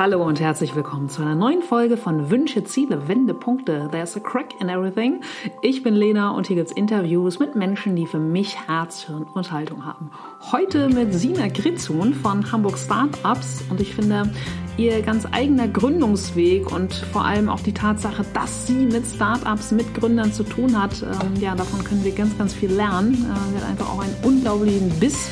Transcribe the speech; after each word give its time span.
Hallo 0.00 0.26
und 0.26 0.40
herzlich 0.40 0.74
willkommen 0.74 1.10
zu 1.10 1.20
einer 1.20 1.34
neuen 1.34 1.60
Folge 1.60 1.98
von 1.98 2.30
Wünsche, 2.30 2.64
Ziele, 2.64 3.06
Wendepunkte. 3.06 3.90
There's 3.92 4.16
a 4.16 4.20
crack 4.20 4.58
in 4.58 4.70
everything. 4.70 5.20
Ich 5.60 5.82
bin 5.82 5.92
Lena 5.92 6.30
und 6.30 6.46
hier 6.46 6.56
gibt's 6.56 6.72
Interviews 6.72 7.38
mit 7.38 7.54
Menschen, 7.54 7.96
die 7.96 8.06
für 8.06 8.18
mich 8.18 8.66
Herz, 8.66 9.02
Hirn 9.02 9.26
und 9.34 9.52
Haltung 9.52 9.84
haben. 9.84 10.10
Heute 10.52 10.88
mit 10.88 11.12
Sina 11.12 11.48
Gritzun 11.48 12.14
von 12.14 12.50
Hamburg 12.50 12.78
Startups 12.78 13.62
und 13.68 13.78
ich 13.78 13.94
finde, 13.94 14.32
ihr 14.78 15.02
ganz 15.02 15.26
eigener 15.30 15.68
Gründungsweg 15.68 16.72
und 16.72 16.94
vor 16.94 17.26
allem 17.26 17.50
auch 17.50 17.60
die 17.60 17.74
Tatsache, 17.74 18.24
dass 18.32 18.66
sie 18.66 18.86
mit 18.86 19.04
Startups, 19.04 19.70
mit 19.70 19.92
Gründern 19.92 20.32
zu 20.32 20.44
tun 20.44 20.82
hat, 20.82 21.02
ähm, 21.02 21.42
ja, 21.42 21.54
davon 21.54 21.84
können 21.84 22.02
wir 22.04 22.12
ganz, 22.12 22.38
ganz 22.38 22.54
viel 22.54 22.72
lernen. 22.72 23.12
Äh, 23.12 23.50
sie 23.50 23.62
hat 23.62 23.68
einfach 23.68 23.92
auch 23.92 24.02
einen 24.02 24.16
unglaublichen 24.22 24.88
Biss 24.98 25.28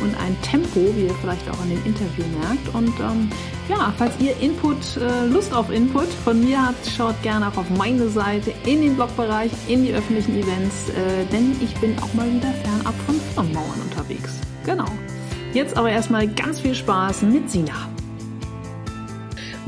und 0.00 0.14
ein 0.20 0.36
Tempo, 0.42 0.80
wie 0.96 1.06
ihr 1.06 1.14
vielleicht 1.20 1.48
auch 1.50 1.62
in 1.64 1.70
dem 1.70 1.84
Interview 1.84 2.24
merkt. 2.40 2.74
Und 2.74 2.98
ähm, 3.00 3.30
ja, 3.68 3.92
falls 3.96 4.12
ihr 4.20 4.36
Input, 4.40 4.96
äh, 4.96 5.26
Lust 5.26 5.52
auf 5.54 5.70
Input 5.70 6.08
von 6.24 6.40
mir 6.40 6.66
habt, 6.66 6.86
schaut 6.86 7.20
gerne 7.22 7.48
auch 7.48 7.56
auf 7.56 7.70
meine 7.70 8.08
Seite, 8.08 8.52
in 8.64 8.82
den 8.82 8.96
Blogbereich, 8.96 9.50
in 9.68 9.84
die 9.84 9.92
öffentlichen 9.92 10.36
Events, 10.36 10.90
äh, 10.90 11.24
denn 11.32 11.56
ich 11.60 11.74
bin 11.80 11.98
auch 11.98 12.12
mal 12.14 12.32
wieder 12.32 12.52
fernab 12.52 12.94
von 13.06 13.16
Firmenmauern 13.34 13.80
unterwegs. 13.82 14.34
Genau. 14.64 14.86
Jetzt 15.52 15.76
aber 15.76 15.90
erstmal 15.90 16.28
ganz 16.28 16.60
viel 16.60 16.74
Spaß 16.74 17.22
mit 17.22 17.50
Sina. 17.50 17.88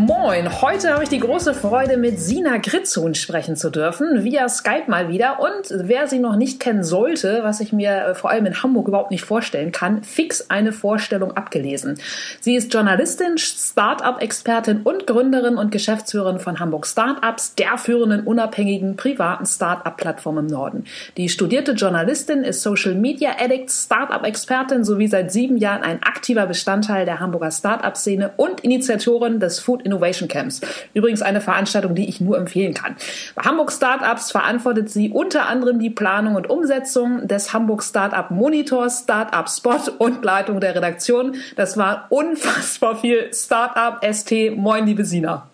Moin, 0.07 0.63
heute 0.63 0.95
habe 0.95 1.03
ich 1.03 1.11
die 1.11 1.19
große 1.19 1.53
Freude, 1.53 1.99
mit 1.99 2.19
Sina 2.19 2.57
Gritzun 2.57 3.15
sprechen 3.15 3.55
zu 3.55 3.69
dürfen, 3.69 4.25
via 4.25 4.49
Skype 4.49 4.85
mal 4.87 5.11
wieder. 5.11 5.41
Und 5.41 5.69
wer 5.87 6.07
sie 6.07 6.21
noch 6.21 6.37
nicht 6.37 6.59
kennen 6.59 6.83
sollte, 6.83 7.41
was 7.43 7.61
ich 7.61 7.75
mir 7.75 7.91
äh, 7.91 8.15
vor 8.15 8.31
allem 8.31 8.47
in 8.47 8.63
Hamburg 8.63 8.89
überhaupt 8.89 9.11
nicht 9.11 9.25
vorstellen 9.25 9.73
kann, 9.73 10.03
fix 10.03 10.49
eine 10.49 10.73
Vorstellung 10.73 11.37
abgelesen. 11.37 12.01
Sie 12.41 12.55
ist 12.55 12.73
Journalistin, 12.73 13.37
Start-up-Expertin 13.37 14.81
und 14.85 15.07
Gründerin 15.07 15.59
und 15.59 15.71
Geschäftsführerin 15.71 16.39
von 16.39 16.61
Hamburg 16.61 16.87
Startups, 16.87 17.55
der 17.57 17.77
führenden 17.77 18.27
unabhängigen 18.27 18.97
privaten 18.97 19.45
Start-up-Plattform 19.45 20.39
im 20.39 20.47
Norden. 20.47 20.85
Die 21.19 21.29
studierte 21.29 21.73
Journalistin 21.73 22.43
ist 22.43 22.63
Social 22.63 22.95
Media 22.95 23.33
Addict, 23.39 23.71
Start-up-Expertin 23.71 24.83
sowie 24.83 25.09
seit 25.09 25.31
sieben 25.31 25.59
Jahren 25.59 25.83
ein 25.83 26.03
aktiver 26.03 26.47
Bestandteil 26.47 27.05
der 27.05 27.21
Hamburger 27.21 27.51
Start-up-Szene 27.51 28.31
und 28.39 28.61
Initiatorin 28.61 29.41
des 29.41 29.61
Food 29.61 29.90
Innovation 29.91 30.29
Camps. 30.29 30.61
Übrigens 30.95 31.21
eine 31.21 31.41
Veranstaltung, 31.41 31.95
die 31.95 32.09
ich 32.09 32.21
nur 32.21 32.39
empfehlen 32.39 32.75
kann. 32.75 32.97
Bei 33.35 33.43
Hamburg 33.43 33.73
Startups 33.73 34.31
verantwortet 34.31 34.89
sie 34.89 35.11
unter 35.11 35.49
anderem 35.49 35.81
die 35.81 35.91
Planung 35.91 36.37
und 36.37 36.49
Umsetzung 36.49 37.27
des 37.27 37.53
Hamburg 37.53 37.83
Startup 37.83 38.31
Monitors, 38.31 39.01
Startup 39.01 39.49
Spot 39.49 39.91
und 39.99 40.25
Leitung 40.25 40.61
der 40.61 40.75
Redaktion. 40.75 41.35
Das 41.57 41.77
war 41.77 42.07
unfassbar 42.11 42.97
viel 42.97 43.31
Startup 43.35 44.01
ST. 44.15 44.57
Moin, 44.57 44.87
liebe 44.87 45.05
Sina. 45.05 45.49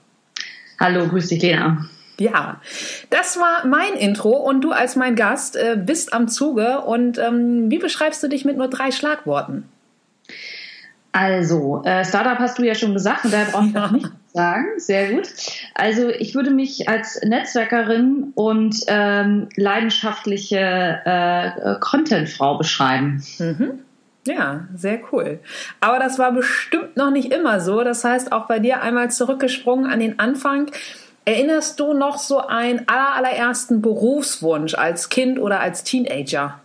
Hallo, 0.78 1.08
grüß 1.08 1.28
dich, 1.28 1.40
Lena. 1.40 1.86
Ja, 2.18 2.60
das 3.10 3.38
war 3.38 3.66
mein 3.66 3.94
Intro 3.94 4.30
und 4.30 4.62
du 4.62 4.72
als 4.72 4.96
mein 4.96 5.16
Gast 5.16 5.56
äh, 5.56 5.76
bist 5.78 6.12
am 6.12 6.28
Zuge. 6.28 6.80
Und 6.80 7.18
ähm, 7.18 7.70
wie 7.70 7.78
beschreibst 7.78 8.22
du 8.22 8.28
dich 8.28 8.44
mit 8.44 8.56
nur 8.56 8.68
drei 8.68 8.90
Schlagworten? 8.90 9.64
Also, 11.12 11.82
äh, 11.84 12.04
Startup 12.04 12.38
hast 12.38 12.58
du 12.58 12.62
ja 12.62 12.74
schon 12.74 12.92
gesagt, 12.92 13.24
und 13.24 13.32
daher 13.32 13.46
brauche 13.46 13.66
ich 13.66 13.72
ja. 13.72 13.90
nicht 13.90 14.10
sagen. 14.36 14.66
Sehr 14.76 15.12
gut. 15.12 15.28
Also, 15.74 16.10
ich 16.10 16.34
würde 16.34 16.50
mich 16.50 16.88
als 16.88 17.20
Netzwerkerin 17.22 18.32
und 18.34 18.76
ähm, 18.86 19.48
leidenschaftliche 19.56 21.00
äh, 21.04 21.74
Contentfrau 21.80 22.58
beschreiben. 22.58 23.24
Mhm. 23.38 23.80
Ja, 24.26 24.66
sehr 24.74 25.00
cool. 25.12 25.38
Aber 25.80 25.98
das 25.98 26.18
war 26.18 26.32
bestimmt 26.32 26.96
noch 26.96 27.10
nicht 27.10 27.32
immer 27.32 27.60
so. 27.60 27.82
Das 27.82 28.04
heißt, 28.04 28.32
auch 28.32 28.46
bei 28.46 28.58
dir 28.58 28.82
einmal 28.82 29.10
zurückgesprungen 29.10 29.90
an 29.90 30.00
den 30.00 30.18
Anfang. 30.18 30.70
Erinnerst 31.24 31.80
du 31.80 31.92
noch 31.92 32.18
so 32.18 32.38
einen 32.46 32.86
allerersten 32.88 33.82
Berufswunsch 33.82 34.74
als 34.74 35.08
Kind 35.08 35.38
oder 35.38 35.60
als 35.60 35.82
Teenager? 35.82 36.60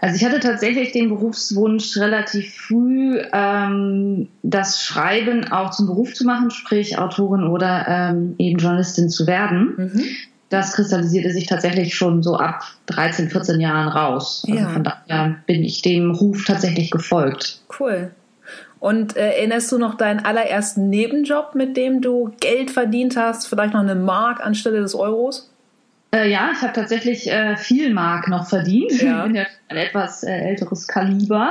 Also 0.00 0.16
ich 0.16 0.24
hatte 0.24 0.40
tatsächlich 0.40 0.92
den 0.92 1.08
Berufswunsch 1.08 1.96
relativ 1.96 2.54
früh, 2.54 3.20
ähm, 3.32 4.28
das 4.42 4.82
Schreiben 4.82 5.50
auch 5.50 5.70
zum 5.70 5.86
Beruf 5.86 6.14
zu 6.14 6.24
machen, 6.24 6.50
sprich 6.50 6.98
Autorin 6.98 7.44
oder 7.44 7.86
ähm, 7.88 8.34
eben 8.38 8.58
Journalistin 8.58 9.08
zu 9.08 9.26
werden. 9.26 9.74
Mhm. 9.76 10.04
Das 10.50 10.72
kristallisierte 10.74 11.30
sich 11.30 11.46
tatsächlich 11.46 11.94
schon 11.94 12.22
so 12.22 12.36
ab 12.36 12.62
13, 12.86 13.30
14 13.30 13.60
Jahren 13.60 13.88
raus. 13.88 14.44
Also 14.46 14.60
ja. 14.60 14.68
von 14.68 14.84
daher 14.84 15.36
bin 15.46 15.64
ich 15.64 15.82
dem 15.82 16.10
Ruf 16.10 16.44
tatsächlich 16.44 16.90
gefolgt. 16.90 17.60
Cool. 17.80 18.10
Und 18.78 19.16
äh, 19.16 19.36
erinnerst 19.36 19.72
du 19.72 19.78
noch 19.78 19.94
deinen 19.94 20.20
allerersten 20.20 20.90
Nebenjob, 20.90 21.54
mit 21.54 21.74
dem 21.76 22.02
du 22.02 22.32
Geld 22.38 22.70
verdient 22.70 23.16
hast, 23.16 23.48
vielleicht 23.48 23.72
noch 23.72 23.80
eine 23.80 23.94
Mark 23.94 24.44
anstelle 24.44 24.80
des 24.80 24.94
Euros? 24.94 25.50
Äh, 26.14 26.30
ja, 26.30 26.50
ich 26.52 26.62
habe 26.62 26.72
tatsächlich 26.72 27.30
äh, 27.30 27.56
viel 27.56 27.92
Mark 27.92 28.28
noch 28.28 28.46
verdient. 28.46 29.02
Ja. 29.02 29.18
Ich 29.18 29.24
bin 29.32 29.34
ja 29.34 29.46
ein 29.68 29.76
etwas 29.76 30.22
äh, 30.22 30.30
älteres 30.30 30.86
Kaliber. 30.86 31.50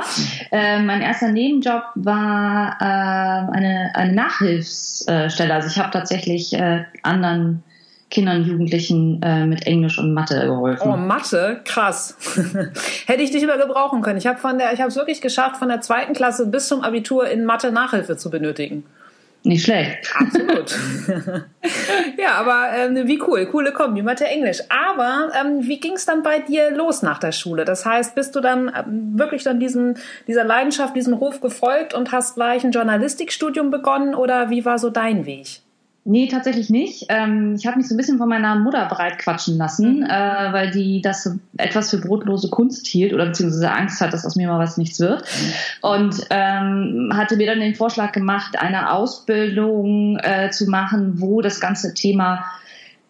Äh, 0.50 0.80
mein 0.80 1.02
erster 1.02 1.30
Nebenjob 1.30 1.82
war 1.96 2.76
äh, 2.80 3.52
eine, 3.54 3.90
eine 3.94 4.12
Nachhilfsstelle. 4.14 5.52
Also 5.52 5.68
ich 5.68 5.78
habe 5.78 5.90
tatsächlich 5.90 6.54
äh, 6.54 6.84
anderen 7.02 7.62
Kindern, 8.10 8.44
Jugendlichen 8.44 9.20
äh, 9.22 9.44
mit 9.44 9.66
Englisch 9.66 9.98
und 9.98 10.14
Mathe 10.14 10.46
geholfen. 10.46 10.90
Oh, 10.90 10.96
Mathe, 10.96 11.60
krass. 11.64 12.16
Hätte 13.06 13.22
ich 13.22 13.32
dich 13.32 13.42
immer 13.42 13.58
gebrauchen 13.58 14.00
können. 14.00 14.18
Ich 14.18 14.26
habe 14.26 14.38
von 14.38 14.56
der, 14.56 14.72
ich 14.72 14.80
habe 14.80 14.88
es 14.88 14.96
wirklich 14.96 15.20
geschafft, 15.20 15.56
von 15.56 15.68
der 15.68 15.80
zweiten 15.82 16.14
Klasse 16.14 16.46
bis 16.46 16.68
zum 16.68 16.82
Abitur 16.82 17.28
in 17.28 17.44
Mathe 17.44 17.70
Nachhilfe 17.70 18.16
zu 18.16 18.30
benötigen. 18.30 18.84
Nicht 19.46 19.64
schlecht. 19.64 20.10
Absolut. 20.18 20.74
ja, 22.18 22.32
aber 22.32 22.68
ähm, 22.74 23.06
wie 23.06 23.20
cool, 23.26 23.44
coole 23.44 23.72
Kombi, 23.72 24.00
Mathe 24.00 24.24
Englisch. 24.24 24.60
Aber 24.70 25.30
ähm, 25.38 25.58
wie 25.60 25.78
ging 25.78 25.92
es 25.92 26.06
dann 26.06 26.22
bei 26.22 26.38
dir 26.38 26.70
los 26.70 27.02
nach 27.02 27.18
der 27.18 27.32
Schule? 27.32 27.66
Das 27.66 27.84
heißt, 27.84 28.14
bist 28.14 28.34
du 28.34 28.40
dann 28.40 28.72
ähm, 28.74 29.18
wirklich 29.18 29.42
dann 29.42 29.60
diesem, 29.60 29.96
dieser 30.26 30.44
Leidenschaft, 30.44 30.96
diesem 30.96 31.12
Ruf 31.12 31.42
gefolgt 31.42 31.92
und 31.92 32.10
hast 32.10 32.36
gleich 32.36 32.64
ein 32.64 32.72
Journalistikstudium 32.72 33.70
begonnen 33.70 34.14
oder 34.14 34.48
wie 34.48 34.64
war 34.64 34.78
so 34.78 34.88
dein 34.88 35.26
Weg? 35.26 35.60
Nee, 36.06 36.28
tatsächlich 36.28 36.68
nicht. 36.68 37.06
Ähm, 37.08 37.54
ich 37.54 37.66
habe 37.66 37.78
mich 37.78 37.88
so 37.88 37.94
ein 37.94 37.96
bisschen 37.96 38.18
von 38.18 38.28
meiner 38.28 38.56
Mutter 38.56 38.86
breit 38.90 39.18
quatschen 39.18 39.56
lassen, 39.56 40.00
mhm. 40.00 40.04
äh, 40.04 40.52
weil 40.52 40.70
die 40.70 41.00
das 41.00 41.34
etwas 41.56 41.90
für 41.90 41.98
brotlose 41.98 42.50
Kunst 42.50 42.86
hielt 42.86 43.14
oder 43.14 43.26
beziehungsweise 43.26 43.72
Angst 43.72 44.02
hat, 44.02 44.12
dass 44.12 44.26
aus 44.26 44.36
mir 44.36 44.48
mal 44.48 44.58
was 44.58 44.76
nichts 44.76 45.00
wird. 45.00 45.22
Mhm. 45.22 45.52
Und 45.80 46.26
ähm, 46.28 47.10
hatte 47.14 47.36
mir 47.36 47.46
dann 47.46 47.60
den 47.60 47.74
Vorschlag 47.74 48.12
gemacht, 48.12 48.58
eine 48.58 48.92
Ausbildung 48.92 50.18
äh, 50.18 50.50
zu 50.50 50.68
machen, 50.68 51.22
wo 51.22 51.40
das 51.40 51.58
ganze 51.58 51.94
Thema 51.94 52.44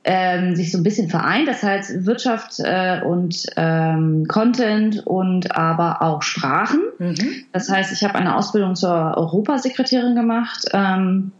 ähm, 0.04 0.54
sich 0.54 0.70
so 0.70 0.78
ein 0.78 0.84
bisschen 0.84 1.08
vereint. 1.08 1.48
Das 1.48 1.64
heißt 1.64 2.06
Wirtschaft 2.06 2.60
äh, 2.60 3.00
und 3.04 3.44
ähm, 3.56 4.26
Content 4.28 5.04
und 5.04 5.56
aber 5.56 6.00
auch 6.00 6.22
Sprachen. 6.22 6.80
Mhm. 6.98 7.44
Das 7.52 7.68
heißt, 7.68 7.92
ich 7.92 8.04
habe 8.04 8.14
eine 8.14 8.36
Ausbildung 8.36 8.76
zur 8.76 9.16
Europasekretärin 9.16 10.14
gemacht. 10.14 10.66
Ähm, 10.72 11.32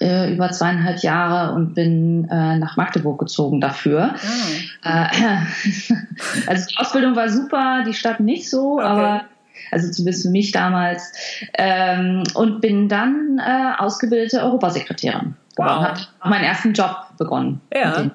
äh, 0.00 0.32
über 0.32 0.50
zweieinhalb 0.50 1.02
Jahre 1.02 1.54
und 1.54 1.74
bin 1.74 2.28
äh, 2.30 2.58
nach 2.58 2.76
Magdeburg 2.76 3.18
gezogen 3.18 3.60
dafür. 3.60 4.14
Oh. 4.14 4.88
Äh, 4.88 5.06
also 6.46 6.66
die 6.66 6.76
Ausbildung 6.78 7.16
war 7.16 7.28
super, 7.28 7.84
die 7.86 7.94
Stadt 7.94 8.20
nicht 8.20 8.48
so, 8.48 8.74
okay. 8.74 8.84
aber 8.84 9.24
also 9.70 9.90
zumindest 9.90 10.24
für 10.24 10.30
mich 10.30 10.52
damals. 10.52 11.12
Ähm, 11.54 12.22
und 12.34 12.60
bin 12.60 12.88
dann 12.88 13.38
äh, 13.38 13.72
ausgebildete 13.78 14.42
Europasekretärin 14.42 15.34
wow. 15.56 15.66
geworden. 15.66 16.06
Habe 16.20 16.30
meinen 16.30 16.44
ersten 16.44 16.72
Job 16.72 16.96
begonnen. 17.18 17.60
Ja. 17.72 18.10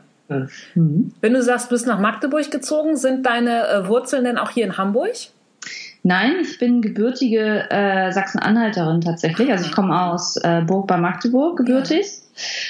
Mhm. 0.74 1.14
Wenn 1.22 1.34
du 1.34 1.44
sagst, 1.44 1.68
du 1.68 1.76
bist 1.76 1.86
nach 1.86 2.00
Magdeburg 2.00 2.50
gezogen, 2.50 2.98
sind 2.98 3.26
deine 3.26 3.68
äh, 3.68 3.88
Wurzeln 3.88 4.24
denn 4.24 4.38
auch 4.38 4.50
hier 4.50 4.66
in 4.66 4.78
Hamburg? 4.78 5.14
Nein, 6.08 6.34
ich 6.40 6.60
bin 6.60 6.84
gebürtige 6.84 7.68
äh, 7.72 8.12
Sachsen-Anhalterin 8.12 9.02
tatsächlich. 9.02 9.52
Also 9.52 9.66
ich 9.66 9.72
komme 9.72 10.00
aus 10.00 10.38
äh, 10.38 10.62
Burg 10.62 10.86
bei 10.86 10.98
Magdeburg 10.98 11.58
gebürtig. 11.58 12.06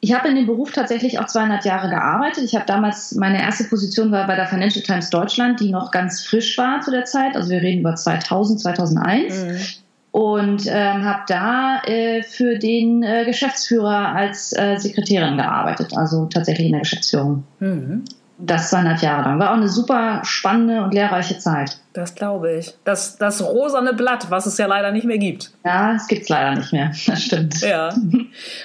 Ich 0.00 0.12
habe 0.12 0.28
in 0.28 0.36
dem 0.36 0.46
Beruf 0.46 0.70
tatsächlich 0.70 1.18
auch 1.18 1.26
200 1.26 1.64
Jahre 1.64 1.88
gearbeitet. 1.88 2.44
Ich 2.44 2.54
habe 2.54 2.66
damals, 2.66 3.14
meine 3.14 3.40
erste 3.40 3.64
Position 3.64 4.12
war 4.12 4.26
bei 4.26 4.36
der 4.36 4.46
Financial 4.46 4.84
Times 4.84 5.08
Deutschland, 5.08 5.60
die 5.60 5.70
noch 5.70 5.90
ganz 5.90 6.22
frisch 6.22 6.58
war 6.58 6.82
zu 6.82 6.90
der 6.90 7.06
Zeit. 7.06 7.36
Also 7.36 7.48
wir 7.48 7.62
reden 7.62 7.80
über 7.80 7.94
2000, 7.94 8.60
2001. 8.60 9.44
Mhm. 9.44 9.83
Und 10.14 10.68
ähm, 10.68 11.04
habe 11.04 11.24
da 11.26 11.82
äh, 11.86 12.22
für 12.22 12.56
den 12.56 13.02
äh, 13.02 13.24
Geschäftsführer 13.24 14.14
als 14.14 14.56
äh, 14.56 14.76
Sekretärin 14.76 15.38
gearbeitet, 15.38 15.96
also 15.96 16.26
tatsächlich 16.26 16.66
in 16.66 16.72
der 16.74 16.82
Geschäftsführung. 16.82 17.42
Mhm. 17.58 18.04
Das 18.36 18.70
zweieinhalb 18.70 19.00
Jahre 19.00 19.28
lang. 19.28 19.38
War 19.38 19.50
auch 19.50 19.56
eine 19.56 19.68
super 19.68 20.20
spannende 20.24 20.82
und 20.82 20.92
lehrreiche 20.92 21.38
Zeit. 21.38 21.78
Das 21.92 22.16
glaube 22.16 22.52
ich. 22.56 22.74
Das, 22.82 23.16
das 23.18 23.40
rosane 23.40 23.94
Blatt, 23.94 24.28
was 24.28 24.46
es 24.46 24.58
ja 24.58 24.66
leider 24.66 24.90
nicht 24.90 25.04
mehr 25.04 25.18
gibt. 25.18 25.52
Ja, 25.64 25.94
es 25.94 26.08
gibt 26.08 26.22
es 26.22 26.28
leider 26.28 26.56
nicht 26.56 26.72
mehr. 26.72 26.90
Das 27.06 27.22
stimmt. 27.22 27.60
Ja. 27.60 27.94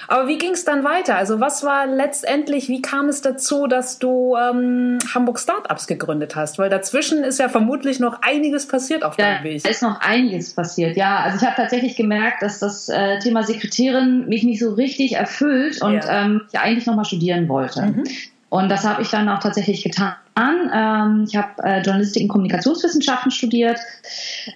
Aber 0.08 0.26
wie 0.26 0.38
ging 0.38 0.50
es 0.50 0.64
dann 0.64 0.82
weiter? 0.82 1.14
Also 1.14 1.38
was 1.38 1.62
war 1.62 1.86
letztendlich, 1.86 2.68
wie 2.68 2.82
kam 2.82 3.08
es 3.08 3.22
dazu, 3.22 3.68
dass 3.68 4.00
du 4.00 4.34
ähm, 4.36 4.98
Hamburg 5.14 5.38
Startups 5.38 5.86
gegründet 5.86 6.34
hast? 6.34 6.58
Weil 6.58 6.70
dazwischen 6.70 7.22
ist 7.22 7.38
ja 7.38 7.48
vermutlich 7.48 8.00
noch 8.00 8.22
einiges 8.22 8.66
passiert 8.66 9.04
auf 9.04 9.16
deinem 9.16 9.44
ja, 9.44 9.44
Weg. 9.44 9.64
Ist 9.64 9.82
noch 9.82 10.00
einiges 10.00 10.52
passiert, 10.54 10.96
ja. 10.96 11.20
Also 11.20 11.38
ich 11.38 11.44
habe 11.44 11.54
tatsächlich 11.54 11.94
gemerkt, 11.94 12.42
dass 12.42 12.58
das 12.58 12.88
äh, 12.88 13.20
Thema 13.20 13.44
Sekretärin 13.44 14.26
mich 14.26 14.42
nicht 14.42 14.58
so 14.58 14.74
richtig 14.74 15.12
erfüllt 15.12 15.80
und 15.80 16.04
ja. 16.04 16.24
ähm, 16.24 16.42
ich 16.52 16.58
eigentlich 16.58 16.86
nochmal 16.86 17.04
studieren 17.04 17.48
wollte. 17.48 17.82
Mhm. 17.82 18.04
Und 18.50 18.68
das 18.68 18.84
habe 18.84 19.00
ich 19.00 19.08
dann 19.08 19.28
auch 19.28 19.38
tatsächlich 19.38 19.82
getan. 19.82 20.14
Ähm, 20.36 21.24
ich 21.28 21.36
habe 21.36 21.62
äh, 21.62 21.80
Journalistik 21.82 22.24
und 22.24 22.28
Kommunikationswissenschaften 22.28 23.30
studiert, 23.30 23.78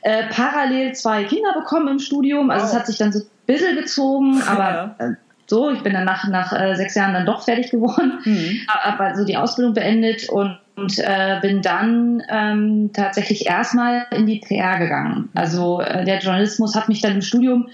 äh, 0.02 0.24
parallel 0.30 0.94
zwei 0.94 1.24
Kinder 1.24 1.54
bekommen 1.54 1.88
im 1.88 1.98
Studium. 1.98 2.50
Also 2.50 2.66
oh. 2.66 2.68
es 2.68 2.74
hat 2.74 2.86
sich 2.86 2.98
dann 2.98 3.12
so 3.12 3.20
ein 3.20 3.26
bisschen 3.46 3.76
gezogen, 3.76 4.42
aber 4.46 4.94
ja. 4.98 5.06
äh, 5.06 5.12
so, 5.46 5.70
ich 5.70 5.82
bin 5.82 5.92
dann 5.92 6.04
nach, 6.04 6.26
nach 6.28 6.52
äh, 6.58 6.74
sechs 6.74 6.94
Jahren 6.94 7.12
dann 7.12 7.26
doch 7.26 7.44
fertig 7.44 7.70
geworden, 7.70 8.18
mhm. 8.24 8.60
habe 8.66 9.04
also 9.04 9.24
die 9.24 9.36
Ausbildung 9.36 9.74
beendet 9.74 10.28
und, 10.30 10.58
und 10.74 10.98
äh, 10.98 11.38
bin 11.42 11.60
dann 11.60 12.22
ähm, 12.30 12.90
tatsächlich 12.94 13.46
erstmal 13.46 14.06
in 14.10 14.26
die 14.26 14.40
PR 14.40 14.78
gegangen. 14.78 15.28
Also 15.34 15.80
der 15.80 16.18
Journalismus 16.18 16.74
hat 16.74 16.88
mich 16.88 17.02
dann 17.02 17.12
im 17.12 17.22
Studium 17.22 17.68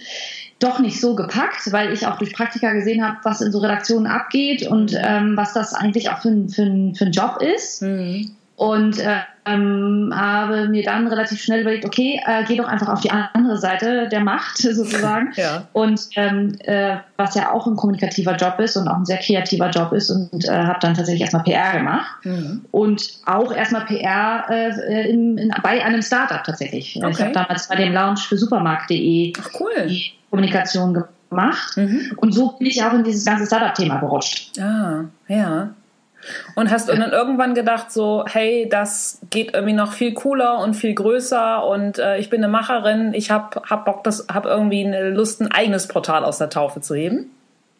doch 0.60 0.78
nicht 0.78 1.00
so 1.00 1.14
gepackt, 1.14 1.72
weil 1.72 1.92
ich 1.92 2.06
auch 2.06 2.18
durch 2.18 2.32
Praktika 2.34 2.72
gesehen 2.72 3.04
habe, 3.04 3.16
was 3.24 3.40
in 3.40 3.50
so 3.50 3.58
Redaktionen 3.58 4.06
abgeht 4.06 4.66
und 4.66 4.94
ähm, 4.96 5.36
was 5.36 5.54
das 5.54 5.74
eigentlich 5.74 6.10
auch 6.10 6.20
für, 6.20 6.28
ein, 6.28 6.48
für, 6.48 6.64
für 6.94 7.06
ein 7.06 7.12
Job 7.12 7.42
ist. 7.42 7.82
Mhm. 7.82 8.30
Und 8.56 8.98
ähm, 9.55 10.12
habe 10.14 10.69
mir 10.69 10.82
dann 10.82 11.06
relativ 11.06 11.41
schnell 11.41 11.62
überlegt, 11.62 11.85
okay, 11.85 12.20
äh, 12.26 12.44
geh 12.44 12.56
doch 12.56 12.69
einfach 12.69 12.88
auf 12.88 13.00
die 13.00 13.11
andere 13.11 13.58
Seite 13.58 14.08
der 14.08 14.20
Macht 14.20 14.58
sozusagen. 14.58 15.32
ja. 15.37 15.67
Und 15.73 16.08
ähm, 16.17 16.56
äh, 16.61 16.97
was 17.17 17.35
ja 17.35 17.52
auch 17.52 17.67
ein 17.67 17.76
kommunikativer 17.76 18.37
Job 18.37 18.58
ist 18.61 18.76
und 18.76 18.88
auch 18.88 18.97
ein 18.97 19.06
sehr 19.06 19.19
kreativer 19.19 19.70
Job 19.70 19.93
ist 19.93 20.11
und 20.11 20.44
äh, 20.47 20.52
habe 20.52 20.79
dann 20.81 20.94
tatsächlich 20.94 21.23
erstmal 21.23 21.44
PR 21.44 21.73
gemacht 21.73 22.25
mhm. 22.25 22.64
und 22.70 23.19
auch 23.26 23.52
erstmal 23.52 23.85
PR 23.87 24.44
äh, 24.49 25.11
in, 25.11 25.38
in, 25.38 25.52
bei 25.62 25.85
einem 25.85 26.02
Startup 26.02 26.43
tatsächlich. 26.44 26.97
Okay. 26.97 27.11
Ich 27.11 27.20
habe 27.20 27.32
damals 27.32 27.69
bei 27.69 27.76
dem 27.76 27.93
Lounge 27.93 28.20
für 28.29 28.37
Supermarkt.de 28.37 29.32
cool. 29.58 29.87
die 29.88 30.12
Kommunikation 30.31 31.05
gemacht. 31.31 31.76
Mhm. 31.76 32.12
Und 32.17 32.32
so 32.32 32.52
bin 32.58 32.67
ich 32.67 32.82
auch 32.82 32.93
in 32.93 33.05
dieses 33.05 33.25
ganze 33.25 33.47
Startup-Thema 33.47 33.99
gerutscht. 33.99 34.58
Ah, 34.58 35.05
ja. 35.29 35.70
Und 36.55 36.70
hast 36.70 36.88
du 36.88 36.94
dann 36.94 37.12
irgendwann 37.12 37.55
gedacht, 37.55 37.90
so, 37.90 38.25
hey, 38.26 38.69
das 38.70 39.20
geht 39.31 39.55
irgendwie 39.55 39.72
noch 39.72 39.93
viel 39.93 40.12
cooler 40.12 40.58
und 40.58 40.75
viel 40.75 40.94
größer 40.94 41.67
und 41.67 41.99
äh, 41.99 42.19
ich 42.19 42.31
bin 42.31 42.43
eine 42.43 42.52
Macherin, 42.52 43.14
ich 43.14 43.31
habe 43.31 43.62
hab 43.69 43.84
Bock, 43.84 44.05
das 44.05 44.26
habe 44.32 44.49
irgendwie 44.49 44.84
eine 44.84 45.11
Lust, 45.11 45.40
ein 45.40 45.50
eigenes 45.50 45.88
Portal 45.88 46.25
aus 46.25 46.38
der 46.38 46.50
Taufe 46.50 46.81
zu 46.81 46.94
heben? 46.94 47.31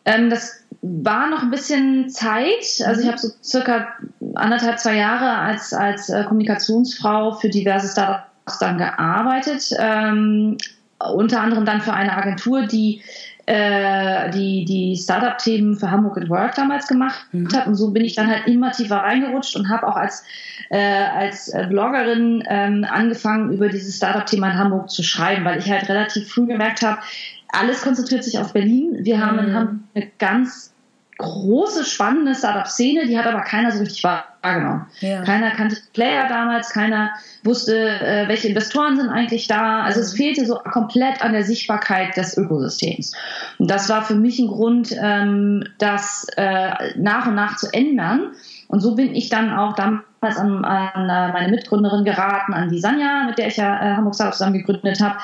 Ähm, 0.05 0.31
das 0.31 0.65
war 0.83 1.29
noch 1.29 1.43
ein 1.43 1.51
bisschen 1.51 2.09
Zeit. 2.09 2.83
Also 2.87 3.03
ich 3.03 3.09
habe 3.09 3.19
so 3.19 3.29
circa 3.43 3.89
anderthalb, 4.35 4.79
zwei 4.79 4.97
Jahre 4.97 5.39
als, 5.39 5.73
als 5.73 6.09
äh, 6.09 6.25
Kommunikationsfrau 6.25 7.33
für 7.33 7.51
diverse 7.51 7.89
Startups 7.89 8.59
dann 8.59 8.79
gearbeitet. 8.79 9.71
Ähm, 9.79 10.57
unter 10.99 11.41
anderem 11.41 11.65
dann 11.65 11.81
für 11.81 11.93
eine 11.93 12.17
Agentur, 12.17 12.67
die 12.67 13.03
äh, 13.51 14.31
die, 14.31 14.65
die 14.65 14.97
Startup-Themen 14.97 15.75
für 15.75 15.91
Hamburg 15.91 16.19
at 16.19 16.29
Work 16.29 16.55
damals 16.55 16.87
gemacht 16.87 17.27
mhm. 17.33 17.53
hat. 17.53 17.67
Und 17.67 17.75
so 17.75 17.91
bin 17.91 18.05
ich 18.05 18.15
dann 18.15 18.29
halt 18.29 18.47
immer 18.47 18.71
tiefer 18.71 18.99
reingerutscht 18.99 19.57
und 19.57 19.69
habe 19.69 19.89
auch 19.89 19.97
als, 19.97 20.23
äh, 20.69 20.79
als 20.79 21.53
Bloggerin 21.69 22.45
ähm, 22.49 22.87
angefangen, 22.89 23.53
über 23.53 23.69
dieses 23.69 23.97
Startup-Thema 23.97 24.53
in 24.53 24.59
Hamburg 24.59 24.89
zu 24.89 25.03
schreiben, 25.03 25.45
weil 25.45 25.59
ich 25.59 25.69
halt 25.69 25.89
relativ 25.89 26.29
früh 26.33 26.47
gemerkt 26.47 26.83
habe, 26.83 27.01
alles 27.49 27.83
konzentriert 27.83 28.23
sich 28.23 28.39
auf 28.39 28.53
Berlin. 28.53 28.99
Wir 29.01 29.21
haben 29.21 29.41
in 29.41 29.51
mhm. 29.51 29.55
Hamburg 29.55 29.79
eine 29.97 30.07
ganz 30.19 30.73
große, 31.19 31.85
spannende 31.85 32.37
Startup-Szene, 32.37 33.09
die 33.09 33.19
hat 33.19 33.27
aber 33.27 33.41
keiner 33.41 33.73
so 33.73 33.81
richtig 33.81 34.01
wahrgenommen. 34.43 34.87
Ja. 35.01 35.23
Keiner 35.23 35.51
kannte 35.51 35.77
Player 35.93 36.29
damals, 36.29 36.71
keiner 36.71 37.11
wusste, 37.45 37.77
äh, 37.77 38.29
welche 38.29 38.49
Investoren 38.49 38.97
sind 38.97 39.09
eigentlich 39.09 39.47
da. 39.49 39.83
Also 39.83 40.01
es 40.01 40.13
mhm. 40.13 40.17
fehlte 40.17 40.47
so 40.47 40.57
komplett 40.57 41.23
an 41.23 41.33
der 41.33 41.45
Sichtbarkeit 41.45 42.17
des 42.17 42.37
Ökosystems. 42.37 43.15
Und 43.59 43.71
das 43.71 43.89
war 43.89 44.03
für 44.03 44.15
mich 44.15 44.39
ein 44.39 44.49
Grund, 44.49 44.95
ähm, 45.01 45.65
das 45.79 46.27
äh, 46.37 46.97
nach 46.97 47.27
und 47.27 47.35
nach 47.35 47.57
zu 47.57 47.73
ändern. 47.73 48.33
Und 48.71 48.81
so 48.81 48.95
bin 48.95 49.17
ich 49.17 49.29
dann 49.29 49.53
auch 49.53 49.75
damals 49.75 50.37
an, 50.37 50.65
an 50.65 51.11
äh, 51.11 51.33
meine 51.33 51.49
Mitgründerin 51.51 52.05
geraten, 52.05 52.55
an 52.55 52.69
die 52.69 52.79
Sanja, 52.79 53.25
mit 53.27 53.37
der 53.37 53.49
ich 53.49 53.57
ja 53.57 53.75
äh, 53.77 53.97
Hamburg 53.97 54.15
Startup 54.15 54.35
zusammen 54.35 54.59
gegründet 54.59 55.01
habe, 55.01 55.17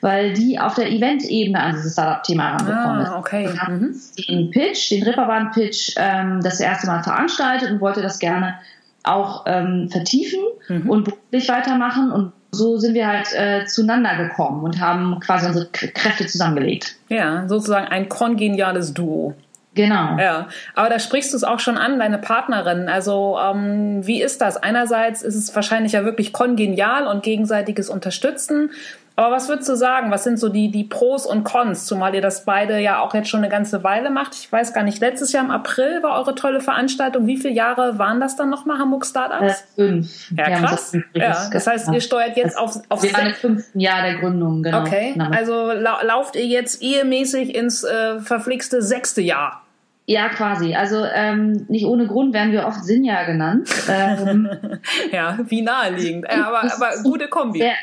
weil 0.00 0.32
die 0.34 0.60
auf 0.60 0.74
der 0.74 0.88
Event-Ebene 0.88 1.60
an 1.60 1.72
dieses 1.72 1.94
Startup-Thema 1.94 2.44
herangekommen 2.44 3.00
ah, 3.00 3.02
ist. 3.02 3.12
Okay. 3.12 3.48
Und 3.48 3.80
mhm. 3.80 3.96
den 4.28 4.50
Pitch, 4.52 4.92
den 4.92 5.02
Ripperbahn-Pitch, 5.02 5.94
ähm, 5.96 6.40
das 6.42 6.60
erste 6.60 6.86
Mal 6.86 7.02
veranstaltet 7.02 7.72
und 7.72 7.80
wollte 7.80 8.02
das 8.02 8.20
gerne 8.20 8.54
auch 9.02 9.46
ähm, 9.46 9.88
vertiefen 9.90 10.38
mhm. 10.68 10.88
und 10.88 11.04
beruflich 11.04 11.48
weitermachen. 11.48 12.12
Und 12.12 12.32
so 12.52 12.78
sind 12.78 12.94
wir 12.94 13.08
halt 13.08 13.32
äh, 13.34 13.64
zueinander 13.66 14.16
gekommen 14.16 14.62
und 14.62 14.80
haben 14.80 15.18
quasi 15.18 15.46
unsere 15.46 15.66
Kräfte 15.66 16.26
zusammengelegt. 16.26 16.94
Ja, 17.08 17.48
sozusagen 17.48 17.88
ein 17.88 18.08
kongeniales 18.08 18.94
Duo. 18.94 19.34
Genau. 19.74 20.18
Ja, 20.18 20.48
aber 20.74 20.90
da 20.90 20.98
sprichst 20.98 21.32
du 21.32 21.36
es 21.36 21.44
auch 21.44 21.58
schon 21.58 21.78
an, 21.78 21.98
deine 21.98 22.18
Partnerin. 22.18 22.88
Also 22.88 23.38
ähm, 23.42 24.06
wie 24.06 24.22
ist 24.22 24.40
das? 24.40 24.56
Einerseits 24.56 25.22
ist 25.22 25.34
es 25.34 25.54
wahrscheinlich 25.54 25.92
ja 25.92 26.04
wirklich 26.04 26.32
kongenial 26.32 27.06
und 27.06 27.22
gegenseitiges 27.22 27.88
Unterstützen. 27.88 28.70
Aber 29.14 29.34
was 29.34 29.48
würdest 29.48 29.68
du 29.68 29.74
sagen? 29.74 30.10
Was 30.10 30.24
sind 30.24 30.38
so 30.38 30.48
die, 30.48 30.70
die 30.70 30.84
Pros 30.84 31.26
und 31.26 31.44
Cons? 31.44 31.86
Zumal 31.86 32.14
ihr 32.14 32.22
das 32.22 32.44
beide 32.44 32.78
ja 32.78 33.00
auch 33.00 33.12
jetzt 33.14 33.28
schon 33.28 33.40
eine 33.40 33.50
ganze 33.50 33.84
Weile 33.84 34.10
macht. 34.10 34.34
Ich 34.34 34.50
weiß 34.50 34.72
gar 34.72 34.84
nicht, 34.84 35.00
letztes 35.00 35.32
Jahr 35.32 35.44
im 35.44 35.50
April 35.50 36.02
war 36.02 36.18
eure 36.18 36.34
tolle 36.34 36.60
Veranstaltung. 36.60 37.26
Wie 37.26 37.36
viele 37.36 37.52
Jahre 37.52 37.98
waren 37.98 38.20
das 38.20 38.36
dann 38.36 38.48
nochmal, 38.48 38.78
Hamburg 38.78 39.04
Startups? 39.04 39.52
Äh, 39.52 39.74
fünf. 39.74 40.30
Ja, 40.36 40.58
krass. 40.58 40.96
Ja, 41.12 41.50
das 41.52 41.66
heißt, 41.66 41.92
ihr 41.92 42.00
steuert 42.00 42.36
jetzt 42.36 42.58
auf, 42.58 42.80
auf 42.88 43.02
Wir 43.02 43.12
waren 43.12 43.26
im 43.26 43.34
fünften 43.34 43.80
Jahr 43.80 44.02
der 44.02 44.14
Gründung, 44.16 44.62
genau. 44.62 44.80
Okay, 44.80 45.14
also 45.30 45.72
lau 45.72 45.96
lauft 46.02 46.34
ihr 46.36 46.46
jetzt 46.46 46.82
ehemäßig 46.82 47.54
ins 47.54 47.84
äh, 47.84 48.18
verflixte 48.20 48.80
sechste 48.80 49.20
Jahr? 49.20 49.62
Ja, 50.12 50.28
quasi. 50.28 50.74
Also 50.74 51.06
ähm, 51.14 51.64
nicht 51.68 51.86
ohne 51.86 52.06
Grund 52.06 52.34
werden 52.34 52.52
wir 52.52 52.66
oft 52.66 52.84
Sinja 52.84 53.24
genannt. 53.24 53.70
Ähm, 53.88 54.46
ja, 55.10 55.38
wie 55.46 55.62
naheliegend. 55.62 56.26
Ja, 56.30 56.48
aber, 56.48 56.70
aber 56.70 57.02
gute 57.02 57.28
Kombi. 57.28 57.60
Sehr, 57.60 57.76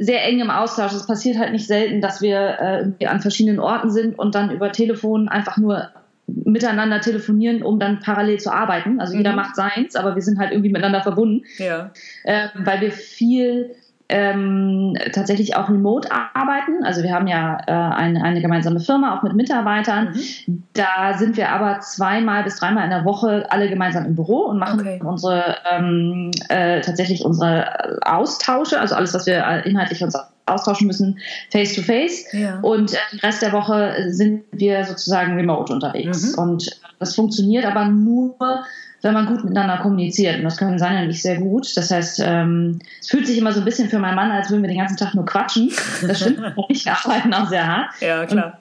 sehr 0.00 0.24
eng 0.24 0.40
im 0.40 0.50
Austausch. 0.50 0.92
Es 0.92 1.06
passiert 1.06 1.38
halt 1.38 1.52
nicht 1.52 1.68
selten, 1.68 2.00
dass 2.00 2.20
wir 2.20 2.92
äh, 2.98 3.06
an 3.06 3.20
verschiedenen 3.20 3.60
Orten 3.60 3.90
sind 3.90 4.18
und 4.18 4.34
dann 4.34 4.50
über 4.50 4.72
Telefon 4.72 5.28
einfach 5.28 5.56
nur 5.56 5.90
miteinander 6.26 7.00
telefonieren, 7.00 7.62
um 7.62 7.78
dann 7.78 8.00
parallel 8.00 8.40
zu 8.40 8.52
arbeiten. 8.52 8.98
Also 8.98 9.14
jeder 9.14 9.30
mhm. 9.30 9.36
macht 9.36 9.54
seins, 9.54 9.94
aber 9.94 10.16
wir 10.16 10.22
sind 10.22 10.40
halt 10.40 10.50
irgendwie 10.50 10.70
miteinander 10.70 11.02
verbunden. 11.02 11.44
Ja. 11.58 11.92
Äh, 12.24 12.48
weil 12.56 12.80
wir 12.80 12.90
viel 12.90 13.76
ähm, 14.08 14.96
tatsächlich 15.12 15.56
auch 15.56 15.68
remote 15.68 16.08
arbeiten. 16.12 16.84
Also 16.84 17.02
wir 17.02 17.12
haben 17.12 17.26
ja 17.26 17.58
äh, 17.66 17.72
eine, 17.72 18.22
eine 18.22 18.42
gemeinsame 18.42 18.80
Firma, 18.80 19.16
auch 19.16 19.22
mit 19.22 19.34
Mitarbeitern. 19.34 20.14
Mhm. 20.46 20.62
Da 20.74 21.16
sind 21.16 21.36
wir 21.36 21.50
aber 21.50 21.80
zweimal 21.80 22.44
bis 22.44 22.56
dreimal 22.56 22.84
in 22.84 22.90
der 22.90 23.04
Woche 23.04 23.46
alle 23.50 23.68
gemeinsam 23.68 24.04
im 24.04 24.14
Büro 24.14 24.40
und 24.40 24.58
machen 24.58 24.80
okay. 24.80 25.00
unsere 25.02 25.56
ähm, 25.70 26.30
äh, 26.48 26.80
tatsächlich 26.82 27.24
unsere 27.24 28.02
Austausche, 28.02 28.78
also 28.78 28.94
alles, 28.94 29.14
was 29.14 29.26
wir 29.26 29.44
äh, 29.44 29.68
inhaltlich 29.68 30.02
uns 30.02 30.16
austauschen 30.46 30.86
müssen, 30.86 31.18
face 31.50 31.74
to 31.74 31.80
face. 31.80 32.30
Ja. 32.32 32.58
Und 32.60 32.92
äh, 32.92 32.96
den 33.12 33.20
Rest 33.20 33.40
der 33.40 33.52
Woche 33.52 33.94
sind 34.08 34.44
wir 34.52 34.84
sozusagen 34.84 35.34
remote 35.34 35.72
unterwegs. 35.72 36.36
Mhm. 36.36 36.42
Und 36.42 36.80
das 36.98 37.14
funktioniert 37.14 37.64
aber 37.64 37.86
nur 37.86 38.64
wenn 39.04 39.14
man 39.14 39.26
gut 39.26 39.44
miteinander 39.44 39.78
kommuniziert. 39.78 40.38
Und 40.38 40.44
das 40.44 40.56
können 40.56 40.78
Sanja 40.78 41.02
und 41.02 41.10
ich 41.10 41.22
sehr 41.22 41.38
gut. 41.38 41.76
Das 41.76 41.90
heißt, 41.90 42.22
ähm, 42.24 42.78
es 43.00 43.08
fühlt 43.08 43.26
sich 43.26 43.38
immer 43.38 43.52
so 43.52 43.60
ein 43.60 43.64
bisschen 43.64 43.88
für 43.88 43.98
meinen 43.98 44.16
Mann, 44.16 44.30
als 44.30 44.50
würden 44.50 44.62
wir 44.62 44.68
den 44.68 44.78
ganzen 44.78 44.96
Tag 44.96 45.14
nur 45.14 45.26
quatschen. 45.26 45.70
Das 46.06 46.20
stimmt 46.20 46.40
nicht. 46.68 46.86
Wir 46.86 46.92
arbeiten 46.92 47.32
auch 47.34 47.48
sehr 47.48 47.66
hart. 47.66 47.90
Ja, 48.00 48.24
klar. 48.26 48.46
Und 48.46 48.52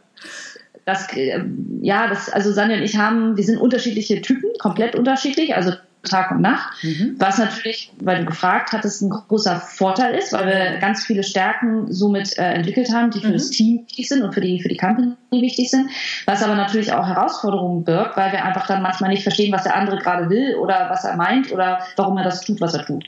das, 0.85 1.11
äh, 1.15 1.41
ja, 1.81 2.07
das, 2.07 2.29
also 2.29 2.51
Sanja 2.51 2.75
und 2.75 2.83
ich 2.83 2.97
haben, 2.97 3.37
wir 3.37 3.43
sind 3.43 3.57
unterschiedliche 3.57 4.21
Typen, 4.21 4.49
komplett 4.59 4.95
unterschiedlich. 4.95 5.55
Also 5.55 5.71
Tag 6.09 6.31
und 6.31 6.41
Nacht, 6.41 6.83
mhm. 6.83 7.15
was 7.17 7.37
natürlich, 7.37 7.91
weil 8.01 8.19
du 8.19 8.25
gefragt 8.25 8.73
hattest, 8.73 9.01
ein 9.01 9.09
großer 9.09 9.61
Vorteil 9.61 10.15
ist, 10.15 10.33
weil 10.33 10.47
wir 10.47 10.77
ganz 10.79 11.05
viele 11.05 11.23
Stärken 11.23 11.91
somit 11.93 12.37
äh, 12.37 12.53
entwickelt 12.53 12.91
haben, 12.93 13.09
die 13.09 13.21
für 13.21 13.29
mhm. 13.29 13.33
das 13.33 13.49
Team 13.51 13.85
wichtig 13.87 14.09
sind 14.09 14.21
und 14.21 14.33
für 14.33 14.41
die, 14.41 14.61
für 14.61 14.67
die 14.67 14.77
Company 14.77 15.15
wichtig 15.31 15.69
sind, 15.69 15.89
was 16.25 16.43
aber 16.43 16.55
natürlich 16.55 16.91
auch 16.91 17.07
Herausforderungen 17.07 17.85
birgt, 17.85 18.17
weil 18.17 18.33
wir 18.33 18.43
einfach 18.43 18.67
dann 18.67 18.81
manchmal 18.81 19.11
nicht 19.11 19.23
verstehen, 19.23 19.53
was 19.53 19.63
der 19.63 19.75
andere 19.75 19.97
gerade 19.97 20.29
will 20.29 20.55
oder 20.55 20.89
was 20.89 21.05
er 21.05 21.15
meint 21.15 21.51
oder 21.53 21.79
warum 21.95 22.17
er 22.17 22.25
das 22.25 22.41
tut, 22.41 22.59
was 22.59 22.73
er 22.73 22.85
tut. 22.85 23.05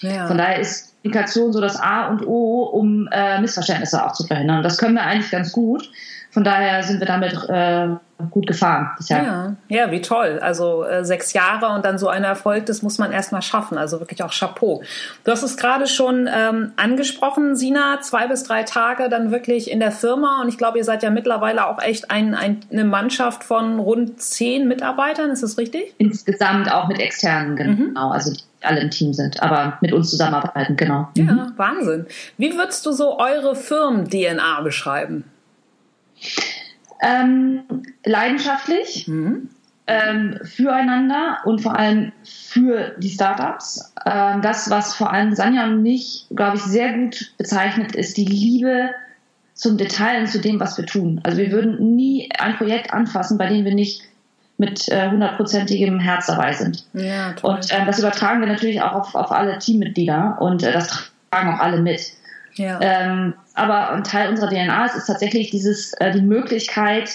Ja. 0.00 0.26
Von 0.26 0.38
daher 0.38 0.58
ist 0.58 0.92
Kommunikation 1.02 1.52
so 1.52 1.60
das 1.60 1.80
A 1.80 2.08
und 2.08 2.26
O, 2.26 2.62
um 2.62 3.08
äh, 3.10 3.40
Missverständnisse 3.40 4.04
auch 4.04 4.12
zu 4.12 4.24
verhindern. 4.24 4.58
Und 4.58 4.62
das 4.62 4.78
können 4.78 4.94
wir 4.94 5.02
eigentlich 5.02 5.30
ganz 5.30 5.52
gut. 5.52 5.90
Von 6.32 6.44
daher 6.44 6.82
sind 6.82 6.98
wir 6.98 7.06
damit 7.06 7.34
äh, 7.50 7.88
gut 8.30 8.46
gefahren 8.46 8.90
bisher. 8.96 9.22
Ja, 9.22 9.56
ja 9.68 9.90
wie 9.90 10.00
toll. 10.00 10.38
Also 10.40 10.82
äh, 10.82 11.04
sechs 11.04 11.34
Jahre 11.34 11.68
und 11.74 11.84
dann 11.84 11.98
so 11.98 12.08
ein 12.08 12.24
Erfolg, 12.24 12.64
das 12.66 12.80
muss 12.80 12.96
man 12.96 13.12
erstmal 13.12 13.42
schaffen. 13.42 13.76
Also 13.76 14.00
wirklich 14.00 14.22
auch 14.22 14.32
Chapeau. 14.32 14.82
Du 15.24 15.30
hast 15.30 15.42
es 15.42 15.58
gerade 15.58 15.86
schon 15.86 16.28
ähm, 16.34 16.72
angesprochen, 16.76 17.54
Sina, 17.54 18.00
zwei 18.00 18.28
bis 18.28 18.44
drei 18.44 18.62
Tage 18.62 19.10
dann 19.10 19.30
wirklich 19.30 19.70
in 19.70 19.78
der 19.78 19.92
Firma 19.92 20.40
und 20.40 20.48
ich 20.48 20.56
glaube, 20.56 20.78
ihr 20.78 20.84
seid 20.84 21.02
ja 21.02 21.10
mittlerweile 21.10 21.66
auch 21.66 21.80
echt 21.80 22.10
ein, 22.10 22.34
ein, 22.34 22.60
eine 22.72 22.84
Mannschaft 22.84 23.44
von 23.44 23.78
rund 23.78 24.18
zehn 24.20 24.66
Mitarbeitern, 24.68 25.30
ist 25.30 25.42
das 25.42 25.58
richtig? 25.58 25.94
Insgesamt 25.98 26.72
auch 26.72 26.88
mit 26.88 26.98
externen, 26.98 27.56
genau. 27.56 27.72
Mhm. 27.72 27.96
Also 27.96 28.32
die 28.32 28.40
alle 28.62 28.80
im 28.80 28.90
Team 28.90 29.12
sind, 29.12 29.42
aber 29.42 29.76
mit 29.80 29.92
uns 29.92 30.10
zusammenarbeiten, 30.10 30.76
genau. 30.76 31.08
Ja, 31.16 31.24
mhm. 31.24 31.52
Wahnsinn. 31.56 32.06
Wie 32.38 32.56
würdest 32.56 32.86
du 32.86 32.92
so 32.92 33.18
eure 33.18 33.56
Firmen-DNA 33.56 34.60
beschreiben? 34.60 35.24
Ähm, 37.02 37.64
leidenschaftlich, 38.04 39.08
mhm. 39.08 39.48
ähm, 39.86 40.38
füreinander 40.44 41.38
und 41.44 41.60
vor 41.60 41.76
allem 41.76 42.12
für 42.24 42.94
die 42.98 43.10
Startups. 43.10 43.92
Ähm, 44.06 44.40
das, 44.40 44.70
was 44.70 44.94
vor 44.94 45.12
allem 45.12 45.34
Sanja 45.34 45.64
und 45.64 45.82
mich, 45.82 46.26
glaube 46.34 46.56
ich, 46.56 46.62
sehr 46.62 46.92
gut 46.92 47.34
bezeichnet, 47.38 47.96
ist 47.96 48.16
die 48.16 48.24
Liebe 48.24 48.90
zum 49.54 49.76
Detail 49.76 50.20
und 50.20 50.28
zu 50.28 50.40
dem, 50.40 50.60
was 50.60 50.78
wir 50.78 50.86
tun. 50.86 51.20
Also 51.24 51.38
wir 51.38 51.50
würden 51.50 51.94
nie 51.96 52.28
ein 52.38 52.56
Projekt 52.56 52.92
anfassen, 52.92 53.36
bei 53.36 53.48
dem 53.48 53.64
wir 53.64 53.74
nicht 53.74 54.02
mit 54.58 54.88
äh, 54.88 55.10
hundertprozentigem 55.10 55.98
äh, 55.98 56.02
Herz 56.02 56.26
dabei 56.26 56.52
sind. 56.52 56.86
Ja, 56.92 57.34
und 57.42 57.70
äh, 57.70 57.84
das 57.84 57.98
übertragen 57.98 58.40
wir 58.40 58.48
natürlich 58.48 58.80
auch 58.80 58.92
auf, 58.92 59.14
auf 59.14 59.32
alle 59.32 59.58
Teammitglieder 59.58 60.38
und 60.40 60.62
äh, 60.62 60.72
das 60.72 61.10
tragen 61.30 61.54
auch 61.54 61.58
alle 61.58 61.80
mit. 61.80 62.12
Ja. 62.54 62.78
Ähm, 62.80 63.34
aber 63.54 63.90
ein 63.90 64.04
Teil 64.04 64.30
unserer 64.30 64.48
DNA 64.48 64.86
ist, 64.86 64.96
ist 64.96 65.06
tatsächlich 65.06 65.50
dieses, 65.50 65.92
äh, 65.94 66.12
die 66.12 66.22
Möglichkeit, 66.22 67.10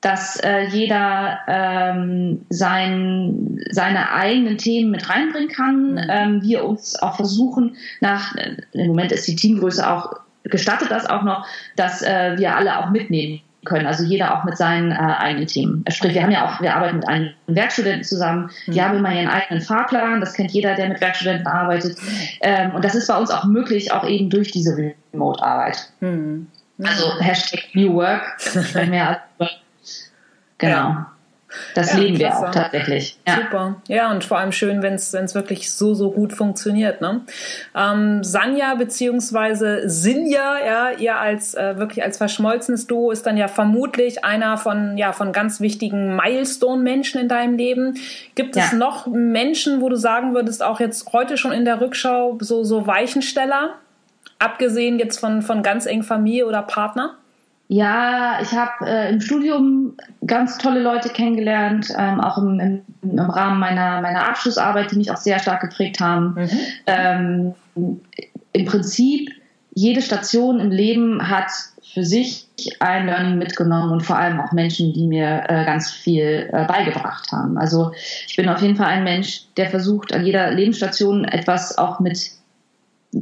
dass 0.00 0.36
äh, 0.36 0.64
jeder 0.64 1.38
ähm, 1.48 2.44
sein, 2.50 3.58
seine 3.70 4.12
eigenen 4.12 4.58
Themen 4.58 4.90
mit 4.90 5.08
reinbringen 5.08 5.48
kann. 5.48 5.92
Mhm. 5.92 6.00
Ähm, 6.10 6.42
wir 6.42 6.64
uns 6.64 6.96
auch 6.96 7.16
versuchen, 7.16 7.76
nach, 8.00 8.34
äh, 8.36 8.56
im 8.72 8.88
Moment 8.88 9.12
ist 9.12 9.26
die 9.26 9.36
Teamgröße 9.36 9.88
auch, 9.88 10.12
gestattet 10.44 10.90
das 10.90 11.06
auch 11.06 11.22
noch, 11.22 11.46
dass 11.76 12.02
äh, 12.02 12.34
wir 12.36 12.54
alle 12.54 12.78
auch 12.78 12.90
mitnehmen 12.90 13.40
können. 13.64 13.86
Also 13.86 14.04
jeder 14.04 14.38
auch 14.38 14.44
mit 14.44 14.56
seinen 14.56 14.92
äh, 14.92 14.94
eigenen 14.96 15.46
Themen. 15.46 15.84
Sprich, 15.88 16.14
wir 16.14 16.22
haben 16.22 16.30
ja 16.30 16.46
auch, 16.46 16.60
wir 16.60 16.74
arbeiten 16.74 16.96
mit 16.96 17.08
einem 17.08 17.30
Werkstudenten 17.46 18.04
zusammen. 18.04 18.50
Die 18.66 18.72
mhm. 18.72 18.80
haben 18.80 18.98
immer 18.98 19.14
ihren 19.14 19.28
eigenen 19.28 19.62
Fahrplan. 19.62 20.20
Das 20.20 20.34
kennt 20.34 20.50
jeder, 20.50 20.74
der 20.74 20.88
mit 20.88 21.00
Werkstudenten 21.00 21.46
arbeitet. 21.46 21.96
Ähm, 22.40 22.74
und 22.74 22.84
das 22.84 22.94
ist 22.94 23.08
bei 23.08 23.16
uns 23.16 23.30
auch 23.30 23.44
möglich, 23.44 23.92
auch 23.92 24.06
eben 24.06 24.30
durch 24.30 24.50
diese 24.50 24.76
Remote-Arbeit. 25.12 25.90
Mhm. 26.00 26.48
Also 26.82 27.20
Hashtag 27.20 27.74
New 27.74 27.94
Work. 27.94 28.36
mehr 28.88 29.20
als, 29.38 29.50
genau. 30.58 30.88
Ja. 30.88 31.13
Das 31.74 31.92
ja, 31.92 31.98
leben 31.98 32.16
klasse. 32.16 32.42
wir 32.42 32.48
auch 32.48 32.52
tatsächlich. 32.52 33.18
Ja. 33.26 33.36
Super. 33.36 33.76
Ja, 33.88 34.10
und 34.10 34.24
vor 34.24 34.38
allem 34.38 34.52
schön, 34.52 34.82
wenn 34.82 34.94
es 34.94 35.34
wirklich 35.34 35.72
so, 35.72 35.94
so 35.94 36.10
gut 36.10 36.32
funktioniert. 36.32 37.00
Ne? 37.00 37.22
Ähm, 37.74 38.22
Sanja 38.24 38.74
beziehungsweise 38.74 39.88
Sinja, 39.88 40.58
ja, 40.64 40.90
ihr 40.98 41.16
als 41.16 41.54
äh, 41.54 41.78
wirklich 41.78 42.02
als 42.04 42.18
verschmolzenes 42.18 42.86
Duo 42.86 43.10
ist 43.10 43.26
dann 43.26 43.36
ja 43.36 43.48
vermutlich 43.48 44.24
einer 44.24 44.56
von, 44.56 44.96
ja, 44.96 45.12
von 45.12 45.32
ganz 45.32 45.60
wichtigen 45.60 46.16
Milestone-Menschen 46.16 47.20
in 47.20 47.28
deinem 47.28 47.56
Leben. 47.56 47.98
Gibt 48.34 48.56
es 48.56 48.72
noch 48.72 49.06
Menschen, 49.06 49.80
wo 49.80 49.88
du 49.88 49.96
sagen 49.96 50.34
würdest, 50.34 50.62
auch 50.62 50.80
jetzt 50.80 51.12
heute 51.12 51.36
schon 51.36 51.52
in 51.52 51.64
der 51.64 51.80
Rückschau, 51.80 52.38
so, 52.40 52.64
so 52.64 52.86
Weichensteller? 52.86 53.74
Abgesehen 54.38 54.98
jetzt 54.98 55.18
von, 55.18 55.42
von 55.42 55.62
ganz 55.62 55.86
eng 55.86 56.02
Familie 56.02 56.46
oder 56.46 56.62
Partner? 56.62 57.16
Ja, 57.68 58.38
ich 58.42 58.52
habe 58.52 58.86
äh, 58.86 59.10
im 59.10 59.20
Studium 59.20 59.96
ganz 60.26 60.58
tolle 60.58 60.82
Leute 60.82 61.08
kennengelernt, 61.08 61.88
ähm, 61.96 62.20
auch 62.20 62.36
im, 62.36 62.60
im, 62.60 62.82
im, 63.02 63.18
Rahmen 63.18 63.58
meiner, 63.58 64.02
meiner 64.02 64.28
Abschlussarbeit, 64.28 64.90
die 64.90 64.96
mich 64.96 65.10
auch 65.10 65.16
sehr 65.16 65.38
stark 65.38 65.62
geprägt 65.62 65.98
haben. 66.00 66.34
Mhm. 66.34 66.50
Ähm, 66.86 67.54
Im 68.52 68.64
Prinzip, 68.66 69.30
jede 69.74 70.02
Station 70.02 70.60
im 70.60 70.70
Leben 70.70 71.28
hat 71.28 71.50
für 71.94 72.04
sich 72.04 72.48
ein 72.80 73.06
Learning 73.06 73.38
mitgenommen 73.38 73.92
und 73.92 74.02
vor 74.02 74.16
allem 74.16 74.40
auch 74.40 74.52
Menschen, 74.52 74.92
die 74.92 75.06
mir 75.06 75.44
äh, 75.48 75.64
ganz 75.64 75.90
viel 75.90 76.50
äh, 76.52 76.64
beigebracht 76.66 77.32
haben. 77.32 77.56
Also 77.56 77.92
ich 78.26 78.36
bin 78.36 78.48
auf 78.48 78.60
jeden 78.60 78.76
Fall 78.76 78.86
ein 78.86 79.04
Mensch, 79.04 79.42
der 79.56 79.70
versucht, 79.70 80.12
an 80.12 80.24
jeder 80.24 80.50
Lebensstation 80.50 81.24
etwas 81.24 81.78
auch 81.78 82.00
mit 82.00 82.30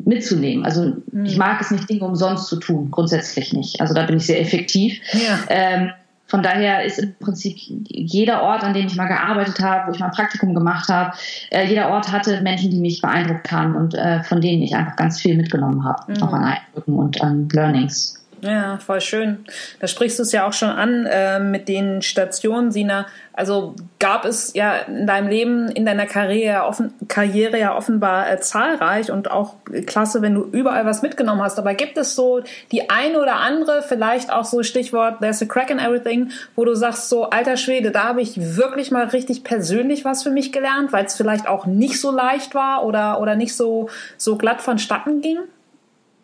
mitzunehmen. 0.05 0.65
Also 0.65 0.97
mhm. 1.13 1.25
ich 1.25 1.37
mag 1.37 1.61
es 1.61 1.71
nicht, 1.71 1.89
Dinge 1.89 2.05
umsonst 2.05 2.47
zu 2.49 2.57
tun, 2.57 2.91
grundsätzlich 2.91 3.53
nicht. 3.53 3.81
Also 3.81 3.95
da 3.95 4.05
bin 4.05 4.17
ich 4.17 4.27
sehr 4.27 4.41
effektiv. 4.41 5.01
Ja. 5.13 5.39
Ähm, 5.49 5.91
von 6.27 6.43
daher 6.43 6.83
ist 6.85 6.99
im 6.99 7.15
Prinzip 7.21 7.59
jeder 7.59 8.43
Ort, 8.43 8.65
an 8.65 8.73
dem 8.73 8.87
ich 8.87 8.97
mal 8.97 9.07
gearbeitet 9.07 9.61
habe, 9.61 9.89
wo 9.89 9.95
ich 9.95 10.01
mal 10.01 10.07
ein 10.07 10.13
Praktikum 10.13 10.55
gemacht 10.55 10.89
habe, 10.89 11.15
äh, 11.51 11.67
jeder 11.67 11.91
Ort 11.91 12.11
hatte 12.11 12.41
Menschen, 12.41 12.71
die 12.71 12.79
mich 12.79 13.03
beeindruckt 13.03 13.53
haben 13.53 13.77
und 13.77 13.95
äh, 13.95 14.23
von 14.23 14.41
denen 14.41 14.63
ich 14.63 14.75
einfach 14.75 14.97
ganz 14.97 15.21
viel 15.21 15.37
mitgenommen 15.37 15.85
habe, 15.85 16.11
mhm. 16.11 16.23
auch 16.23 16.33
an 16.33 16.45
Eindrücken 16.45 16.95
und 16.95 17.21
an 17.21 17.51
Learnings. 17.53 18.22
Ja, 18.43 18.79
voll 18.79 19.01
schön. 19.01 19.45
Da 19.79 19.87
sprichst 19.87 20.19
du 20.19 20.25
es 20.25 20.33
ja 20.33 20.49
auch 20.49 20.53
schon 20.53 20.69
an 20.69 21.07
äh, 21.07 21.39
mit 21.39 21.69
den 21.69 22.03
Stationen, 22.03 22.73
Sina. 22.73 23.07
Also 23.33 23.77
gab 24.01 24.25
es 24.25 24.53
ja 24.55 24.79
in 24.79 25.07
deinem 25.07 25.29
Leben, 25.29 25.69
in 25.69 25.87
deiner 25.87 26.07
Karriere, 26.07 26.65
offen, 26.65 26.93
Karriere 27.07 27.57
ja 27.57 27.77
offenbar 27.77 28.29
äh, 28.29 28.41
zahlreich 28.41 29.13
und 29.13 29.31
auch 29.31 29.55
klasse, 29.87 30.23
wenn 30.23 30.35
du 30.35 30.43
überall 30.43 30.85
was 30.85 31.03
mitgenommen 31.03 31.41
hast. 31.41 31.57
Aber 31.61 31.75
gibt 31.75 31.97
es 31.97 32.17
so 32.17 32.43
die 32.73 32.91
eine 32.91 33.21
oder 33.21 33.37
andere, 33.37 33.81
vielleicht 33.81 34.33
auch 34.33 34.45
so 34.45 34.65
Stichwort 34.65 35.21
There's 35.21 35.41
a 35.41 35.47
crack 35.47 35.71
in 35.71 35.79
everything, 35.79 36.33
wo 36.57 36.65
du 36.65 36.75
sagst, 36.75 37.09
so 37.09 37.31
alter 37.31 37.57
Schwede, 37.57 37.93
da 37.93 38.09
habe 38.09 38.23
ich 38.23 38.57
wirklich 38.57 38.91
mal 38.91 39.07
richtig 39.07 39.45
persönlich 39.45 40.05
was 40.05 40.25
für 40.25 40.31
mich 40.31 40.53
gelernt, 40.53 40.93
weil 40.93 41.05
es 41.05 41.15
vielleicht 41.15 41.47
auch 41.47 41.65
nicht 41.67 42.01
so 42.01 42.11
leicht 42.11 42.57
war 42.57 42.85
oder, 42.85 43.21
oder 43.21 43.37
nicht 43.37 43.55
so, 43.55 43.89
so 44.17 44.37
glatt 44.37 44.63
vonstatten 44.63 45.21
ging? 45.21 45.39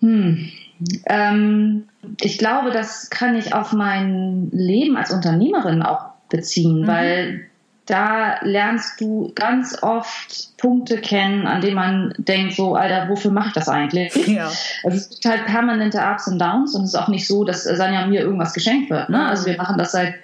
Hm. 0.01 0.51
Ähm, 1.07 1.89
ich 2.21 2.39
glaube, 2.39 2.71
das 2.71 3.11
kann 3.11 3.37
ich 3.37 3.55
auf 3.55 3.73
mein 3.73 4.51
Leben 4.53 4.97
als 4.97 5.13
Unternehmerin 5.13 5.83
auch 5.83 6.07
beziehen, 6.29 6.83
mhm. 6.83 6.87
weil 6.87 7.49
da 7.87 8.37
lernst 8.43 9.01
du 9.01 9.33
ganz 9.35 9.83
oft 9.83 10.57
Punkte 10.59 10.99
kennen, 10.99 11.47
an 11.47 11.63
denen 11.63 11.75
man 11.75 12.15
denkt, 12.19 12.55
so, 12.55 12.75
Alter, 12.75 13.09
wofür 13.09 13.31
mache 13.31 13.49
ich 13.49 13.55
das 13.55 13.69
eigentlich? 13.69 14.15
Ja. 14.29 14.51
Also 14.85 14.97
es 14.99 15.09
gibt 15.09 15.25
halt 15.25 15.47
permanente 15.47 15.99
Ups 15.99 16.29
und 16.29 16.39
Downs 16.39 16.75
und 16.75 16.83
es 16.83 16.91
ist 16.91 16.97
auch 16.97 17.09
nicht 17.09 17.27
so, 17.27 17.45
dass 17.45 17.65
Sanja 17.65 18.07
mir 18.07 18.21
irgendwas 18.21 18.53
geschenkt 18.53 18.91
wird. 18.91 19.09
Ne? 19.09 19.27
Also 19.27 19.47
wir 19.47 19.57
machen 19.57 19.79
das 19.79 19.93
seit, 19.93 20.15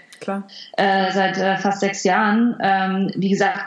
äh, 0.76 1.10
seit 1.10 1.38
äh, 1.38 1.56
fast 1.56 1.80
sechs 1.80 2.04
Jahren. 2.04 2.54
Ähm, 2.60 3.10
wie 3.16 3.30
gesagt, 3.30 3.64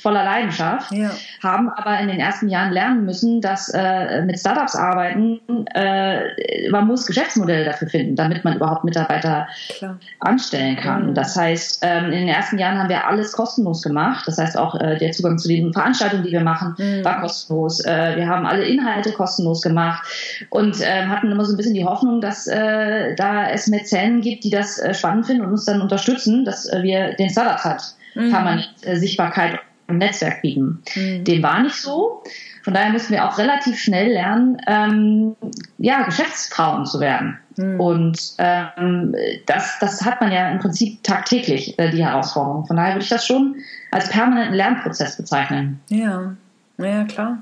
voller 0.00 0.24
Leidenschaft, 0.24 0.92
ja. 0.92 1.10
haben 1.42 1.68
aber 1.70 1.98
in 2.00 2.08
den 2.08 2.18
ersten 2.18 2.48
Jahren 2.48 2.72
lernen 2.72 3.04
müssen, 3.04 3.40
dass 3.40 3.68
äh, 3.68 4.22
mit 4.22 4.38
Startups 4.38 4.74
arbeiten, 4.74 5.40
äh, 5.74 6.68
man 6.70 6.86
muss 6.86 7.06
Geschäftsmodelle 7.06 7.64
dafür 7.64 7.88
finden, 7.88 8.16
damit 8.16 8.44
man 8.44 8.56
überhaupt 8.56 8.84
Mitarbeiter 8.84 9.46
Klar. 9.78 9.98
anstellen 10.20 10.76
kann. 10.76 11.10
Mhm. 11.10 11.14
Das 11.14 11.36
heißt, 11.36 11.80
ähm, 11.82 12.06
in 12.06 12.12
den 12.12 12.28
ersten 12.28 12.58
Jahren 12.58 12.78
haben 12.78 12.88
wir 12.88 13.06
alles 13.06 13.32
kostenlos 13.32 13.82
gemacht. 13.82 14.26
Das 14.26 14.38
heißt, 14.38 14.58
auch 14.58 14.74
äh, 14.80 14.98
der 14.98 15.12
Zugang 15.12 15.38
zu 15.38 15.48
den 15.48 15.72
Veranstaltungen, 15.72 16.24
die 16.24 16.32
wir 16.32 16.42
machen, 16.42 16.74
mhm. 16.78 17.04
war 17.04 17.20
kostenlos. 17.20 17.84
Äh, 17.84 18.16
wir 18.16 18.26
haben 18.26 18.46
alle 18.46 18.64
Inhalte 18.64 19.12
kostenlos 19.12 19.62
gemacht 19.62 20.02
und 20.50 20.80
äh, 20.80 21.06
hatten 21.06 21.30
immer 21.30 21.44
so 21.44 21.54
ein 21.54 21.56
bisschen 21.56 21.74
die 21.74 21.84
Hoffnung, 21.84 22.20
dass 22.20 22.48
äh, 22.48 23.14
da 23.14 23.48
es 23.48 23.68
Mäzenen 23.68 24.20
gibt, 24.22 24.44
die 24.44 24.50
das 24.50 24.78
äh, 24.78 24.92
spannend 24.92 25.26
finden 25.26 25.44
und 25.44 25.52
uns 25.52 25.64
dann 25.64 25.80
unterstützen, 25.80 26.44
dass 26.44 26.68
wir 26.82 27.14
den 27.14 27.30
Startups 27.30 27.64
hat 27.64 27.94
mhm. 28.14 28.30
permanent 28.30 28.74
äh, 28.82 28.96
Sichtbarkeit 28.96 29.60
im 29.88 29.98
Netzwerk 29.98 30.42
bieten. 30.42 30.82
Mhm. 30.94 31.24
Dem 31.24 31.42
war 31.42 31.62
nicht 31.62 31.76
so. 31.76 32.22
Von 32.62 32.74
daher 32.74 32.92
müssen 32.92 33.12
wir 33.12 33.28
auch 33.28 33.38
relativ 33.38 33.78
schnell 33.78 34.12
lernen, 34.12 34.56
ähm, 34.68 35.34
ja, 35.78 36.02
Geschäftsfrauen 36.02 36.86
zu 36.86 37.00
werden. 37.00 37.38
Mhm. 37.56 37.80
Und 37.80 38.34
ähm, 38.38 39.14
das, 39.46 39.78
das 39.80 40.04
hat 40.04 40.20
man 40.20 40.30
ja 40.30 40.50
im 40.50 40.58
Prinzip 40.60 41.02
tagtäglich, 41.02 41.78
äh, 41.78 41.90
die 41.90 42.04
Herausforderung. 42.04 42.66
Von 42.66 42.76
daher 42.76 42.94
würde 42.94 43.04
ich 43.04 43.10
das 43.10 43.26
schon 43.26 43.56
als 43.90 44.08
permanenten 44.08 44.54
Lernprozess 44.54 45.16
bezeichnen. 45.16 45.80
Ja, 45.88 46.34
ja, 46.78 47.04
klar. 47.04 47.38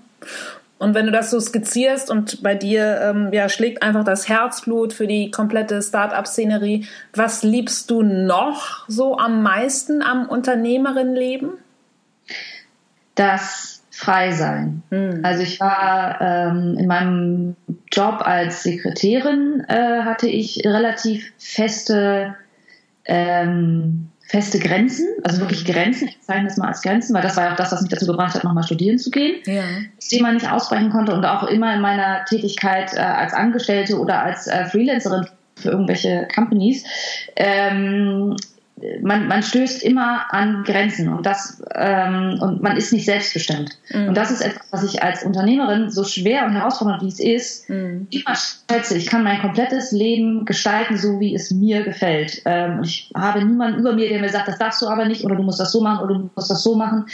Und 0.81 0.95
wenn 0.95 1.05
du 1.05 1.13
das 1.13 1.31
so 1.31 1.39
skizzierst 1.39 2.11
und 2.11 2.43
bei 2.43 2.55
dir 2.55 3.03
ähm, 3.03 3.29
ja, 3.35 3.51
schlägt 3.51 3.83
einfach 3.83 4.03
das 4.03 4.31
Herzblut 4.31 4.95
für 4.95 5.07
die 5.07 5.31
komplette 5.31 5.83
Start-up-Szenerie, 5.83 6.87
was 7.15 7.43
liebst 7.43 7.91
du 7.91 8.03
noch 8.03 8.89
so 8.89 9.19
am 9.19 9.43
meisten 9.43 10.01
am 10.01 10.27
Unternehmerinnenleben? 10.27 11.51
Das 13.15 13.83
Freisein. 13.91 14.83
Hm. 14.89 15.21
Also 15.23 15.43
ich 15.43 15.61
war 15.61 16.19
ähm, 16.19 16.79
in 16.79 16.87
meinem 16.87 17.57
Job 17.93 18.23
als 18.25 18.63
Sekretärin 18.63 19.63
äh, 19.69 20.05
hatte 20.05 20.29
ich 20.29 20.63
relativ 20.65 21.31
feste 21.37 22.37
ähm, 23.05 24.10
feste 24.31 24.61
Grenzen, 24.61 25.09
also 25.25 25.41
wirklich 25.41 25.65
Grenzen. 25.65 26.07
Ich 26.07 26.21
zeichne 26.21 26.45
das 26.45 26.57
mal 26.57 26.69
als 26.69 26.83
Grenzen, 26.83 27.15
weil 27.15 27.23
das 27.23 27.37
war 27.37 27.47
ja 27.47 27.53
auch 27.53 27.57
das, 27.57 27.73
was 27.73 27.81
mich 27.81 27.91
dazu 27.91 28.07
gebracht 28.07 28.35
hat, 28.35 28.45
nochmal 28.45 28.63
studieren 28.63 28.97
zu 28.97 29.11
gehen. 29.11 29.41
Ja. 29.45 29.65
Das 29.97 30.07
Thema 30.07 30.33
nicht 30.33 30.49
ausbrechen 30.49 30.91
konnte 30.91 31.13
und 31.13 31.25
auch 31.25 31.49
immer 31.49 31.75
in 31.75 31.81
meiner 31.81 32.25
Tätigkeit 32.27 32.95
äh, 32.95 33.01
als 33.01 33.33
Angestellte 33.33 33.99
oder 33.99 34.23
als 34.23 34.47
äh, 34.47 34.67
Freelancerin 34.67 35.27
für 35.57 35.71
irgendwelche 35.71 36.29
Companies 36.33 36.85
ähm, 37.35 38.37
man, 39.03 39.29
man 39.29 39.43
stößt 39.43 39.83
immer 39.83 40.33
an 40.33 40.65
Grenzen 40.65 41.09
und 41.09 41.27
das 41.27 41.63
ähm, 41.75 42.39
und 42.41 42.63
man 42.63 42.77
ist 42.77 42.93
nicht 42.93 43.05
selbstbestimmt. 43.05 43.77
Mhm. 43.93 44.09
Und 44.09 44.17
das 44.17 44.31
ist 44.31 44.41
etwas, 44.41 44.67
was 44.71 44.85
ich 44.85 45.03
als 45.03 45.25
Unternehmerin 45.25 45.91
so 45.91 46.05
schwer 46.05 46.45
und 46.47 46.53
herausfordernd 46.53 47.03
wie 47.03 47.09
es 47.09 47.21
ist, 47.21 47.69
mhm. 47.69 48.07
immer 48.11 48.35
schätze. 48.35 48.97
Ich 48.97 49.07
kann 49.07 49.25
mein 49.25 49.41
komplettes 49.41 49.93
Leben 49.93 50.45
gestalten, 50.45 50.97
so 50.97 51.21
wie 51.21 51.35
es 51.35 51.51
mir 51.51 51.83
gefällt. 51.83 52.43
Ähm, 52.45 52.81
ich 52.83 53.11
habe 53.15 53.45
niemanden 53.45 53.81
über 53.81 53.93
mir, 53.93 54.09
der 54.09 54.21
mir 54.21 54.29
sagt, 54.29 54.49
das 54.49 54.59
darfst 54.59 54.81
du 54.83 54.89
aber 54.89 55.05
nicht 55.05 55.25
oder 55.25 55.37
du 55.37 55.43
musst 55.43 55.61
das 55.61 55.73
so 55.73 55.81
machen 55.81 56.05
oder 56.05 56.15
du 56.15 56.31
musst 56.35 56.51
das 56.51 56.63
so 56.63 56.75
machen. 56.75 57.07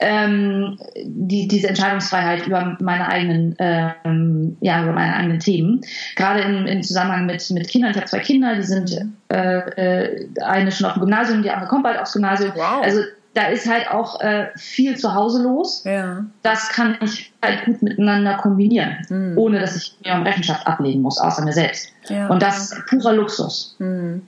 Ähm, 0.00 0.78
die, 1.04 1.48
diese 1.48 1.68
Entscheidungsfreiheit 1.68 2.46
über 2.46 2.76
meine 2.80 3.08
eigenen, 3.08 3.54
ähm, 3.58 4.56
ja, 4.60 4.82
über 4.82 4.92
meine 4.92 5.14
eigenen 5.14 5.40
Themen. 5.40 5.80
Gerade 6.16 6.40
im, 6.40 6.66
im 6.66 6.82
Zusammenhang 6.82 7.26
mit, 7.26 7.48
mit 7.50 7.68
Kindern. 7.68 7.92
Ich 7.92 7.96
habe 7.96 8.06
zwei 8.06 8.18
Kinder, 8.18 8.56
die 8.56 8.62
sind 8.62 8.90
mhm. 8.90 9.12
äh, 9.28 9.58
äh, 10.04 10.28
eine 10.42 10.72
schon 10.72 10.86
auf 10.86 10.94
dem 10.94 11.03
Gymnasium, 11.04 11.42
die 11.42 11.50
andere 11.50 11.68
kommt 11.68 11.84
bald 11.84 11.98
aufs 11.98 12.12
Gymnasium. 12.12 12.52
Wow. 12.54 12.82
Also 12.82 13.00
da 13.34 13.48
ist 13.48 13.68
halt 13.68 13.90
auch 13.90 14.20
äh, 14.20 14.48
viel 14.56 14.96
zu 14.96 15.14
Hause 15.14 15.42
los. 15.42 15.82
Ja. 15.84 16.24
Das 16.42 16.68
kann 16.68 16.96
ich 17.02 17.32
halt 17.42 17.64
gut 17.64 17.82
miteinander 17.82 18.36
kombinieren, 18.36 18.96
mhm. 19.08 19.36
ohne 19.36 19.60
dass 19.60 19.76
ich 19.76 19.96
mir 20.04 20.14
um 20.14 20.22
Rechenschaft 20.22 20.66
ablegen 20.66 21.02
muss, 21.02 21.20
außer 21.20 21.44
mir 21.44 21.52
selbst. 21.52 21.92
Ja. 22.08 22.28
Und 22.28 22.42
das 22.42 22.72
ist 22.72 22.86
purer 22.86 23.12
Luxus. 23.12 23.76
Mhm. 23.78 24.26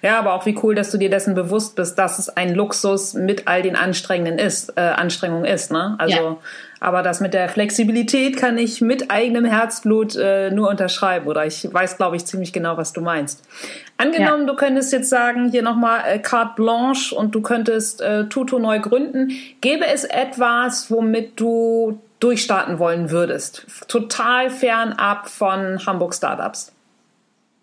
Ja, 0.00 0.18
aber 0.18 0.32
auch 0.32 0.46
wie 0.46 0.58
cool, 0.62 0.74
dass 0.74 0.90
du 0.90 0.96
dir 0.96 1.10
dessen 1.10 1.34
bewusst 1.34 1.76
bist, 1.76 1.98
dass 1.98 2.18
es 2.18 2.30
ein 2.30 2.54
Luxus 2.54 3.14
mit 3.14 3.46
all 3.46 3.62
den 3.62 3.76
Anstrengenden 3.76 4.38
ist, 4.38 4.72
äh, 4.76 4.80
Anstrengungen 4.80 5.44
ist, 5.44 5.70
ne? 5.70 5.96
Also 5.98 6.16
ja. 6.16 6.36
Aber 6.80 7.02
das 7.02 7.20
mit 7.20 7.34
der 7.34 7.48
Flexibilität 7.48 8.36
kann 8.36 8.58
ich 8.58 8.80
mit 8.80 9.10
eigenem 9.10 9.44
Herzblut 9.44 10.16
äh, 10.16 10.50
nur 10.50 10.68
unterschreiben. 10.68 11.26
Oder 11.26 11.46
ich 11.46 11.72
weiß, 11.72 11.96
glaube 11.96 12.16
ich, 12.16 12.26
ziemlich 12.26 12.52
genau, 12.52 12.76
was 12.76 12.92
du 12.92 13.00
meinst. 13.00 13.42
Angenommen, 13.96 14.46
ja. 14.46 14.52
du 14.52 14.56
könntest 14.56 14.92
jetzt 14.92 15.08
sagen, 15.08 15.50
hier 15.50 15.62
nochmal 15.62 16.00
äh, 16.06 16.18
carte 16.18 16.54
blanche 16.56 17.14
und 17.14 17.34
du 17.34 17.40
könntest 17.40 18.00
äh, 18.00 18.26
Tuto 18.26 18.58
neu 18.58 18.78
gründen. 18.80 19.30
Gäbe 19.60 19.86
es 19.86 20.04
etwas, 20.04 20.90
womit 20.90 21.40
du 21.40 21.98
durchstarten 22.20 22.78
wollen 22.78 23.10
würdest? 23.10 23.66
Total 23.88 24.50
fernab 24.50 25.28
von 25.28 25.84
Hamburg 25.86 26.14
Startups. 26.14 26.72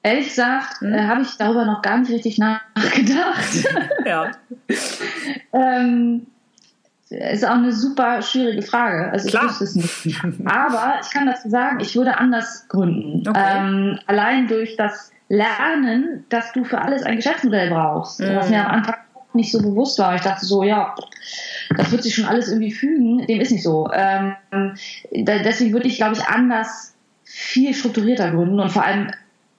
Ehrlich 0.01 0.29
gesagt, 0.29 0.81
hm? 0.81 0.93
äh, 0.93 1.07
habe 1.07 1.21
ich 1.21 1.37
darüber 1.37 1.65
noch 1.65 1.81
gar 1.81 1.97
nicht 1.97 2.11
richtig 2.11 2.37
nachgedacht. 2.37 3.63
ja. 4.05 4.31
ähm, 5.53 6.27
ist 7.13 7.45
auch 7.45 7.51
eine 7.51 7.71
super 7.71 8.21
schwierige 8.21 8.61
Frage. 8.61 9.11
Also 9.11 9.29
Klar. 9.29 9.45
ich 9.45 9.49
wüsste 9.51 9.63
es 9.63 9.75
nicht. 10.05 10.21
Aber 10.45 10.99
ich 11.01 11.09
kann 11.11 11.25
dazu 11.25 11.49
sagen, 11.49 11.79
ich 11.79 11.95
würde 11.95 12.17
anders 12.17 12.67
gründen. 12.69 13.27
Okay. 13.27 13.57
Ähm, 13.57 13.99
allein 14.07 14.47
durch 14.47 14.75
das 14.75 15.11
Lernen, 15.29 16.25
dass 16.29 16.51
du 16.53 16.63
für 16.63 16.81
alles 16.81 17.03
ein 17.03 17.15
Geschäftsmodell 17.17 17.69
brauchst. 17.69 18.19
Mhm. 18.19 18.35
Was 18.35 18.49
mir 18.49 18.65
am 18.65 18.77
Anfang 18.77 18.95
nicht 19.33 19.51
so 19.51 19.61
bewusst 19.61 19.97
war. 19.99 20.15
Ich 20.15 20.21
dachte 20.21 20.45
so, 20.45 20.63
ja, 20.63 20.95
das 21.75 21.91
wird 21.91 22.03
sich 22.03 22.13
schon 22.15 22.25
alles 22.25 22.49
irgendwie 22.49 22.71
fügen. 22.71 23.25
Dem 23.25 23.41
ist 23.41 23.51
nicht 23.51 23.63
so. 23.63 23.89
Ähm, 23.91 24.35
deswegen 25.11 25.73
würde 25.73 25.87
ich, 25.87 25.97
glaube 25.97 26.13
ich, 26.13 26.23
anders 26.27 26.93
viel 27.23 27.73
strukturierter 27.73 28.31
gründen 28.31 28.59
und 28.59 28.71
vor 28.71 28.83
allem 28.83 29.11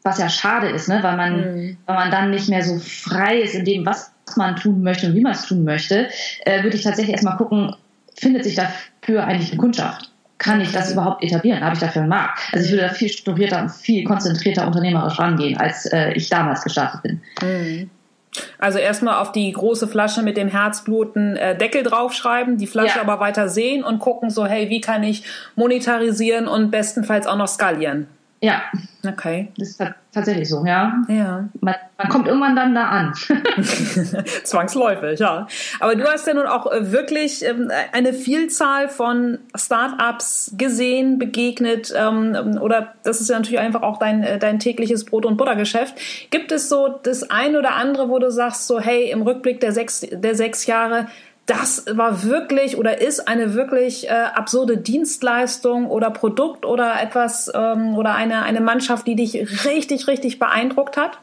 was 0.05 0.19
ja 0.19 0.29
schade 0.29 0.69
ist, 0.69 0.89
ne? 0.89 1.03
weil, 1.03 1.17
man, 1.17 1.37
mhm. 1.37 1.77
weil 1.87 1.97
man 1.97 2.11
dann 2.11 2.31
nicht 2.31 2.49
mehr 2.51 2.63
so 2.63 2.79
frei 2.79 3.41
ist 3.41 3.55
in 3.55 3.65
dem, 3.65 3.87
was 3.87 4.13
man 4.37 4.57
tun 4.57 4.83
möchte 4.83 5.07
und 5.07 5.15
wie 5.15 5.21
man 5.21 5.33
es 5.33 5.47
tun 5.47 5.65
möchte, 5.65 6.09
äh, 6.45 6.63
würde 6.63 6.77
ich 6.77 6.83
tatsächlich 6.83 7.13
erstmal 7.13 7.37
gucken, 7.37 7.75
findet 8.17 8.45
sich 8.45 8.55
dafür 8.55 9.25
eigentlich 9.25 9.51
eine 9.51 9.61
Kundschaft? 9.61 10.11
Kann 10.39 10.61
ich 10.61 10.73
das 10.73 10.93
überhaupt 10.93 11.23
etablieren? 11.23 11.63
Habe 11.63 11.75
ich 11.75 11.81
dafür 11.81 12.03
einen 12.03 12.11
Markt? 12.11 12.41
Also 12.53 12.67
ich 12.67 12.73
würde 12.73 12.89
da 12.89 12.93
viel 12.93 13.09
strukturierter 13.09 13.63
und 13.63 13.71
viel 13.71 14.05
konzentrierter 14.05 14.67
unternehmerisch 14.67 15.19
rangehen, 15.19 15.57
als 15.57 15.87
äh, 15.87 16.13
ich 16.13 16.29
damals 16.29 16.63
gestartet 16.63 17.03
bin. 17.03 17.23
Mhm. 17.41 17.91
Also 18.59 18.79
erstmal 18.79 19.21
auf 19.21 19.33
die 19.33 19.53
große 19.53 19.87
Flasche 19.87 20.23
mit 20.23 20.37
dem 20.37 20.49
Herzbluten 20.49 21.37
äh, 21.37 21.57
Deckel 21.57 21.83
draufschreiben, 21.83 22.59
die 22.59 22.67
Flasche 22.67 22.97
ja. 22.97 23.03
aber 23.03 23.21
weiter 23.21 23.49
sehen 23.49 23.85
und 23.85 24.01
gucken 24.01 24.31
so, 24.31 24.45
hey, 24.45 24.71
wie 24.71 24.81
kann 24.81 25.03
ich 25.05 25.25
monetarisieren 25.55 26.49
und 26.49 26.71
bestenfalls 26.71 27.27
auch 27.27 27.37
noch 27.37 27.49
skalieren. 27.49 28.09
Ja. 28.41 28.63
Okay. 29.07 29.53
Das 29.59 29.69
ist 29.69 29.83
tatsächlich 30.13 30.49
so, 30.49 30.65
ja. 30.65 31.03
Ja. 31.09 31.49
Man, 31.61 31.75
man 31.99 32.09
kommt 32.09 32.27
irgendwann 32.27 32.57
dann 32.57 32.75
da 32.75 32.85
an. 32.87 33.13
Zwangsläufig, 34.45 35.21
ja. 35.21 35.47
Aber 35.81 35.95
du 35.95 36.05
hast 36.05 36.27
ja 36.27 36.35
nun 36.35 36.47
auch 36.47 36.71
äh, 36.71 36.93
wirklich 36.93 37.45
ähm, 37.45 37.71
eine 37.93 38.13
Vielzahl 38.13 38.89
von 38.89 39.39
Startups 39.55 40.55
gesehen, 40.57 41.19
begegnet, 41.19 41.93
ähm, 41.97 42.59
oder 42.61 42.95
das 43.03 43.21
ist 43.21 43.29
ja 43.29 43.37
natürlich 43.37 43.61
einfach 43.61 43.83
auch 43.83 43.99
dein, 43.99 44.23
äh, 44.23 44.39
dein 44.39 44.59
tägliches 44.59 45.05
Brot- 45.05 45.27
und 45.27 45.37
Buttergeschäft. 45.37 45.95
Gibt 46.31 46.53
es 46.53 46.69
so 46.69 46.89
das 47.03 47.31
ein 47.31 47.57
oder 47.57 47.75
andere, 47.75 48.09
wo 48.09 48.19
du 48.19 48.31
sagst, 48.31 48.67
so, 48.67 48.81
hey, 48.81 49.11
im 49.11 49.23
Rückblick 49.23 49.61
der 49.61 49.73
sechs, 49.73 50.01
der 50.01 50.35
sechs 50.35 50.67
Jahre, 50.67 51.09
das 51.47 51.85
war 51.91 52.25
wirklich 52.25 52.79
oder 52.79 53.01
ist 53.01 53.29
eine 53.29 53.55
wirklich 53.55 54.09
äh, 54.09 54.13
absurde 54.13 54.79
Dienstleistung 54.79 55.87
oder 55.91 56.11
Produkt 56.11 56.65
oder 56.65 57.01
etwas 57.03 57.53
ähm, 57.55 57.97
oder 57.97 58.15
eine, 58.15 58.43
eine 58.43 58.61
Mannschaft, 58.61 59.07
die 59.07 59.15
dich 59.15 59.65
richtig, 59.65 60.07
richtig 60.07 60.39
beeindruckt 60.39 60.97
hat? 60.97 61.19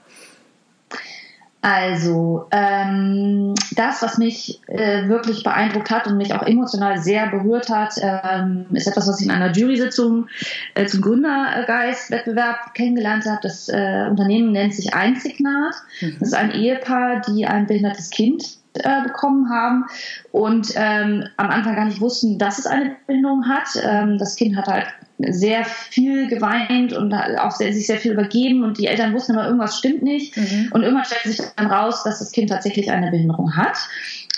Also, 1.63 2.47
ähm, 2.49 3.53
das, 3.75 4.01
was 4.01 4.17
mich 4.17 4.61
äh, 4.65 5.07
wirklich 5.07 5.43
beeindruckt 5.43 5.91
hat 5.91 6.07
und 6.07 6.17
mich 6.17 6.33
auch 6.33 6.41
emotional 6.41 6.97
sehr 6.97 7.27
berührt 7.27 7.69
hat, 7.69 7.93
ähm, 8.01 8.65
ist 8.73 8.87
etwas, 8.87 9.07
was 9.07 9.21
ich 9.21 9.27
in 9.27 9.31
einer 9.31 9.51
Jury-Sitzung 9.51 10.27
äh, 10.73 10.87
zum 10.87 11.01
Gründergeist-Wettbewerb 11.01 12.73
kennengelernt 12.73 13.25
habe. 13.25 13.41
Das 13.43 13.69
äh, 13.69 14.07
Unternehmen 14.09 14.53
nennt 14.53 14.73
sich 14.73 14.95
Einzignat. 14.95 15.75
Mhm. 16.01 16.15
Das 16.19 16.29
ist 16.29 16.33
ein 16.33 16.49
Ehepaar, 16.49 17.21
die 17.21 17.45
ein 17.45 17.67
behindertes 17.67 18.09
Kind 18.09 18.60
äh, 18.75 19.03
bekommen 19.03 19.49
haben 19.49 19.85
und 20.31 20.73
ähm, 20.75 21.25
am 21.37 21.49
Anfang 21.49 21.75
gar 21.75 21.85
nicht 21.85 21.99
wussten, 21.99 22.37
dass 22.37 22.57
es 22.57 22.65
eine 22.65 22.95
Behinderung 23.05 23.47
hat. 23.47 23.67
Ähm, 23.83 24.17
das 24.17 24.35
Kind 24.35 24.55
hat 24.55 24.67
halt 24.67 24.87
sehr 25.29 25.65
viel 25.65 26.27
geweint 26.27 26.93
und 26.93 27.13
auch 27.13 27.51
sehr, 27.51 27.73
sich 27.73 27.85
sehr 27.85 27.97
viel 27.97 28.13
übergeben 28.13 28.63
und 28.63 28.77
die 28.77 28.87
Eltern 28.87 29.13
wussten 29.13 29.33
immer, 29.33 29.45
irgendwas 29.45 29.77
stimmt 29.77 30.03
nicht. 30.03 30.35
Mhm. 30.37 30.69
Und 30.71 30.83
irgendwann 30.83 31.05
stellte 31.05 31.29
sich 31.29 31.41
dann 31.55 31.67
raus, 31.67 32.03
dass 32.03 32.19
das 32.19 32.31
Kind 32.31 32.49
tatsächlich 32.49 32.91
eine 32.91 33.11
Behinderung 33.11 33.55
hat. 33.55 33.77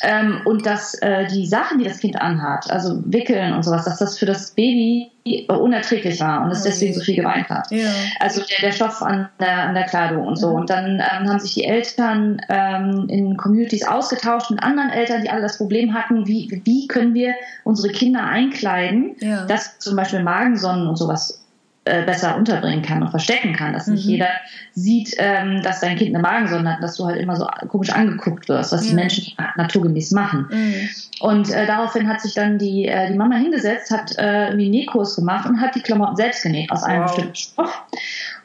Ähm, 0.03 0.41
und 0.45 0.65
dass 0.65 0.95
äh, 0.95 1.27
die 1.27 1.45
Sachen, 1.45 1.79
die 1.79 1.85
das 1.85 1.99
Kind 1.99 2.21
anhat, 2.21 2.69
also 2.69 3.01
Wickeln 3.05 3.53
und 3.53 3.63
sowas, 3.63 3.85
dass 3.85 3.99
das 3.99 4.17
für 4.17 4.25
das 4.25 4.51
Baby 4.51 5.11
unerträglich 5.47 6.19
war 6.19 6.43
und 6.43 6.51
es 6.51 6.63
deswegen 6.63 6.93
so 6.93 6.99
viel 6.99 7.15
geweint 7.15 7.49
hat. 7.49 7.71
Ja. 7.71 7.87
Also 8.19 8.41
der, 8.41 8.57
der 8.61 8.71
Stoff 8.73 9.01
an 9.01 9.29
der, 9.39 9.63
an 9.63 9.73
der 9.73 9.85
Kleidung 9.85 10.27
und 10.27 10.35
so. 10.35 10.49
Mhm. 10.49 10.55
Und 10.55 10.69
dann 10.69 10.95
ähm, 10.95 11.29
haben 11.29 11.39
sich 11.39 11.53
die 11.53 11.63
Eltern 11.63 12.41
ähm, 12.49 13.05
in 13.07 13.37
Communities 13.37 13.87
ausgetauscht 13.87 14.51
mit 14.51 14.61
anderen 14.61 14.89
Eltern, 14.89 15.21
die 15.21 15.29
alle 15.29 15.41
das 15.41 15.57
Problem 15.57 15.93
hatten, 15.93 16.27
wie, 16.27 16.61
wie 16.65 16.87
können 16.87 17.13
wir 17.13 17.35
unsere 17.63 17.93
Kinder 17.93 18.25
einkleiden, 18.25 19.15
ja. 19.19 19.45
dass 19.45 19.79
zum 19.79 19.95
Beispiel 19.95 20.21
Magensonnen 20.21 20.87
und 20.87 20.97
sowas 20.97 21.42
äh, 21.85 22.03
besser 22.03 22.37
unterbringen 22.37 22.81
kann 22.81 23.03
und 23.03 23.09
verstecken 23.09 23.53
kann, 23.53 23.73
dass 23.73 23.87
nicht 23.87 24.05
mhm. 24.05 24.11
jeder 24.11 24.29
sieht, 24.71 25.15
ähm, 25.17 25.61
dass 25.63 25.81
dein 25.81 25.97
Kind 25.97 26.15
eine 26.15 26.21
Magensonde 26.21 26.71
hat, 26.71 26.81
dass 26.81 26.95
du 26.95 27.05
halt 27.05 27.17
immer 27.17 27.35
so 27.35 27.45
komisch 27.67 27.89
angeguckt 27.89 28.47
wirst, 28.47 28.71
was 28.71 28.83
ja. 28.83 28.89
die 28.89 28.95
Menschen 28.95 29.33
naturgemäß 29.57 30.11
machen. 30.11 30.47
Mhm. 30.49 30.89
Und 31.19 31.51
äh, 31.51 31.65
daraufhin 31.65 32.07
hat 32.07 32.21
sich 32.21 32.33
dann 32.35 32.57
die, 32.57 32.87
äh, 32.87 33.11
die 33.11 33.17
Mama 33.17 33.35
hingesetzt, 33.35 33.91
hat 33.91 34.17
äh, 34.17 34.47
irgendwie 34.47 34.69
Nähkurs 34.69 35.15
gemacht 35.15 35.47
und 35.47 35.59
hat 35.59 35.75
die 35.75 35.81
Klamotten 35.81 36.15
selbst 36.15 36.43
genäht 36.43 36.71
aus 36.71 36.83
einem 36.83 37.01
wow. 37.01 37.11
bestimmten 37.11 37.35
Stoff. 37.35 37.83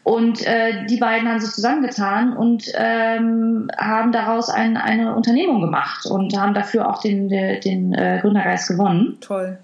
Und 0.03 0.47
äh, 0.47 0.87
die 0.87 0.97
beiden 0.97 1.29
haben 1.29 1.39
sich 1.39 1.51
zusammengetan 1.51 2.37
und 2.37 2.65
ähm, 2.75 3.71
haben 3.79 4.11
daraus 4.11 4.49
ein, 4.49 4.77
eine 4.77 5.15
Unternehmung 5.15 5.61
gemacht 5.61 6.07
und 6.07 6.37
haben 6.37 6.55
dafür 6.55 6.89
auch 6.89 7.01
den, 7.03 7.29
den, 7.29 7.61
den 7.61 7.93
äh, 7.93 8.19
Gründergeist 8.21 8.69
gewonnen. 8.69 9.19
Toll. 9.21 9.59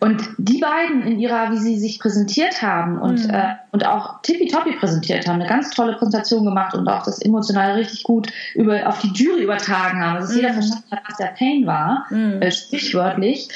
Und 0.00 0.22
die 0.38 0.58
beiden 0.60 1.02
in 1.02 1.18
ihrer, 1.18 1.52
wie 1.52 1.58
sie 1.58 1.78
sich 1.78 2.00
präsentiert 2.00 2.62
haben 2.62 2.98
und, 2.98 3.22
mhm. 3.22 3.34
äh, 3.34 3.54
und 3.70 3.86
auch 3.86 4.22
tippitoppi 4.22 4.72
präsentiert 4.72 5.28
haben, 5.28 5.36
eine 5.36 5.46
ganz 5.46 5.70
tolle 5.70 5.92
Präsentation 5.92 6.46
gemacht 6.46 6.74
und 6.74 6.88
auch 6.88 7.04
das 7.04 7.20
emotional 7.20 7.72
richtig 7.72 8.04
gut 8.04 8.32
über, 8.54 8.88
auf 8.88 8.98
die 9.00 9.12
Jury 9.12 9.42
übertragen 9.42 10.00
haben, 10.02 10.16
also 10.16 10.28
dass 10.28 10.36
mhm. 10.36 10.40
jeder 10.40 10.54
verstanden 10.54 10.90
hat, 10.90 11.02
was 11.06 11.16
der 11.18 11.34
Pain 11.36 11.66
war, 11.66 12.06
mhm. 12.08 12.40
äh, 12.40 12.50
sprichwörtlich. 12.50 13.48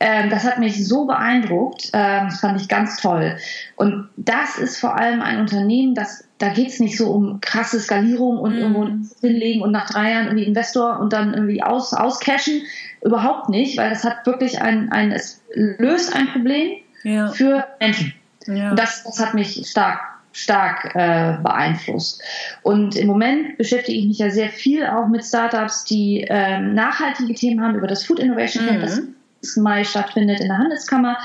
Ähm, 0.00 0.30
das 0.30 0.44
hat 0.44 0.58
mich 0.58 0.86
so 0.86 1.04
beeindruckt, 1.04 1.90
ähm, 1.92 2.28
das 2.30 2.40
fand 2.40 2.60
ich 2.60 2.68
ganz 2.68 2.96
toll. 2.96 3.36
Und 3.76 4.08
das 4.16 4.56
ist 4.56 4.78
vor 4.78 4.96
allem 4.96 5.20
ein 5.20 5.38
Unternehmen, 5.38 5.94
das 5.94 6.24
da 6.40 6.48
geht's 6.48 6.80
nicht 6.80 6.96
so 6.96 7.10
um 7.10 7.40
krasse 7.42 7.78
Skalierung 7.78 8.38
und 8.38 8.54
mhm. 8.54 8.60
irgendwo 8.60 8.88
hinlegen 9.20 9.60
und 9.60 9.72
nach 9.72 9.90
drei 9.90 10.12
Jahren 10.12 10.24
irgendwie 10.26 10.46
Investor 10.46 10.98
und 10.98 11.12
dann 11.12 11.34
irgendwie 11.34 11.62
aus, 11.62 11.92
auscashen. 11.92 12.62
Überhaupt 13.02 13.50
nicht, 13.50 13.76
weil 13.76 13.90
das 13.90 14.04
hat 14.04 14.26
wirklich 14.26 14.60
ein, 14.60 14.90
ein 14.90 15.12
es 15.12 15.42
löst 15.52 16.16
ein 16.16 16.28
Problem 16.28 16.78
ja. 17.02 17.28
für 17.28 17.66
Menschen. 17.78 18.14
Ja. 18.46 18.70
Und 18.70 18.78
das, 18.78 19.04
das 19.04 19.20
hat 19.20 19.34
mich 19.34 19.68
stark 19.68 20.00
stark 20.32 20.94
äh, 20.94 21.38
beeinflusst. 21.42 22.22
Und 22.62 22.94
im 22.94 23.08
Moment 23.08 23.58
beschäftige 23.58 23.98
ich 23.98 24.06
mich 24.06 24.18
ja 24.18 24.30
sehr 24.30 24.48
viel 24.48 24.86
auch 24.86 25.08
mit 25.08 25.24
Startups, 25.24 25.84
die 25.84 26.24
ähm, 26.28 26.72
nachhaltige 26.74 27.34
Themen 27.34 27.60
haben 27.60 27.74
über 27.74 27.88
das 27.88 28.04
Food 28.04 28.20
Innovation 28.20 28.64
Camp, 28.64 28.82
mhm. 28.82 29.16
Mai 29.56 29.84
stattfindet 29.84 30.40
in 30.40 30.48
der 30.48 30.58
Handelskammer. 30.58 31.18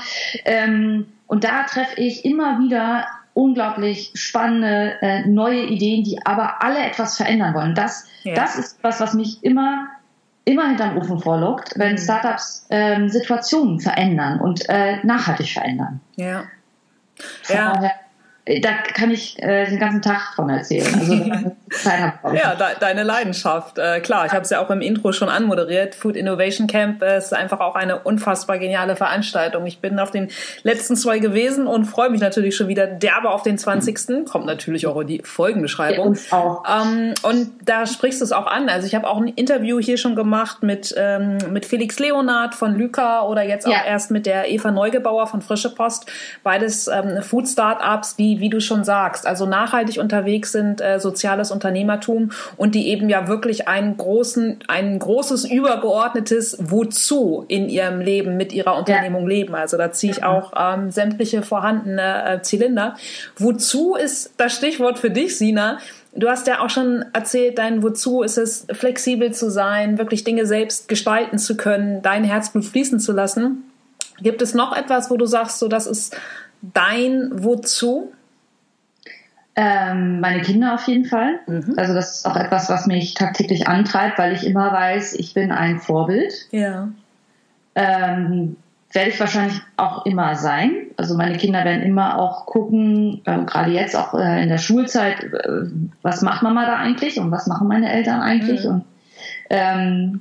Ähm, 0.44 1.06
und 1.26 1.44
da 1.44 1.64
treffe 1.64 2.00
ich 2.00 2.24
immer 2.24 2.58
wieder 2.58 3.06
unglaublich 3.34 4.12
spannende 4.14 4.96
äh, 5.02 5.26
neue 5.26 5.64
Ideen, 5.64 6.04
die 6.04 6.18
aber 6.24 6.62
alle 6.62 6.78
etwas 6.78 7.16
verändern 7.16 7.54
wollen. 7.54 7.74
Das, 7.74 8.06
ja. 8.22 8.34
das 8.34 8.56
ist 8.56 8.78
was, 8.82 9.00
was 9.00 9.12
mich 9.14 9.42
immer 9.44 9.88
immer 10.46 10.68
hinterm 10.68 10.96
Ofen 10.96 11.18
vorlockt, 11.18 11.72
wenn 11.76 11.92
mhm. 11.92 11.98
Startups 11.98 12.66
ähm, 12.70 13.08
Situationen 13.08 13.80
verändern 13.80 14.40
und 14.40 14.66
äh, 14.68 15.04
nachhaltig 15.04 15.52
verändern. 15.52 16.00
Ja. 16.14 16.44
Von 17.42 17.56
ja. 17.56 17.74
Daher, 17.74 18.60
da 18.62 18.72
kann 18.94 19.10
ich 19.10 19.42
äh, 19.42 19.66
den 19.66 19.80
ganzen 19.80 20.02
Tag 20.02 20.34
von 20.34 20.48
erzählen. 20.48 20.94
Also, 20.94 21.56
ja, 21.84 22.54
de 22.54 22.66
deine 22.80 23.02
Leidenschaft. 23.02 23.78
Äh, 23.78 24.00
klar, 24.00 24.26
ich 24.26 24.32
habe 24.32 24.42
es 24.42 24.50
ja 24.50 24.60
auch 24.64 24.70
im 24.70 24.80
Intro 24.80 25.12
schon 25.12 25.28
anmoderiert. 25.28 25.94
Food 25.94 26.16
Innovation 26.16 26.66
Camp 26.66 27.02
ist 27.02 27.34
einfach 27.34 27.60
auch 27.60 27.74
eine 27.74 27.98
unfassbar 27.98 28.58
geniale 28.58 28.96
Veranstaltung. 28.96 29.66
Ich 29.66 29.80
bin 29.80 29.98
auf 29.98 30.10
den 30.10 30.28
letzten 30.62 30.96
zwei 30.96 31.18
gewesen 31.18 31.66
und 31.66 31.84
freue 31.84 32.10
mich 32.10 32.20
natürlich 32.20 32.56
schon 32.56 32.68
wieder 32.68 32.86
derbe 32.86 33.30
auf 33.30 33.42
den 33.42 33.58
20. 33.58 34.26
Kommt 34.30 34.46
natürlich 34.46 34.86
auch 34.86 35.00
in 35.00 35.06
die 35.06 35.22
Folgenbeschreibung. 35.24 36.16
Ja. 36.30 36.62
Ähm, 36.82 37.14
und 37.22 37.50
da 37.64 37.86
sprichst 37.86 38.20
du 38.20 38.24
es 38.24 38.32
auch 38.32 38.46
an. 38.46 38.68
Also 38.68 38.86
ich 38.86 38.94
habe 38.94 39.08
auch 39.08 39.18
ein 39.18 39.28
Interview 39.28 39.80
hier 39.80 39.98
schon 39.98 40.14
gemacht 40.14 40.62
mit, 40.62 40.94
ähm, 40.96 41.38
mit 41.50 41.66
Felix 41.66 41.98
Leonard 41.98 42.54
von 42.54 42.74
Lyca 42.76 43.22
oder 43.22 43.42
jetzt 43.42 43.66
auch 43.66 43.72
ja. 43.72 43.84
erst 43.84 44.10
mit 44.10 44.26
der 44.26 44.50
Eva 44.50 44.70
Neugebauer 44.70 45.26
von 45.26 45.42
Frische 45.42 45.74
Post. 45.74 46.06
Beides 46.42 46.88
ähm, 46.88 47.22
Food 47.22 47.48
Startups, 47.48 48.16
die 48.16 48.40
wie, 48.40 48.48
du 48.48 48.60
schon 48.60 48.84
sagst, 48.84 49.26
also 49.26 49.46
nachhaltig 49.46 49.98
unterwegs 49.98 50.52
sind, 50.52 50.80
äh, 50.80 51.00
soziales 51.00 51.50
Unternehmertum 51.56 52.30
und 52.56 52.74
die 52.74 52.88
eben 52.88 53.08
ja 53.08 53.28
wirklich 53.28 53.68
einen 53.68 53.96
großen, 53.96 54.60
ein 54.68 54.98
großes 54.98 55.44
übergeordnetes 55.50 56.58
Wozu 56.60 57.44
in 57.48 57.68
ihrem 57.68 58.00
Leben 58.00 58.36
mit 58.36 58.52
ihrer 58.52 58.76
Unternehmung 58.78 59.22
ja. 59.22 59.28
leben. 59.28 59.54
Also 59.54 59.76
da 59.76 59.90
ziehe 59.90 60.12
ich 60.12 60.24
auch 60.24 60.52
ähm, 60.56 60.90
sämtliche 60.90 61.42
vorhandene 61.42 62.36
äh, 62.36 62.42
Zylinder. 62.42 62.96
Wozu 63.36 63.96
ist 63.96 64.34
das 64.36 64.54
Stichwort 64.54 64.98
für 64.98 65.10
dich, 65.10 65.36
Sina? 65.36 65.78
Du 66.14 66.30
hast 66.30 66.46
ja 66.46 66.60
auch 66.64 66.70
schon 66.70 67.04
erzählt, 67.12 67.58
dein 67.58 67.82
Wozu 67.82 68.22
ist 68.22 68.38
es, 68.38 68.66
flexibel 68.72 69.32
zu 69.32 69.50
sein, 69.50 69.98
wirklich 69.98 70.24
Dinge 70.24 70.46
selbst 70.46 70.88
gestalten 70.88 71.38
zu 71.38 71.56
können, 71.56 72.00
dein 72.00 72.24
Herzblut 72.24 72.64
fließen 72.64 73.00
zu 73.00 73.12
lassen. 73.12 73.64
Gibt 74.20 74.40
es 74.40 74.54
noch 74.54 74.74
etwas, 74.74 75.10
wo 75.10 75.18
du 75.18 75.26
sagst, 75.26 75.58
so 75.58 75.68
das 75.68 75.86
ist 75.86 76.16
dein 76.62 77.30
Wozu? 77.32 78.12
Ähm, 79.58 80.20
meine 80.20 80.42
Kinder 80.42 80.74
auf 80.74 80.86
jeden 80.86 81.06
Fall. 81.06 81.40
Mhm. 81.46 81.74
Also 81.78 81.94
das 81.94 82.18
ist 82.18 82.26
auch 82.26 82.36
etwas, 82.36 82.68
was 82.68 82.86
mich 82.86 83.14
tagtäglich 83.14 83.66
antreibt, 83.66 84.18
weil 84.18 84.34
ich 84.34 84.46
immer 84.46 84.70
weiß, 84.70 85.14
ich 85.14 85.32
bin 85.32 85.50
ein 85.50 85.78
Vorbild. 85.78 86.46
Ja. 86.50 86.88
Ähm, 87.74 88.56
werde 88.92 89.10
ich 89.10 89.18
wahrscheinlich 89.18 89.60
auch 89.76 90.04
immer 90.04 90.36
sein. 90.36 90.88
Also 90.98 91.16
meine 91.16 91.38
Kinder 91.38 91.64
werden 91.64 91.82
immer 91.82 92.18
auch 92.18 92.44
gucken, 92.44 93.22
äh, 93.24 93.44
gerade 93.44 93.70
jetzt 93.70 93.96
auch 93.96 94.12
äh, 94.14 94.42
in 94.42 94.50
der 94.50 94.58
Schulzeit, 94.58 95.24
äh, 95.24 95.70
was 96.02 96.20
macht 96.20 96.42
Mama 96.42 96.66
da 96.66 96.76
eigentlich 96.76 97.18
und 97.18 97.30
was 97.30 97.46
machen 97.46 97.66
meine 97.66 97.90
Eltern 97.90 98.20
eigentlich. 98.20 98.64
Mhm. 98.64 98.70
Und 98.70 98.84
ähm, 99.48 100.20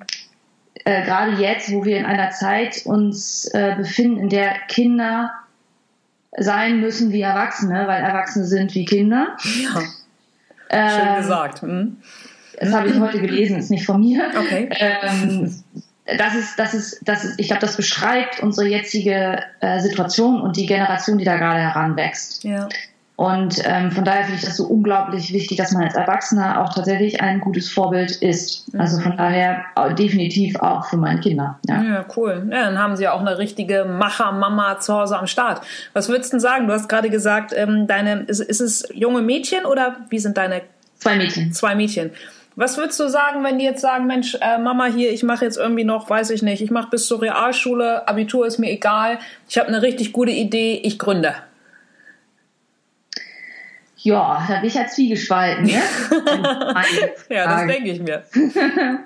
äh, 0.85 1.03
gerade 1.03 1.41
jetzt, 1.41 1.73
wo 1.73 1.83
wir 1.83 1.97
in 1.97 2.05
einer 2.05 2.31
Zeit 2.31 2.85
uns 2.85 3.45
äh, 3.53 3.75
befinden, 3.75 4.19
in 4.19 4.29
der 4.29 4.53
Kinder 4.67 5.31
sein 6.37 6.79
müssen 6.79 7.11
wie 7.11 7.21
Erwachsene, 7.21 7.87
weil 7.87 8.03
Erwachsene 8.03 8.45
sind 8.45 8.73
wie 8.75 8.85
Kinder. 8.85 9.37
Ja. 9.63 9.81
Ähm, 10.69 10.89
Schön 10.89 11.15
gesagt. 11.17 11.61
Hm. 11.61 11.97
Das 12.59 12.73
habe 12.73 12.89
ich 12.89 12.99
heute 12.99 13.19
gelesen, 13.19 13.57
ist 13.57 13.69
nicht 13.69 13.85
von 13.85 13.99
mir. 14.01 14.31
Okay. 14.37 14.69
Ähm, 14.79 15.53
das 16.17 16.35
ist, 16.35 16.59
das 16.59 16.73
ist, 16.73 16.99
das 17.03 17.23
ist, 17.23 17.39
ich 17.39 17.47
glaube, 17.47 17.61
das 17.61 17.75
beschreibt 17.75 18.41
unsere 18.41 18.67
jetzige 18.67 19.43
äh, 19.59 19.79
Situation 19.79 20.41
und 20.41 20.55
die 20.55 20.65
Generation, 20.65 21.17
die 21.17 21.25
da 21.25 21.37
gerade 21.37 21.59
heranwächst. 21.59 22.43
Ja. 22.43 22.69
Und 23.17 23.61
ähm, 23.63 23.91
von 23.91 24.03
daher 24.03 24.25
finde 24.25 24.39
ich 24.39 24.45
das 24.45 24.57
so 24.57 24.65
unglaublich 24.65 25.31
wichtig, 25.31 25.57
dass 25.57 25.71
man 25.71 25.83
als 25.83 25.95
Erwachsener 25.95 26.61
auch 26.61 26.73
tatsächlich 26.73 27.21
ein 27.21 27.39
gutes 27.39 27.71
Vorbild 27.71 28.11
ist. 28.11 28.73
Mhm. 28.73 28.81
Also 28.81 28.99
von 28.99 29.15
daher 29.15 29.63
definitiv 29.97 30.57
auch 30.57 30.85
für 30.87 30.97
meine 30.97 31.21
Kinder. 31.21 31.57
Ja, 31.65 31.81
ja 31.81 32.05
cool. 32.17 32.47
Ja, 32.51 32.65
dann 32.65 32.77
haben 32.77 32.97
sie 32.97 33.03
ja 33.03 33.13
auch 33.13 33.21
eine 33.21 33.37
richtige 33.37 33.85
Macher-Mama 33.85 34.79
zu 34.79 34.93
Hause 34.93 35.17
am 35.17 35.27
Start. 35.27 35.61
Was 35.93 36.09
würdest 36.09 36.31
du 36.31 36.35
denn 36.35 36.41
sagen? 36.41 36.67
Du 36.67 36.73
hast 36.73 36.89
gerade 36.89 37.09
gesagt, 37.09 37.53
ähm, 37.55 37.87
deine, 37.87 38.23
ist, 38.23 38.41
ist 38.41 38.59
es 38.59 38.85
junge 38.93 39.21
Mädchen 39.21 39.65
oder 39.65 39.95
wie 40.09 40.19
sind 40.19 40.37
deine? 40.37 40.63
Zwei 40.97 41.15
Mädchen. 41.15 41.53
Zwei 41.53 41.75
Mädchen. 41.75 42.11
Was 42.57 42.77
würdest 42.77 42.99
du 42.99 43.09
sagen, 43.09 43.43
wenn 43.43 43.59
die 43.59 43.65
jetzt 43.65 43.81
sagen, 43.81 44.07
Mensch, 44.07 44.37
äh, 44.41 44.57
Mama 44.57 44.85
hier, 44.85 45.11
ich 45.11 45.23
mache 45.23 45.43
jetzt 45.43 45.57
irgendwie 45.57 45.83
noch, 45.83 46.09
weiß 46.09 46.29
ich 46.29 46.41
nicht, 46.41 46.61
ich 46.61 46.71
mache 46.71 46.89
bis 46.89 47.07
zur 47.07 47.21
Realschule, 47.21 48.07
Abitur 48.07 48.45
ist 48.47 48.59
mir 48.59 48.71
egal, 48.71 49.19
ich 49.49 49.57
habe 49.57 49.67
eine 49.67 49.81
richtig 49.81 50.13
gute 50.13 50.31
Idee, 50.31 50.79
ich 50.83 50.97
gründe. 50.97 51.35
Ja, 54.05 54.45
da 54.47 54.59
bin 54.59 54.67
ich 54.67 54.75
ja 54.75 54.85
zwiegespalten. 54.85 55.65
Ne? 55.65 55.71
ja, 57.29 57.45
das 57.47 57.65
denke 57.65 57.89
ich 57.89 57.99
mir. 57.99 58.21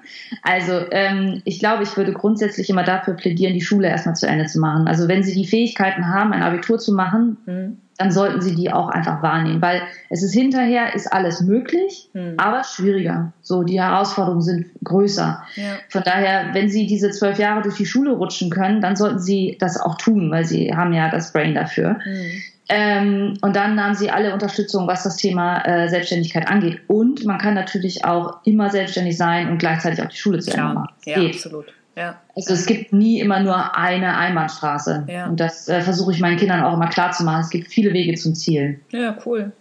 also, 0.44 0.74
ähm, 0.92 1.42
ich 1.46 1.60
glaube, 1.60 1.84
ich 1.84 1.96
würde 1.96 2.12
grundsätzlich 2.12 2.70
immer 2.70 2.84
dafür 2.84 3.14
plädieren, 3.14 3.54
die 3.54 3.62
Schule 3.62 3.88
erstmal 3.88 4.18
zu 4.18 4.28
Ende 4.28 4.48
zu 4.48 4.60
machen. 4.60 4.90
Also, 4.90 5.08
wenn 5.08 5.24
Sie 5.24 5.34
die 5.34 5.48
Fähigkeiten 5.48 6.14
haben, 6.14 6.34
ein 6.34 6.44
Abitur 6.44 6.80
zu 6.80 6.94
machen, 6.94 7.38
mhm. 7.46 7.78
dann 7.98 8.12
sollten 8.12 8.42
Sie 8.42 8.56
die 8.56 8.74
auch 8.74 8.90
einfach 8.90 9.24
wahrnehmen, 9.24 9.62
weil 9.62 9.84
es 10.10 10.22
ist 10.22 10.34
hinterher, 10.34 10.94
ist 10.94 11.08
alles 11.14 11.40
möglich, 11.40 12.10
mhm. 12.12 12.34
aber 12.36 12.66
schwieriger. 12.66 13.32
So, 13.42 13.64
die 13.64 13.80
Herausforderungen 13.80 14.42
sind 14.42 14.66
größer. 14.84 15.42
Ja. 15.56 15.64
Von 15.88 16.04
daher, 16.04 16.50
wenn 16.52 16.68
Sie 16.68 16.88
diese 16.88 17.12
zwölf 17.12 17.40
Jahre 17.40 17.62
durch 17.62 17.78
die 17.78 17.86
Schule 17.86 18.12
rutschen 18.12 18.50
können, 18.50 18.82
dann 18.82 18.98
sollten 18.98 19.20
Sie 19.20 19.56
das 19.62 19.80
auch 19.80 19.96
tun, 19.96 20.30
weil 20.30 20.44
Sie 20.44 20.76
haben 20.76 20.92
ja 20.92 21.10
das 21.10 21.32
Brain 21.32 21.56
dafür. 21.56 22.00
Mhm. 22.06 22.42
Ähm, 22.72 23.34
und 23.42 23.56
dann 23.56 23.74
nahmen 23.74 23.96
sie 23.96 24.12
alle 24.12 24.32
Unterstützung, 24.32 24.88
was 24.88 25.04
das 25.04 25.18
Thema 25.18 25.66
äh, 25.66 25.90
Selbstständigkeit 25.90 26.48
angeht. 26.48 26.82
Und 26.88 27.26
man 27.26 27.40
kann 27.40 27.56
natürlich 27.56 28.06
auch 28.06 28.38
immer 28.46 28.70
selbstständig 28.70 29.18
sein 29.18 29.50
und 29.50 29.58
gleichzeitig 29.58 30.04
auch 30.04 30.08
die 30.08 30.18
Schule 30.18 30.40
zu 30.40 30.52
Ende 30.52 30.76
machen. 30.76 30.94
Ja, 31.06 31.20
geht. 31.20 31.36
absolut. 31.36 31.66
Ja. 31.96 32.22
Also 32.36 32.54
es 32.54 32.68
gibt 32.68 32.94
nie 32.94 33.20
immer 33.20 33.40
nur 33.40 33.76
eine 33.76 34.16
Einbahnstraße. 34.18 35.06
Ja. 35.08 35.28
Und 35.28 35.40
das 35.40 35.68
äh, 35.68 35.82
versuche 35.82 36.12
ich 36.12 36.20
meinen 36.20 36.38
Kindern 36.38 36.64
auch 36.64 36.74
immer 36.74 36.88
klar 36.88 37.12
zu 37.12 37.24
machen. 37.24 37.42
Es 37.42 37.50
gibt 37.50 37.68
viele 37.68 37.92
Wege 37.92 38.16
zum 38.16 38.36
Ziel. 38.36 38.80
Ja, 38.92 39.18
cool. 39.26 39.52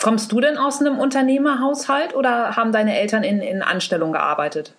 Kommst 0.00 0.30
du 0.30 0.40
denn 0.40 0.56
aus 0.56 0.80
einem 0.80 0.98
Unternehmerhaushalt 0.98 2.14
oder 2.14 2.56
haben 2.56 2.70
deine 2.70 2.98
Eltern 2.98 3.24
in, 3.24 3.40
in 3.40 3.62
Anstellung 3.62 4.12
gearbeitet? 4.12 4.74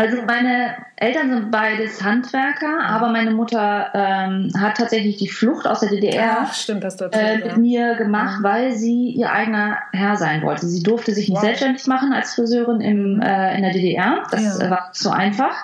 Also 0.00 0.22
meine 0.26 0.76
Eltern 0.96 1.30
sind 1.30 1.50
beides 1.50 2.02
Handwerker, 2.02 2.80
aber 2.86 3.10
meine 3.10 3.32
Mutter 3.32 3.90
ähm, 3.92 4.50
hat 4.58 4.78
tatsächlich 4.78 5.18
die 5.18 5.28
Flucht 5.28 5.66
aus 5.66 5.80
der 5.80 5.90
DDR 5.90 6.38
Ach, 6.40 6.54
stimmt, 6.54 6.84
das 6.84 6.98
äh, 7.00 7.36
mit 7.36 7.46
ja. 7.46 7.56
mir 7.58 7.94
gemacht, 7.96 8.40
ja. 8.42 8.50
weil 8.50 8.72
sie 8.72 9.10
ihr 9.10 9.30
eigener 9.30 9.76
Herr 9.92 10.16
sein 10.16 10.40
wollte. 10.42 10.66
Sie 10.66 10.82
durfte 10.82 11.12
sich 11.12 11.28
nicht 11.28 11.36
wow. 11.36 11.44
selbstständig 11.44 11.86
machen 11.86 12.14
als 12.14 12.34
Friseurin 12.34 12.80
im, 12.80 13.20
äh, 13.20 13.56
in 13.56 13.62
der 13.62 13.72
DDR. 13.72 14.22
Das 14.30 14.58
ja. 14.58 14.70
war 14.70 14.88
so 14.92 15.10
einfach. 15.10 15.54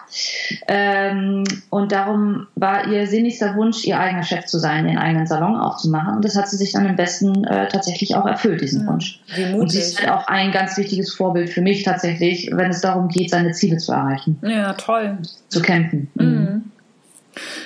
Ähm, 0.68 1.44
und 1.70 1.92
darum 1.92 2.46
war 2.57 2.87
ihr 2.88 3.07
sinnigster 3.07 3.57
Wunsch, 3.57 3.87
ihr 3.87 3.99
eigener 3.99 4.22
Chef 4.22 4.44
zu 4.44 4.59
sein, 4.59 4.87
ihren 4.87 4.99
eigenen 4.99 5.27
Salon 5.27 5.57
aufzumachen. 5.57 6.16
Und 6.16 6.25
das 6.27 6.37
hat 6.37 6.46
sie 6.49 6.59
sich 6.59 6.72
dann 6.72 6.85
im 6.85 6.96
besten 6.96 7.44
äh, 7.44 7.68
tatsächlich 7.68 8.16
auch 8.16 8.27
erfüllt, 8.27 8.61
diesen 8.61 8.87
Wunsch. 8.87 9.18
Und 9.55 9.70
sie 9.70 9.79
ist 9.79 9.99
halt 9.99 10.11
auch 10.11 10.27
ein 10.27 10.53
ganz 10.53 10.77
wichtiges 10.77 11.14
Vorbild 11.14 11.49
für 11.49 11.62
mich 11.62 11.85
tatsächlich, 11.85 12.51
wenn 12.53 12.70
es 12.70 12.83
darum 12.83 13.09
geht, 13.09 13.31
seine 13.31 13.53
Ziele 13.53 13.79
zu 13.79 13.92
erreichen 13.92 14.26
kämpfen. 14.27 14.51
Ja, 14.51 14.73
toll. 14.75 15.19
Zu 15.49 15.62
kämpfen. 15.62 16.11
Mhm. 16.15 16.25
mhm. 16.25 16.62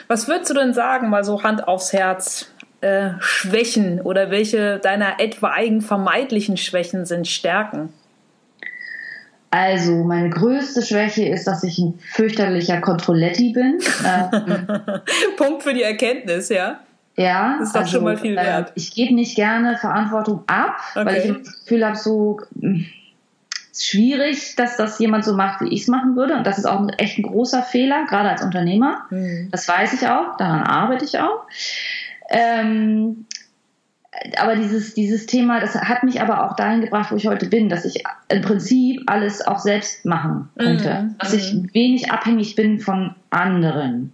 Was 0.08 0.26
würdest 0.26 0.50
du 0.50 0.54
denn 0.54 0.74
sagen, 0.74 1.10
mal 1.10 1.22
so 1.22 1.44
Hand 1.44 1.68
aufs 1.68 1.92
Herz, 1.92 2.50
äh, 2.80 3.10
Schwächen 3.20 4.00
oder 4.00 4.30
welche 4.30 4.78
deiner 4.78 5.20
etwaigen 5.20 5.80
vermeidlichen 5.80 6.56
Schwächen 6.56 7.06
sind 7.06 7.28
Stärken? 7.28 7.92
Also, 9.52 10.04
meine 10.04 10.30
größte 10.30 10.82
Schwäche 10.82 11.28
ist, 11.28 11.46
dass 11.46 11.64
ich 11.64 11.78
ein 11.78 11.98
fürchterlicher 12.12 12.80
Kontrolletti 12.80 13.52
bin. 13.52 13.78
Ähm, 14.04 14.66
Punkt 15.36 15.62
für 15.62 15.74
die 15.74 15.82
Erkenntnis, 15.82 16.48
ja. 16.48 16.80
Ja, 17.16 17.56
das 17.58 17.68
ist 17.68 17.74
doch 17.74 17.80
also, 17.80 17.92
schon 17.92 18.04
mal 18.04 18.16
viel 18.16 18.38
äh, 18.38 18.42
wert. 18.42 18.70
Äh, 18.70 18.72
ich 18.76 18.94
gebe 18.94 19.14
nicht 19.14 19.34
gerne 19.34 19.76
Verantwortung 19.76 20.44
ab, 20.46 20.76
okay. 20.94 21.04
weil 21.04 21.16
ich 21.16 21.44
das 21.44 21.60
Gefühl 21.60 21.84
habe, 21.84 21.96
so 21.96 22.40
schwierig, 23.74 24.56
dass 24.56 24.76
das 24.76 24.98
jemand 24.98 25.24
so 25.24 25.34
macht, 25.34 25.60
wie 25.60 25.68
ich 25.68 25.82
es 25.82 25.88
machen 25.88 26.16
würde. 26.16 26.36
Und 26.36 26.46
das 26.46 26.58
ist 26.58 26.66
auch 26.66 26.80
ein, 26.80 26.88
echt 26.90 27.18
ein 27.18 27.22
großer 27.22 27.62
Fehler, 27.62 28.06
gerade 28.08 28.30
als 28.30 28.42
Unternehmer. 28.42 29.06
Mhm. 29.10 29.48
Das 29.50 29.68
weiß 29.68 29.92
ich 29.94 30.08
auch, 30.08 30.36
daran 30.36 30.62
arbeite 30.62 31.04
ich 31.04 31.18
auch. 31.18 31.46
Ähm, 32.30 33.26
aber 34.38 34.56
dieses, 34.56 34.94
dieses 34.94 35.26
Thema, 35.26 35.60
das 35.60 35.74
hat 35.74 36.02
mich 36.02 36.20
aber 36.20 36.44
auch 36.44 36.56
dahin 36.56 36.80
gebracht, 36.80 37.12
wo 37.12 37.16
ich 37.16 37.26
heute 37.26 37.46
bin, 37.46 37.68
dass 37.68 37.84
ich 37.84 38.02
im 38.28 38.42
Prinzip 38.42 39.02
alles 39.06 39.46
auch 39.46 39.58
selbst 39.58 40.04
machen 40.04 40.48
könnte. 40.58 41.02
Mhm. 41.02 41.18
Dass 41.18 41.32
ich 41.32 41.52
mhm. 41.54 41.70
wenig 41.72 42.10
abhängig 42.10 42.56
bin 42.56 42.80
von 42.80 43.14
anderen. 43.30 44.12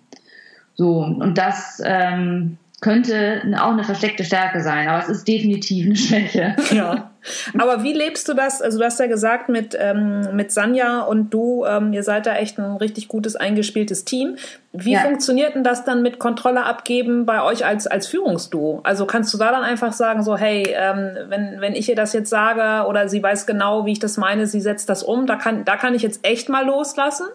So, 0.74 0.98
und 0.98 1.38
das, 1.38 1.80
ähm, 1.84 2.58
könnte 2.80 3.42
auch 3.58 3.72
eine 3.72 3.84
versteckte 3.84 4.24
Stärke 4.24 4.60
sein, 4.60 4.88
aber 4.88 5.02
es 5.02 5.08
ist 5.08 5.26
definitiv 5.26 5.86
eine 5.86 5.96
Schwäche. 5.96 6.56
Ja. 6.70 7.10
Aber 7.58 7.82
wie 7.82 7.92
lebst 7.92 8.28
du 8.28 8.34
das? 8.34 8.62
Also 8.62 8.78
du 8.78 8.84
hast 8.84 9.00
ja 9.00 9.06
gesagt, 9.06 9.48
mit, 9.48 9.76
ähm, 9.78 10.34
mit 10.34 10.52
Sanja 10.52 11.00
und 11.00 11.30
du, 11.30 11.64
ähm, 11.64 11.92
ihr 11.92 12.02
seid 12.02 12.26
da 12.26 12.34
echt 12.34 12.58
ein 12.58 12.76
richtig 12.76 13.08
gutes, 13.08 13.36
eingespieltes 13.36 14.04
Team. 14.04 14.36
Wie 14.72 14.92
ja. 14.92 15.00
funktioniert 15.00 15.54
denn 15.54 15.64
das 15.64 15.84
dann 15.84 16.02
mit 16.02 16.18
Kontrolle 16.18 16.64
abgeben 16.64 17.24
bei 17.24 17.42
euch 17.42 17.64
als, 17.64 17.86
als 17.86 18.06
Führungsduo? 18.06 18.80
Also 18.82 19.06
kannst 19.06 19.32
du 19.32 19.38
da 19.38 19.50
dann 19.50 19.62
einfach 19.62 19.92
sagen, 19.92 20.22
so, 20.22 20.36
hey, 20.36 20.64
ähm, 20.74 21.16
wenn, 21.28 21.60
wenn 21.60 21.74
ich 21.74 21.88
ihr 21.88 21.96
das 21.96 22.12
jetzt 22.12 22.30
sage 22.30 22.86
oder 22.88 23.08
sie 23.08 23.22
weiß 23.22 23.46
genau, 23.46 23.86
wie 23.86 23.92
ich 23.92 23.98
das 24.00 24.16
meine, 24.16 24.46
sie 24.46 24.60
setzt 24.60 24.88
das 24.88 25.02
um, 25.02 25.26
da 25.26 25.36
kann, 25.36 25.64
da 25.64 25.76
kann 25.76 25.94
ich 25.94 26.02
jetzt 26.02 26.26
echt 26.26 26.48
mal 26.48 26.64
loslassen? 26.64 27.26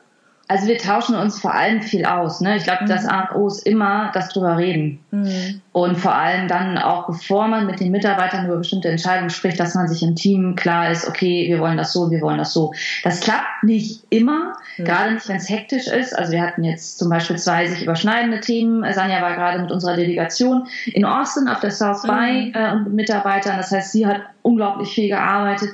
Also 0.51 0.67
wir 0.67 0.77
tauschen 0.77 1.15
uns 1.15 1.39
vor 1.39 1.53
allem 1.53 1.81
viel 1.81 2.03
aus. 2.03 2.41
Ne? 2.41 2.57
Ich 2.57 2.65
glaube, 2.65 2.83
mhm. 2.83 2.89
das 2.89 3.05
A 3.05 3.21
und 3.21 3.35
O 3.37 3.47
ist 3.47 3.65
immer 3.65 4.11
das 4.13 4.27
drüber 4.27 4.57
reden. 4.57 4.99
Mhm. 5.11 5.61
Und 5.71 5.97
vor 5.97 6.13
allem 6.13 6.49
dann 6.49 6.77
auch, 6.77 7.07
bevor 7.07 7.47
man 7.47 7.65
mit 7.65 7.79
den 7.79 7.89
Mitarbeitern 7.89 8.45
über 8.45 8.57
bestimmte 8.57 8.89
Entscheidungen 8.89 9.29
spricht, 9.29 9.61
dass 9.61 9.75
man 9.75 9.87
sich 9.87 10.03
im 10.03 10.13
Team 10.15 10.57
klar 10.57 10.91
ist, 10.91 11.07
okay, 11.07 11.47
wir 11.47 11.59
wollen 11.59 11.77
das 11.77 11.93
so, 11.93 12.11
wir 12.11 12.19
wollen 12.19 12.37
das 12.37 12.51
so. 12.51 12.73
Das 13.05 13.21
klappt 13.21 13.63
nicht 13.63 14.03
immer, 14.09 14.57
mhm. 14.75 14.83
gerade 14.83 15.13
nicht, 15.13 15.29
wenn 15.29 15.37
es 15.37 15.49
hektisch 15.49 15.87
ist. 15.87 16.17
Also 16.17 16.33
wir 16.33 16.41
hatten 16.41 16.65
jetzt 16.65 16.99
zum 16.99 17.09
Beispiel 17.09 17.37
zwei 17.37 17.67
sich 17.67 17.83
überschneidende 17.83 18.41
Themen. 18.41 18.83
Sanja 18.91 19.21
war 19.21 19.35
gerade 19.35 19.61
mit 19.61 19.71
unserer 19.71 19.95
Delegation 19.95 20.67
in 20.87 21.05
Austin 21.05 21.47
auf 21.47 21.61
der 21.61 21.71
South 21.71 22.01
By 22.01 22.47
mhm. 22.47 22.53
äh, 22.53 22.71
und 22.73 22.83
mit 22.83 22.93
Mitarbeitern. 22.93 23.55
Das 23.55 23.71
heißt, 23.71 23.93
sie 23.93 24.05
hat 24.05 24.19
unglaublich 24.41 24.93
viel 24.93 25.07
gearbeitet 25.07 25.69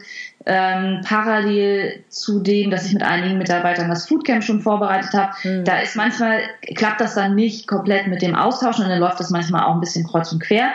ähm, 0.49 1.01
parallel 1.05 2.03
zu 2.07 2.39
dem, 2.39 2.71
dass 2.71 2.86
ich 2.86 2.93
mit 2.93 3.03
einigen 3.03 3.38
Mitarbeitern 3.38 3.89
das 3.89 4.07
Foodcamp 4.07 4.43
schon 4.43 4.62
vorbereitet 4.62 5.13
habe. 5.13 5.33
Mhm. 5.43 5.65
Da 5.65 5.79
ist 5.79 5.97
manchmal, 5.97 6.39
klappt 6.75 7.01
das 7.01 7.15
dann 7.15 7.36
nicht 7.36 7.67
komplett 7.67 8.07
mit 8.07 8.21
dem 8.21 8.33
Austauschen 8.33 8.86
und 8.86 8.89
dann 8.89 8.99
läuft 8.99 9.19
das 9.19 9.29
manchmal 9.29 9.65
auch 9.65 9.73
ein 9.73 9.81
bisschen 9.81 10.07
kreuz 10.07 10.31
und 10.31 10.41
quer. 10.41 10.69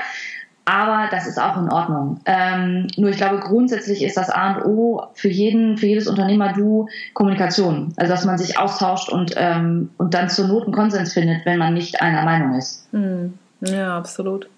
Aber 0.66 1.08
das 1.10 1.26
ist 1.26 1.40
auch 1.40 1.56
in 1.56 1.70
Ordnung. 1.70 2.20
Ähm, 2.26 2.86
nur 2.96 3.10
ich 3.10 3.16
glaube, 3.16 3.40
grundsätzlich 3.40 4.02
ist 4.02 4.16
das 4.16 4.28
A 4.28 4.52
und 4.52 4.64
O 4.66 5.06
für 5.14 5.28
jeden, 5.28 5.78
für 5.78 5.86
jedes 5.86 6.06
Unternehmer-Du 6.06 6.88
Kommunikation. 7.14 7.94
Also 7.96 8.12
dass 8.12 8.26
man 8.26 8.36
sich 8.36 8.58
austauscht 8.58 9.08
und, 9.08 9.32
ähm, 9.36 9.90
und 9.96 10.12
dann 10.12 10.28
zur 10.28 10.48
Not 10.48 10.64
einen 10.64 10.74
Konsens 10.74 11.14
findet, 11.14 11.46
wenn 11.46 11.58
man 11.58 11.72
nicht 11.72 12.02
einer 12.02 12.24
Meinung 12.24 12.54
ist. 12.56 12.92
Mhm. 12.92 13.38
Ja, 13.62 13.96
absolut. 13.96 14.48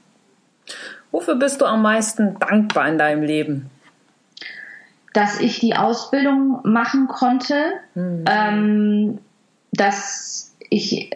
Wofür 1.12 1.36
bist 1.36 1.60
du 1.60 1.66
am 1.66 1.82
meisten 1.82 2.36
dankbar 2.40 2.88
in 2.88 2.98
deinem 2.98 3.22
Leben? 3.22 3.70
Dass 5.14 5.40
ich 5.40 5.60
die 5.60 5.76
Ausbildung 5.76 6.60
machen 6.64 7.08
konnte, 7.08 7.54
mhm. 7.94 8.24
ähm, 8.28 9.18
dass 9.72 10.54
ich 10.68 11.10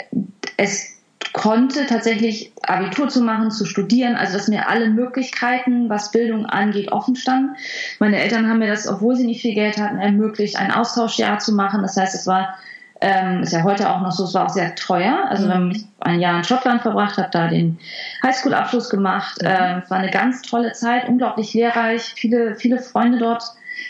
es 0.57 0.99
konnte, 1.33 1.87
tatsächlich 1.87 2.53
Abitur 2.63 3.09
zu 3.09 3.21
machen, 3.21 3.51
zu 3.51 3.65
studieren, 3.65 4.15
also 4.15 4.33
dass 4.33 4.49
mir 4.49 4.69
alle 4.69 4.89
Möglichkeiten, 4.89 5.89
was 5.91 6.13
Bildung 6.13 6.47
angeht, 6.47 6.93
offen 6.93 7.17
standen. 7.17 7.57
Meine 7.99 8.19
Eltern 8.19 8.49
haben 8.49 8.61
mir 8.61 8.69
das, 8.69 8.89
obwohl 8.89 9.17
sie 9.17 9.27
nicht 9.27 9.43
viel 9.43 9.55
Geld 9.55 9.79
hatten, 9.79 9.99
ermöglicht, 9.99 10.57
ein 10.57 10.73
Austauschjahr 10.73 11.39
zu 11.39 11.53
machen. 11.53 11.83
Das 11.83 11.97
heißt, 11.97 12.15
es 12.15 12.27
war, 12.27 12.57
ähm, 13.01 13.43
ist 13.43 13.53
ja 13.53 13.65
heute 13.65 13.91
auch 13.91 14.01
noch 14.01 14.13
so, 14.13 14.25
es 14.25 14.35
war 14.35 14.47
auch 14.47 14.55
sehr 14.55 14.77
teuer. 14.77 15.27
Also 15.29 15.47
mhm. 15.47 15.51
wenn 15.51 15.71
ich 15.73 15.85
ein 16.01 16.21
Jahr 16.21 16.39
in 16.39 16.45
Schottland 16.45 16.83
verbracht 16.83 17.19
habe, 17.19 17.31
da 17.33 17.49
den 17.49 17.79
Highschool-Abschluss 18.23 18.91
gemacht, 18.91 19.43
mhm. 19.43 19.49
ähm, 19.49 19.83
es 19.85 19.91
war 19.91 19.99
eine 19.99 20.11
ganz 20.11 20.43
tolle 20.43 20.73
Zeit, 20.73 21.09
unglaublich 21.09 21.53
lehrreich, 21.53 22.15
viele, 22.17 22.55
viele 22.55 22.79
Freunde 22.79 23.19
dort 23.19 23.43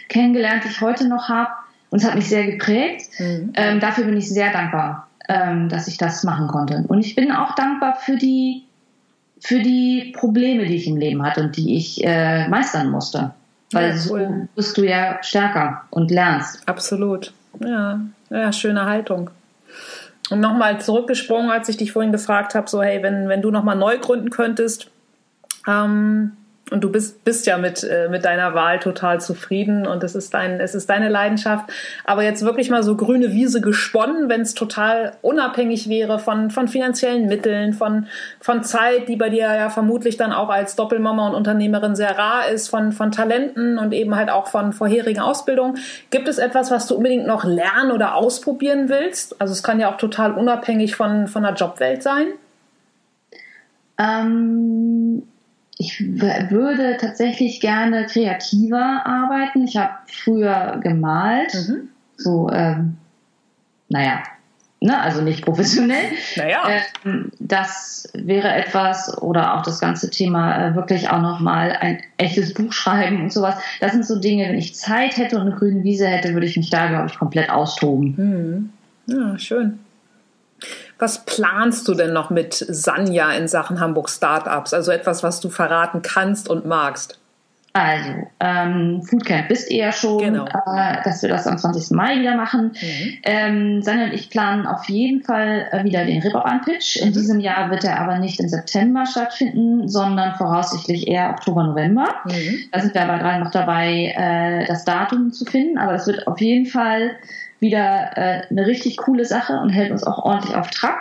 kennengelernt, 0.09 0.64
die 0.64 0.68
ich 0.68 0.81
heute 0.81 1.09
noch 1.09 1.29
habe. 1.29 1.51
Und 1.90 2.01
es 2.01 2.07
hat 2.07 2.14
mich 2.14 2.29
sehr 2.29 2.47
geprägt. 2.47 3.09
Mhm. 3.18 3.53
Ähm, 3.55 3.81
dafür 3.81 4.05
bin 4.05 4.16
ich 4.16 4.29
sehr 4.29 4.53
dankbar, 4.53 5.09
ähm, 5.29 5.68
dass 5.68 5.88
ich 5.88 5.97
das 5.97 6.25
machen 6.25 6.49
konnte. 6.49 6.85
Und 6.88 7.01
ich 7.01 7.14
bin 7.14 7.33
auch 7.33 7.55
dankbar 7.55 7.97
für 7.97 8.16
die, 8.16 8.64
für 9.40 9.61
die 9.61 10.12
Probleme, 10.16 10.66
die 10.66 10.77
ich 10.77 10.87
im 10.87 10.97
Leben 10.97 11.23
hatte 11.23 11.42
und 11.42 11.57
die 11.57 11.77
ich 11.77 12.05
äh, 12.05 12.49
meistern 12.49 12.90
musste. 12.90 13.33
Weil 13.73 13.90
ja, 13.90 13.94
cool. 14.11 14.29
so 14.29 14.49
bist 14.55 14.77
du 14.77 14.83
ja 14.83 15.18
stärker 15.23 15.83
und 15.90 16.11
lernst. 16.11 16.66
Absolut. 16.66 17.33
Ja, 17.61 18.01
ja 18.31 18.53
schöne 18.53 18.85
Haltung. 18.85 19.31
Und 20.31 20.40
nochmal 20.40 20.81
zurückgesprungen, 20.81 21.51
als 21.51 21.68
ich 21.68 21.79
dich 21.79 21.92
vorhin 21.92 22.12
gefragt 22.12 22.55
habe, 22.55 22.68
so 22.68 22.83
hey, 22.83 23.03
wenn, 23.03 23.29
wenn 23.29 23.42
du 23.42 23.51
nochmal 23.51 23.77
neu 23.77 23.99
gründen 23.99 24.31
könntest, 24.31 24.90
ähm, 25.66 26.33
und 26.70 26.83
du 26.83 26.90
bist, 26.90 27.24
bist 27.24 27.46
ja 27.46 27.57
mit, 27.57 27.83
äh, 27.83 28.09
mit 28.09 28.24
deiner 28.24 28.54
Wahl 28.54 28.78
total 28.78 29.20
zufrieden 29.20 29.87
und 29.87 30.04
es 30.04 30.14
ist, 30.14 30.35
dein, 30.35 30.61
es 30.61 30.74
ist 30.74 30.90
deine 30.90 31.09
Leidenschaft. 31.09 31.70
Aber 32.04 32.22
jetzt 32.22 32.44
wirklich 32.44 32.68
mal 32.68 32.83
so 32.83 32.96
grüne 32.96 33.33
Wiese 33.33 33.61
gesponnen, 33.61 34.28
wenn 34.28 34.42
es 34.42 34.54
total 34.54 35.12
unabhängig 35.22 35.88
wäre 35.88 36.18
von, 36.18 36.50
von 36.50 36.68
finanziellen 36.68 37.26
Mitteln, 37.26 37.72
von, 37.72 38.07
von 38.40 38.62
Zeit, 38.64 39.09
die 39.09 39.16
bei 39.16 39.31
dir 39.31 39.54
ja 39.54 39.70
vermutlich 39.70 40.16
dann 40.16 40.33
auch 40.33 40.50
als 40.50 40.76
Doppelmama 40.76 41.28
und 41.28 41.35
Unternehmerin 41.35 41.96
sehr 41.96 42.18
rar 42.18 42.48
ist, 42.48 42.68
von, 42.68 42.92
von 42.92 43.12
Talenten 43.12 43.78
und 43.78 43.92
eben 43.92 44.14
halt 44.14 44.31
auch 44.31 44.48
von 44.48 44.72
vorherigen 44.72 45.20
Ausbildungen. 45.20 45.78
Gibt 46.11 46.28
es 46.28 46.38
etwas, 46.38 46.70
was 46.70 46.87
du 46.87 46.96
unbedingt 46.96 47.26
noch 47.26 47.44
lernen 47.44 47.92
oder 47.92 48.14
ausprobieren 48.14 48.88
willst? 48.88 49.40
Also 49.40 49.52
es 49.52 49.62
kann 49.62 49.81
ja 49.81 49.90
auch 49.90 49.96
total 49.96 50.33
unabhängig 50.33 50.96
von, 50.96 51.28
von 51.28 51.42
der 51.42 51.54
Jobwelt 51.54 52.02
sein. 52.02 52.26
Ähm 53.98 55.22
ich 55.79 56.21
würde 56.21 56.97
tatsächlich 57.01 57.61
gerne 57.61 58.07
kreativer 58.07 59.03
arbeiten. 59.07 59.64
Ich 59.64 59.77
habe 59.77 59.95
früher 60.07 60.81
gemalt, 60.83 61.55
mhm. 61.55 61.88
so, 62.17 62.51
ähm, 62.51 62.97
naja, 63.88 64.25
ne, 64.81 65.01
also 65.01 65.23
nicht 65.23 65.45
professionell. 65.45 66.11
Naja. 66.37 66.62
Ähm, 67.05 67.31
das 67.38 68.11
wäre 68.12 68.53
etwas, 68.53 69.23
oder 69.23 69.55
auch 69.55 69.62
das 69.62 69.79
ganze 69.79 70.11
Thema 70.11 70.69
äh, 70.69 70.75
wirklich 70.75 71.11
auch 71.11 71.23
nochmal 71.23 71.77
ein 71.81 72.03
echtes 72.17 72.55
Buch 72.55 72.73
schreiben 72.73 73.23
und 73.23 73.33
sowas. 73.33 73.55
Das 73.81 73.93
sind 73.93 74.05
so 74.05 74.19
Dinge, 74.19 74.49
wenn 74.49 74.59
ich 74.59 74.75
Zeit 74.75 75.17
hätte 75.17 75.37
und 75.37 75.43
eine 75.43 75.57
grüne 75.57 75.85
Wiese 75.85 76.09
hätte, 76.09 76.35
würde 76.35 76.47
ich 76.47 76.57
mich 76.57 76.71
da, 76.71 76.88
glaube 76.88 77.07
ich, 77.09 77.17
komplett 77.17 77.51
austoben. 77.51 78.71
Mhm. 79.07 79.14
Ja, 79.14 79.38
schön. 79.38 79.79
Was 80.99 81.25
planst 81.25 81.87
du 81.88 81.94
denn 81.94 82.12
noch 82.12 82.31
mit 82.31 82.55
Sanja 82.55 83.33
in 83.33 83.49
Sachen 83.49 83.81
Hamburg 83.81 84.11
Startups? 84.11 84.75
Also 84.75 84.90
etwas, 84.90 85.23
was 85.23 85.40
du 85.40 85.51
verraten 85.51 86.03
kannst 86.03 86.49
und 86.49 86.66
magst. 86.66 87.18
Also, 87.75 88.11
ähm, 88.40 89.03
Foodcamp 89.03 89.51
wisst 89.51 89.71
ihr 89.71 89.85
ja 89.85 89.92
schon, 89.92 90.18
genau. 90.18 90.47
äh, 90.47 91.03
dass 91.05 91.23
wir 91.23 91.29
das 91.29 91.47
am 91.47 91.59
20. 91.59 91.94
Mai 91.94 92.18
wieder 92.18 92.35
machen. 92.35 92.73
Mhm. 92.81 93.18
Ähm, 93.23 93.83
Sanja 93.83 94.07
und 94.07 94.14
ich 94.14 94.31
planen 94.31 94.66
auf 94.66 94.88
jeden 94.88 95.23
Fall 95.23 95.68
äh, 95.71 95.85
wieder 95.85 96.05
den 96.05 96.21
Reeperbahn-Pitch. 96.21 96.97
In 96.97 97.11
mhm. 97.11 97.12
diesem 97.12 97.40
Jahr 97.40 97.71
wird 97.71 97.85
er 97.85 98.01
aber 98.01 98.18
nicht 98.18 98.40
im 98.40 98.49
September 98.49 99.05
stattfinden, 99.07 99.87
sondern 99.87 100.35
voraussichtlich 100.35 101.07
eher 101.07 101.31
Oktober, 101.31 101.64
November. 101.64 102.07
Mhm. 102.25 102.59
Da 102.73 102.81
sind 102.81 102.94
wir 102.94 103.03
aber 103.03 103.18
gerade 103.18 103.44
noch 103.44 103.51
dabei, 103.51 104.14
äh, 104.16 104.66
das 104.66 104.85
Datum 104.85 105.33
zu 105.33 105.44
finden. 105.44 105.79
Aber 105.79 105.94
es 105.94 106.07
wird 106.07 106.27
auf 106.27 106.40
jeden 106.40 106.66
Fall 106.66 107.12
wieder 107.61 108.16
äh, 108.16 108.42
eine 108.51 108.66
richtig 108.66 108.97
coole 108.97 109.25
Sache 109.25 109.55
und 109.61 109.71
hält 109.71 109.90
uns 109.90 110.05
auch 110.05 110.18
ordentlich 110.25 110.57
auf 110.57 110.71
Trab. 110.71 110.97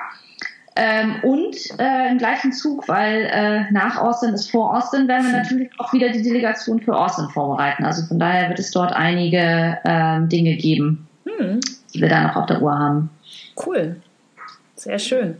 Ähm, 0.79 1.15
und 1.23 1.55
äh, 1.79 2.11
im 2.11 2.19
gleichen 2.19 2.51
Zug, 2.53 2.87
weil 2.87 3.27
äh, 3.31 3.71
nach 3.71 3.97
Austin 3.97 4.35
ist 4.35 4.51
vor 4.51 4.77
Austin, 4.77 5.07
werden 5.07 5.25
wir 5.25 5.37
natürlich 5.37 5.71
auch 5.79 5.91
wieder 5.91 6.09
die 6.09 6.21
Delegation 6.21 6.79
für 6.79 6.95
Austin 6.95 7.29
vorbereiten. 7.29 7.83
Also 7.83 8.05
von 8.05 8.19
daher 8.19 8.49
wird 8.49 8.59
es 8.59 8.69
dort 8.69 8.93
einige 8.93 9.79
ähm, 9.83 10.29
Dinge 10.29 10.55
geben, 10.55 11.07
hm. 11.25 11.59
die 11.93 12.01
wir 12.01 12.09
da 12.09 12.27
noch 12.27 12.35
auf 12.35 12.45
der 12.45 12.61
Uhr 12.61 12.77
haben. 12.77 13.09
Cool. 13.65 13.95
Sehr 14.75 14.99
schön. 14.99 15.37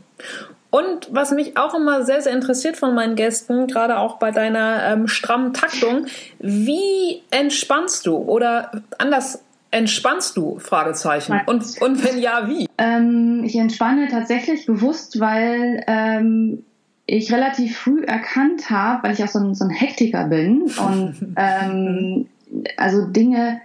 Und 0.72 1.08
was 1.12 1.32
mich 1.32 1.56
auch 1.56 1.76
immer 1.76 2.04
sehr, 2.04 2.22
sehr 2.22 2.34
interessiert 2.34 2.76
von 2.76 2.94
meinen 2.94 3.16
Gästen, 3.16 3.68
gerade 3.68 4.00
auch 4.00 4.18
bei 4.18 4.32
deiner 4.32 4.92
ähm, 4.92 5.08
strammen 5.08 5.54
Taktung, 5.54 6.08
wie 6.40 7.22
entspannst 7.32 8.06
du? 8.06 8.18
Oder 8.18 8.72
anders 8.98 9.44
entspannst 9.72 10.38
du? 10.38 10.60
Fragezeichen. 10.60 11.40
Und, 11.46 11.82
und 11.82 12.04
wenn 12.04 12.20
ja, 12.20 12.48
wie? 12.48 12.68
Ähm, 12.78 13.44
ich 13.44 13.56
entspanne 13.56 14.08
tatsächlich 14.10 14.66
bewusst, 14.66 15.20
weil 15.20 15.84
ähm, 15.88 16.64
ich 17.06 17.32
relativ 17.32 17.78
früh 17.78 18.04
erkannt 18.04 18.70
habe, 18.70 19.04
weil 19.04 19.14
ich 19.14 19.24
auch 19.24 19.30
so 19.30 19.40
ein, 19.40 19.56
so 19.56 19.66
ein 19.66 19.72
Hektiker 19.72 20.26
bin 20.26 20.64
und 20.64 21.16
ähm, 21.38 22.28
also 22.76 23.06
Dinge, 23.06 23.62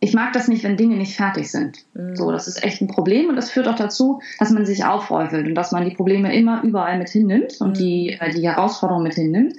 ich 0.00 0.14
mag 0.14 0.32
das 0.32 0.48
nicht, 0.48 0.64
wenn 0.64 0.76
Dinge 0.76 0.96
nicht 0.96 1.16
fertig 1.16 1.50
sind. 1.50 1.84
Mhm. 1.94 2.16
So, 2.16 2.30
das 2.30 2.46
ist 2.46 2.62
echt 2.62 2.80
ein 2.80 2.88
Problem 2.88 3.28
und 3.28 3.36
das 3.36 3.50
führt 3.50 3.68
auch 3.68 3.74
dazu, 3.74 4.20
dass 4.38 4.50
man 4.50 4.64
sich 4.66 4.84
aufräufelt 4.84 5.46
und 5.46 5.54
dass 5.54 5.72
man 5.72 5.84
die 5.84 5.94
Probleme 5.94 6.34
immer 6.34 6.62
überall 6.62 6.98
mit 6.98 7.08
hinnimmt 7.08 7.60
und 7.60 7.70
mhm. 7.70 7.74
die, 7.74 8.18
äh, 8.20 8.30
die 8.30 8.46
Herausforderungen 8.46 9.04
mit 9.04 9.14
hinnimmt. 9.14 9.54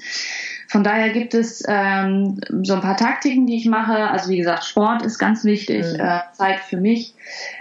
Von 0.75 0.83
daher 0.83 1.11
gibt 1.11 1.33
es 1.33 1.63
ähm, 1.69 2.38
so 2.63 2.73
ein 2.73 2.81
paar 2.81 2.97
Taktiken, 2.97 3.47
die 3.47 3.55
ich 3.55 3.65
mache. 3.65 3.95
Also 3.95 4.29
wie 4.29 4.35
gesagt, 4.35 4.65
Sport 4.65 5.03
ist 5.03 5.17
ganz 5.17 5.45
wichtig, 5.45 5.85
mhm. 5.93 6.01
äh, 6.01 6.19
Zeit 6.33 6.59
für 6.59 6.75
mich 6.75 7.13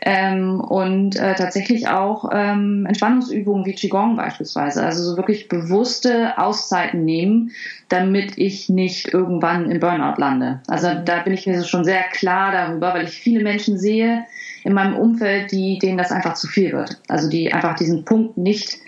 ähm, 0.03 0.59
und 0.59 1.15
äh, 1.15 1.37
tatsächlich 1.37 1.87
auch 1.87 2.29
ähm, 2.33 2.87
Entspannungsübungen 2.87 3.67
wie 3.67 3.75
Qigong 3.75 4.17
beispielsweise. 4.17 4.85
Also 4.85 5.05
so 5.05 5.17
wirklich 5.17 5.47
bewusste 5.49 6.37
Auszeiten 6.39 7.05
nehmen, 7.05 7.53
damit 7.89 8.37
ich 8.37 8.69
nicht 8.69 9.15
irgendwann 9.15 9.71
im 9.71 9.79
Burnout 9.79 10.19
lande. 10.21 10.61
Also 10.67 10.89
mhm. 10.89 11.05
da 11.05 11.21
bin 11.21 11.35
ich 11.35 11.47
mir 11.47 11.63
schon 11.63 11.85
sehr 11.85 12.03
klar 12.03 12.51
darüber, 12.51 12.95
weil 12.95 13.05
ich 13.05 13.11
viele 13.11 13.45
Menschen 13.45 13.79
sehe 13.79 14.25
in 14.65 14.73
meinem 14.73 14.97
Umfeld, 14.97 15.53
die 15.53 15.79
denen 15.79 15.99
das 15.99 16.11
einfach 16.11 16.35
zu 16.35 16.49
viel 16.49 16.73
wird. 16.73 17.01
Also 17.07 17.29
die 17.29 17.53
einfach 17.53 17.77
diesen 17.77 18.05
Punkt 18.05 18.37
nicht 18.39 18.79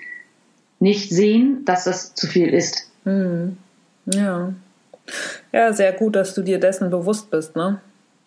nicht 0.81 1.11
sehen, 1.11 1.65
dass 1.65 1.85
das 1.85 2.17
zu 2.17 2.27
viel 2.27 2.49
ist. 2.49 2.91
Mhm. 3.05 3.57
Ja. 4.07 4.53
Ja, 5.53 5.73
sehr 5.73 5.93
gut, 5.93 6.17
dass 6.17 6.35
du 6.35 6.43
dir 6.43 6.59
dessen 6.59 6.91
bewusst 6.91 7.31
bist, 7.31 7.55
ne? 7.57 7.81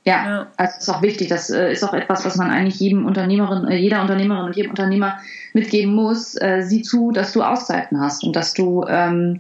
Ja, 0.06 0.26
ja. 0.26 0.48
also 0.56 0.78
ist 0.80 0.90
auch 0.90 1.02
wichtig. 1.02 1.28
Das 1.28 1.50
äh, 1.50 1.72
ist 1.72 1.84
auch 1.84 1.94
etwas, 1.94 2.26
was 2.26 2.38
man 2.38 2.50
eigentlich 2.50 2.80
jedem 2.80 3.06
Unternehmerin, 3.06 3.68
äh, 3.68 3.76
jeder 3.76 4.02
Unternehmerin 4.02 4.46
und 4.46 4.56
jedem 4.56 4.72
Unternehmer 4.72 5.20
mitgeben 5.54 5.94
muss. 5.94 6.36
Äh, 6.36 6.62
sieh 6.62 6.82
zu, 6.82 7.12
dass 7.12 7.34
du 7.34 7.44
Auszeiten 7.44 8.00
hast 8.00 8.24
und 8.24 8.36
dass 8.36 8.54
du 8.54 8.86
ähm, 8.88 9.40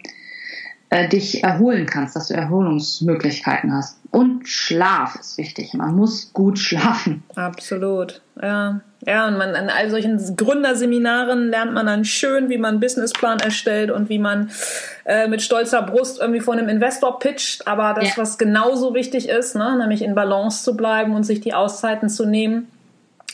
äh, 0.90 1.08
dich 1.08 1.44
erholen 1.44 1.86
kannst, 1.86 2.16
dass 2.16 2.28
du 2.28 2.34
Erholungsmöglichkeiten 2.34 3.74
hast. 3.74 4.00
Und 4.12 4.48
Schlaf 4.48 5.16
ist 5.16 5.38
wichtig. 5.38 5.74
Man 5.74 5.96
muss 5.96 6.34
gut 6.34 6.60
schlafen. 6.60 7.24
Absolut. 7.36 8.22
Ja. 8.42 8.82
Ja, 9.06 9.28
und 9.28 9.38
man 9.38 9.56
an 9.56 9.70
all 9.70 9.90
solchen 9.90 10.36
Gründerseminaren 10.36 11.50
lernt 11.50 11.74
man 11.74 11.86
dann 11.86 12.04
schön, 12.04 12.50
wie 12.50 12.58
man 12.58 12.72
einen 12.72 12.80
Businessplan 12.82 13.40
erstellt 13.40 13.92
und 13.92 14.10
wie 14.10 14.20
man 14.20 14.52
äh, 15.06 15.28
mit 15.28 15.42
stolzer 15.42 15.82
Brust 15.82 16.20
irgendwie 16.20 16.42
vor 16.42 16.54
einem 16.54 16.68
Investor 16.68 17.18
pitcht. 17.20 17.66
Aber 17.66 17.94
das, 17.94 18.16
ja. 18.16 18.22
was 18.22 18.38
genauso 18.38 18.94
wichtig 18.94 19.30
ist, 19.30 19.56
ne, 19.56 19.78
nämlich 19.78 20.02
in 20.02 20.16
Balance 20.16 20.64
zu 20.64 20.76
bleiben 20.76 21.16
und 21.16 21.24
sich 21.24 21.40
die 21.40 21.54
Auszeiten 21.54 22.10
zu 22.10 22.26
nehmen, 22.26 22.68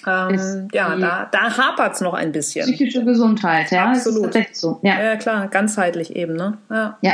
ähm, 0.08 0.68
ja, 0.72 0.96
da, 0.96 1.28
da 1.32 1.58
hapert 1.58 1.96
es 1.96 2.02
noch 2.02 2.14
ein 2.14 2.32
bisschen. 2.32 2.66
Psychische 2.66 3.04
Gesundheit, 3.04 3.72
ja. 3.72 3.86
Absolut. 3.86 4.38
So. 4.54 4.80
Ja. 4.84 5.02
ja, 5.02 5.16
klar, 5.16 5.48
ganzheitlich 5.48 6.16
eben, 6.16 6.36
ne? 6.36 6.58
Ja. 6.70 6.98
ja. 7.02 7.14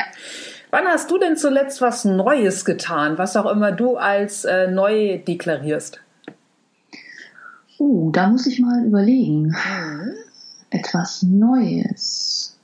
Wann 0.72 0.86
hast 0.86 1.10
du 1.10 1.18
denn 1.18 1.38
zuletzt 1.38 1.82
was 1.82 2.06
Neues 2.06 2.66
getan, 2.66 3.18
was 3.18 3.36
auch 3.38 3.50
immer 3.50 3.72
du 3.72 3.98
als 3.98 4.46
äh, 4.46 4.68
neu 4.68 5.20
deklarierst? 5.20 6.02
Uh, 7.82 8.12
da 8.12 8.28
muss 8.28 8.46
ich 8.46 8.60
mal 8.60 8.86
überlegen. 8.86 9.48
Mhm. 9.48 10.14
Etwas 10.70 11.24
Neues. 11.24 12.56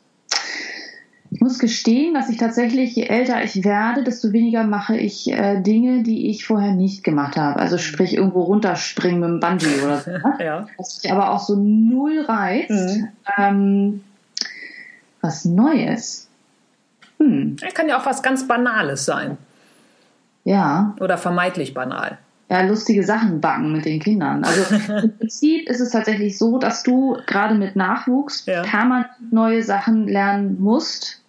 Ich 1.32 1.42
muss 1.42 1.58
gestehen, 1.58 2.14
dass 2.14 2.30
ich 2.30 2.38
tatsächlich, 2.38 2.96
je 2.96 3.08
älter 3.08 3.44
ich 3.44 3.64
werde, 3.64 4.04
desto 4.04 4.32
weniger 4.32 4.64
mache 4.64 4.96
ich 4.96 5.32
äh, 5.32 5.60
Dinge, 5.60 6.04
die 6.04 6.30
ich 6.30 6.46
vorher 6.46 6.72
nicht 6.72 7.04
gemacht 7.04 7.36
habe. 7.36 7.60
Also 7.60 7.80
sprich 7.80 8.14
irgendwo 8.14 8.44
runterspringen 8.44 9.20
mit 9.20 9.30
dem 9.30 9.40
Bungee 9.40 9.82
oder 9.84 9.98
so. 10.02 10.12
Ne? 10.12 10.38
ja. 10.40 10.68
Was 10.78 11.02
mich 11.02 11.12
aber 11.12 11.32
auch 11.32 11.42
so 11.42 11.56
null 11.56 12.22
reizt. 12.22 12.70
Mhm. 12.70 13.08
Ähm, 13.40 14.04
was 15.22 15.46
Neues. 15.46 16.30
Hm. 17.18 17.58
kann 17.74 17.90
ja 17.90 18.00
auch 18.00 18.06
was 18.06 18.22
ganz 18.22 18.48
Banales 18.48 19.04
sein. 19.06 19.40
Ja. 20.44 20.96
Oder 21.00 21.18
vermeintlich 21.18 21.74
banal 21.74 22.20
ja, 22.50 22.62
lustige 22.62 23.04
Sachen 23.04 23.42
backen 23.42 23.74
mit 23.74 23.86
den 23.86 24.00
Kindern. 24.00 24.44
Also 24.44 24.74
im 24.74 25.18
Prinzip 25.18 25.70
ist 25.70 25.82
es 25.82 25.92
tatsächlich 25.92 26.38
so, 26.38 26.58
dass 26.58 26.84
du 26.84 27.18
gerade 27.26 27.56
mit 27.56 27.76
Nachwuchs 27.76 28.46
ja. 28.46 28.64
permanent 28.64 29.10
neue 29.32 29.64
Sachen 29.64 30.08
lernen 30.08 30.58
musst 30.60 31.22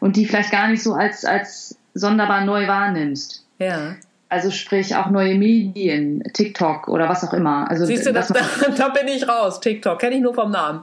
und 0.00 0.16
die 0.16 0.26
vielleicht 0.26 0.50
gar 0.50 0.68
nicht 0.68 0.82
so 0.82 0.94
als, 0.94 1.24
als 1.24 1.78
sonderbar 1.94 2.44
neu 2.44 2.66
wahrnimmst. 2.66 3.44
Ja. 3.58 3.94
Also 4.34 4.50
sprich 4.50 4.96
auch 4.96 5.10
neue 5.10 5.36
Medien, 5.36 6.20
TikTok 6.32 6.88
oder 6.88 7.08
was 7.08 7.22
auch 7.22 7.32
immer. 7.32 7.70
Also 7.70 7.86
Siehst 7.86 8.04
du, 8.04 8.12
das, 8.12 8.26
da, 8.26 8.40
da, 8.76 8.88
bin 8.88 9.06
ich 9.06 9.28
raus. 9.28 9.60
TikTok 9.60 10.00
kenne 10.00 10.16
ich 10.16 10.22
nur 10.22 10.34
vom 10.34 10.50
Namen. 10.50 10.80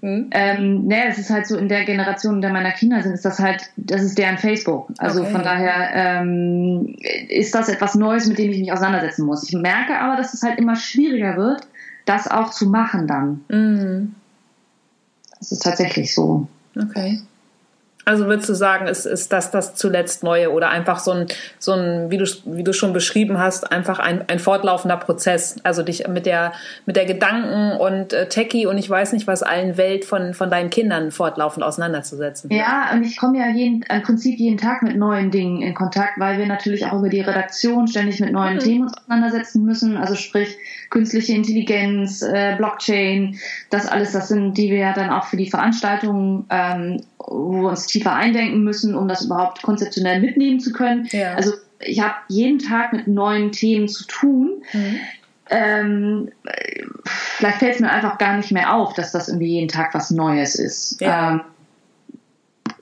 Hm? 0.00 0.30
Ähm, 0.32 0.86
ne, 0.88 1.06
es 1.06 1.16
ist 1.16 1.30
halt 1.30 1.46
so 1.46 1.56
in 1.56 1.68
der 1.68 1.84
Generation, 1.84 2.34
in 2.34 2.40
der 2.40 2.52
meiner 2.52 2.72
Kinder 2.72 3.00
sind, 3.00 3.12
ist 3.12 3.24
das 3.24 3.38
halt, 3.38 3.70
das 3.76 4.02
ist 4.02 4.18
deren 4.18 4.36
Facebook. 4.36 4.88
Also 4.98 5.20
okay. 5.20 5.30
von 5.30 5.44
daher 5.44 5.90
ähm, 5.94 6.96
ist 7.28 7.54
das 7.54 7.68
etwas 7.68 7.94
Neues, 7.94 8.26
mit 8.26 8.36
dem 8.36 8.50
ich 8.50 8.58
mich 8.58 8.72
auseinandersetzen 8.72 9.24
muss. 9.24 9.48
Ich 9.48 9.54
merke 9.54 9.96
aber, 9.96 10.16
dass 10.16 10.34
es 10.34 10.42
halt 10.42 10.58
immer 10.58 10.74
schwieriger 10.74 11.36
wird, 11.36 11.68
das 12.04 12.28
auch 12.28 12.50
zu 12.50 12.68
machen 12.68 13.06
dann. 13.06 13.44
Mhm. 13.48 14.14
Das 15.38 15.52
ist 15.52 15.62
tatsächlich 15.62 16.12
so. 16.12 16.48
Okay. 16.76 17.20
Also 18.08 18.24
würdest 18.24 18.48
du 18.48 18.54
sagen, 18.54 18.86
ist, 18.86 19.04
ist 19.04 19.34
das 19.34 19.50
das 19.50 19.74
zuletzt 19.74 20.22
Neue 20.22 20.50
oder 20.50 20.70
einfach 20.70 20.98
so 20.98 21.10
ein, 21.10 21.26
so 21.58 21.72
ein 21.72 22.10
wie, 22.10 22.16
du, 22.16 22.24
wie 22.46 22.64
du 22.64 22.72
schon 22.72 22.94
beschrieben 22.94 23.38
hast, 23.38 23.70
einfach 23.70 23.98
ein, 23.98 24.24
ein 24.28 24.38
fortlaufender 24.38 24.96
Prozess? 24.96 25.56
Also 25.62 25.82
dich 25.82 26.08
mit 26.08 26.24
der, 26.24 26.54
mit 26.86 26.96
der 26.96 27.04
Gedanken- 27.04 27.78
und 27.78 28.14
äh, 28.14 28.26
Techie 28.30 28.64
und 28.64 28.78
ich 28.78 28.88
weiß 28.88 29.12
nicht 29.12 29.26
was 29.26 29.42
allen 29.42 29.76
Welt 29.76 30.06
von, 30.06 30.32
von 30.32 30.48
deinen 30.48 30.70
Kindern 30.70 31.10
fortlaufend 31.10 31.62
auseinanderzusetzen. 31.62 32.50
Ja, 32.50 32.88
und 32.94 33.04
ich 33.04 33.18
komme 33.18 33.40
ja 33.40 33.48
jeden, 33.50 33.82
im 33.82 34.02
Prinzip 34.02 34.38
jeden 34.38 34.56
Tag 34.56 34.82
mit 34.82 34.96
neuen 34.96 35.30
Dingen 35.30 35.60
in 35.60 35.74
Kontakt, 35.74 36.18
weil 36.18 36.38
wir 36.38 36.46
natürlich 36.46 36.86
auch 36.86 37.00
über 37.00 37.10
die 37.10 37.20
Redaktion 37.20 37.88
ständig 37.88 38.20
mit 38.20 38.32
neuen 38.32 38.54
mhm. 38.54 38.60
Themen 38.60 38.82
uns 38.84 38.96
auseinandersetzen 38.96 39.66
müssen. 39.66 39.98
Also 39.98 40.14
sprich 40.14 40.56
künstliche 40.88 41.34
Intelligenz, 41.34 42.22
äh, 42.22 42.54
Blockchain, 42.56 43.36
das 43.68 43.86
alles, 43.86 44.12
das 44.12 44.28
sind, 44.28 44.56
die 44.56 44.70
wir 44.70 44.78
ja 44.78 44.92
dann 44.94 45.10
auch 45.10 45.24
für 45.26 45.36
die 45.36 45.50
Veranstaltungen 45.50 46.46
ähm, 46.48 47.02
wo 47.18 47.62
wir 47.62 47.68
uns 47.70 47.86
tiefer 47.86 48.12
eindenken 48.12 48.62
müssen, 48.62 48.94
um 48.94 49.08
das 49.08 49.24
überhaupt 49.24 49.62
konzeptionell 49.62 50.20
mitnehmen 50.20 50.60
zu 50.60 50.72
können. 50.72 51.08
Ja. 51.10 51.34
Also 51.34 51.52
ich 51.80 52.00
habe 52.00 52.14
jeden 52.28 52.58
Tag 52.58 52.92
mit 52.92 53.06
neuen 53.06 53.52
Themen 53.52 53.88
zu 53.88 54.06
tun. 54.06 54.62
Mhm. 54.72 55.00
Ähm, 55.50 56.32
vielleicht 57.04 57.58
fällt 57.58 57.74
es 57.76 57.80
mir 57.80 57.90
einfach 57.90 58.18
gar 58.18 58.36
nicht 58.36 58.52
mehr 58.52 58.74
auf, 58.74 58.92
dass 58.94 59.12
das 59.12 59.28
irgendwie 59.28 59.48
jeden 59.48 59.68
Tag 59.68 59.94
was 59.94 60.10
Neues 60.10 60.54
ist. 60.56 61.00
Ja. 61.00 61.32
Ähm, 61.32 61.40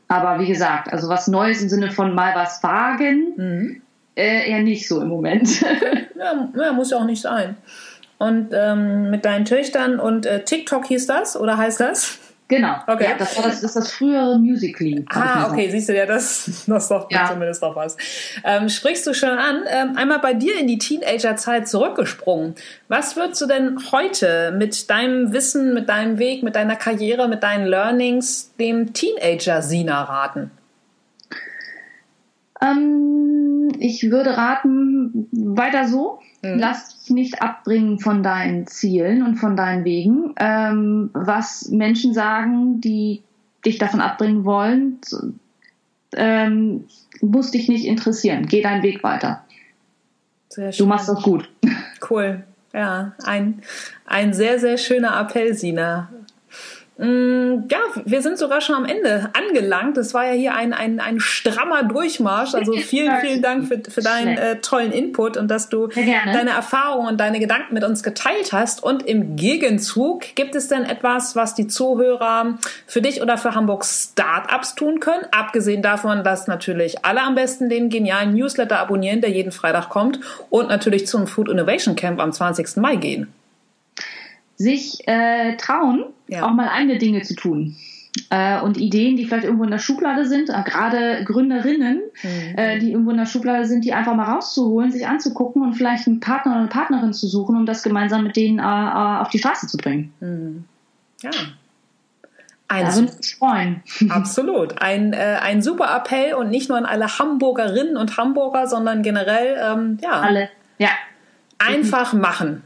aber 0.09 0.41
wie 0.41 0.47
gesagt, 0.47 0.93
also 0.93 1.09
was 1.09 1.27
Neues 1.27 1.63
im 1.63 1.69
Sinne 1.69 1.91
von 1.91 2.15
mal 2.15 2.35
was 2.35 2.63
wagen, 2.63 3.35
mhm. 3.37 3.83
äh, 4.17 4.51
eher 4.51 4.63
nicht 4.63 4.89
so 4.89 5.01
im 5.01 5.09
Moment. 5.09 5.61
ja, 6.17 6.49
ja, 6.57 6.73
muss 6.73 6.91
ja 6.91 6.99
auch 6.99 7.05
nicht 7.05 7.23
sein. 7.23 7.57
Und 8.19 8.49
ähm, 8.53 9.11
mit 9.11 9.25
deinen 9.25 9.45
Töchtern 9.45 10.01
und 10.01 10.27
äh, 10.27 10.43
TikTok 10.43 10.87
hieß 10.87 11.07
das 11.07 11.39
oder 11.39 11.59
heißt 11.59 11.81
das? 11.81 12.19
Genau. 12.49 12.77
Okay. 12.87 13.05
Ja, 13.05 13.15
das 13.19 13.37
war 13.37 13.45
das, 13.45 13.61
das, 13.61 13.65
ist 13.65 13.77
das 13.77 13.93
frühere 13.93 14.39
Musical.ly. 14.39 15.05
Ah, 15.11 15.51
okay, 15.51 15.69
siehst 15.69 15.89
du 15.89 15.97
ja, 15.97 16.07
das, 16.07 16.65
das 16.67 16.89
doch 16.89 17.11
ja. 17.11 17.27
zumindest 17.29 17.61
noch 17.61 17.75
was. 17.75 17.97
Ähm, 18.45 18.69
sprichst 18.69 19.05
du 19.07 19.15
schon 19.15 19.31
an, 19.31 19.65
ähm, 19.69 19.97
einmal 19.97 20.21
bei 20.21 20.33
dir 20.33 20.57
in 20.59 20.69
die 20.69 20.79
Teenagerzeit 20.79 21.69
zurückgesprungen. 21.69 22.55
Was 22.87 23.17
würdest 23.17 23.41
du 23.41 23.47
denn 23.47 23.79
heute 23.91 24.55
mit 24.57 24.89
deinem 24.91 25.33
Wissen, 25.33 25.75
mit 25.75 25.89
deinem 25.89 26.19
Weg, 26.19 26.45
mit 26.45 26.55
deiner 26.55 26.77
Karriere, 26.77 27.27
mit 27.27 27.43
deinen 27.43 27.67
Learnings 27.67 28.53
dem 28.61 28.93
Teenager 28.93 29.61
Sina 29.61 30.05
raten? 30.05 30.53
Ähm, 32.63 33.71
ich 33.81 34.11
würde 34.11 34.37
raten, 34.37 35.29
weiter 35.33 35.89
so. 35.89 36.21
Mhm. 36.55 36.59
Lass 36.59 36.89
dich 36.89 37.11
nicht 37.11 37.43
abbringen 37.43 37.99
von 37.99 38.23
deinen 38.23 38.67
Zielen 38.67 39.23
und 39.23 39.37
von 39.37 39.57
deinen 39.57 39.85
Wegen. 39.85 40.35
Ähm, 40.39 41.11
was 41.13 41.69
Menschen 41.69 42.15
sagen, 42.15 42.81
die 42.81 43.23
dich 43.65 43.79
davon 43.79 44.01
abbringen 44.01 44.45
wollen, 44.45 44.99
ähm, 46.15 46.85
muss 47.21 47.51
dich 47.51 47.69
nicht 47.69 47.85
interessieren. 47.85 48.47
Geh 48.47 48.63
deinen 48.63 48.83
Weg 48.83 49.03
weiter. 49.03 49.45
Sehr 50.49 50.73
schön. 50.73 50.85
Du 50.85 50.89
machst 50.89 51.09
das 51.09 51.23
gut. 51.23 51.51
Cool. 52.09 52.45
Ja, 52.75 53.15
ein, 53.25 53.63
ein 54.05 54.35
sehr, 54.35 54.61
sehr 54.61 54.77
schöner 54.77 55.19
Appell, 55.19 55.55
Sina. 55.55 56.11
Mm, 56.99 57.65
ja, 57.71 57.79
wir 58.07 58.23
sind 58.23 58.39
sogar 58.39 58.63
schon 58.63 58.75
am 58.75 58.87
Ende 58.87 59.29
angelangt. 59.35 59.99
Das 59.99 60.15
war 60.15 60.25
ja 60.25 60.33
hier 60.33 60.55
ein, 60.55 60.73
ein, 60.73 60.99
ein 60.99 61.21
strammer 61.21 61.83
Durchmarsch. 61.83 62.55
Also 62.55 62.73
vielen, 62.77 63.21
vielen 63.21 63.43
Dank 63.43 63.69
für, 63.69 63.83
für 63.89 64.01
deinen 64.01 64.39
äh, 64.39 64.61
tollen 64.61 64.93
Input 64.93 65.37
und 65.37 65.49
dass 65.49 65.69
du 65.69 65.89
deine 65.89 66.51
Erfahrungen 66.51 67.09
und 67.09 67.21
deine 67.21 67.39
Gedanken 67.39 67.75
mit 67.75 67.85
uns 67.85 68.03
geteilt 68.03 68.53
hast. 68.53 68.83
Und 68.83 69.03
im 69.03 69.37
Gegenzug, 69.37 70.23
gibt 70.37 70.55
es 70.55 70.69
denn 70.69 70.85
etwas, 70.85 71.37
was 71.37 71.55
die 71.55 71.67
Zuhörer 71.67 72.59
für 72.87 73.03
dich 73.03 73.21
oder 73.21 73.37
für 73.37 73.55
Hamburg 73.55 73.85
Startups 73.85 74.75
tun 74.75 74.99
können? 74.99 75.25
Abgesehen 75.33 75.83
davon, 75.83 76.25
dass 76.25 76.47
natürlich 76.47 77.05
alle 77.05 77.21
am 77.23 77.35
besten 77.35 77.69
den 77.69 77.91
genialen 77.91 78.33
Newsletter 78.33 78.79
abonnieren, 78.79 79.21
der 79.21 79.31
jeden 79.31 79.53
Freitag 79.53 79.91
kommt 79.91 80.21
und 80.49 80.69
natürlich 80.69 81.07
zum 81.07 81.27
Food 81.27 81.51
Innovation 81.51 81.95
Camp 81.95 82.21
am 82.21 82.33
20. 82.33 82.77
Mai 82.79 82.97
gehen 82.97 83.35
sich 84.57 85.07
äh, 85.07 85.57
trauen, 85.57 86.07
ja. 86.29 86.47
auch 86.47 86.53
mal 86.53 86.69
eigene 86.69 86.99
Dinge 86.99 87.23
zu 87.23 87.35
tun. 87.35 87.77
Äh, 88.31 88.61
und 88.61 88.79
Ideen, 88.79 89.17
die 89.17 89.27
vielleicht 89.27 89.45
irgendwo 89.45 89.65
in 89.65 89.71
der 89.71 89.79
Schublade 89.79 90.27
sind, 90.27 90.49
äh, 90.49 90.63
gerade 90.65 91.23
Gründerinnen, 91.25 92.01
mhm. 92.23 92.59
äh, 92.59 92.79
die 92.79 92.93
irgendwo 92.93 93.11
in 93.11 93.19
der 93.19 93.27
Schublade 93.27 93.67
sind, 93.67 93.85
die 93.85 93.93
einfach 93.93 94.15
mal 94.15 94.25
rauszuholen, 94.25 94.91
sich 94.91 95.07
anzugucken 95.07 95.63
und 95.63 95.75
vielleicht 95.75 96.07
einen 96.07 96.21
Partner 96.21 96.53
oder 96.53 96.61
eine 96.61 96.69
Partnerin 96.69 97.13
zu 97.13 97.27
suchen, 97.27 97.57
um 97.57 97.67
das 97.67 97.83
gemeinsam 97.83 98.23
mit 98.23 98.37
denen 98.37 98.59
äh, 98.59 98.63
äh, 98.63 99.21
auf 99.21 99.29
die 99.29 99.39
Straße 99.39 99.67
zu 99.67 99.77
bringen. 99.77 100.13
Mhm. 100.21 100.65
Ja. 101.23 101.31
Ein, 102.69 102.85
da 102.85 103.07
freuen. 103.39 103.83
Absolut. 104.09 104.81
Ein, 104.81 105.13
äh, 105.13 105.39
ein 105.41 105.63
super 105.63 105.95
Appell 105.97 106.35
und 106.35 106.51
nicht 106.51 106.69
nur 106.69 106.79
an 106.79 106.85
alle 106.85 107.19
Hamburgerinnen 107.19 107.97
und 107.97 108.17
Hamburger, 108.17 108.67
sondern 108.67 109.03
generell, 109.03 109.57
ähm, 109.63 109.99
ja. 110.03 110.21
Alle, 110.21 110.49
ja. 110.79 110.91
Einfach 111.59 112.13
machen. 112.13 112.63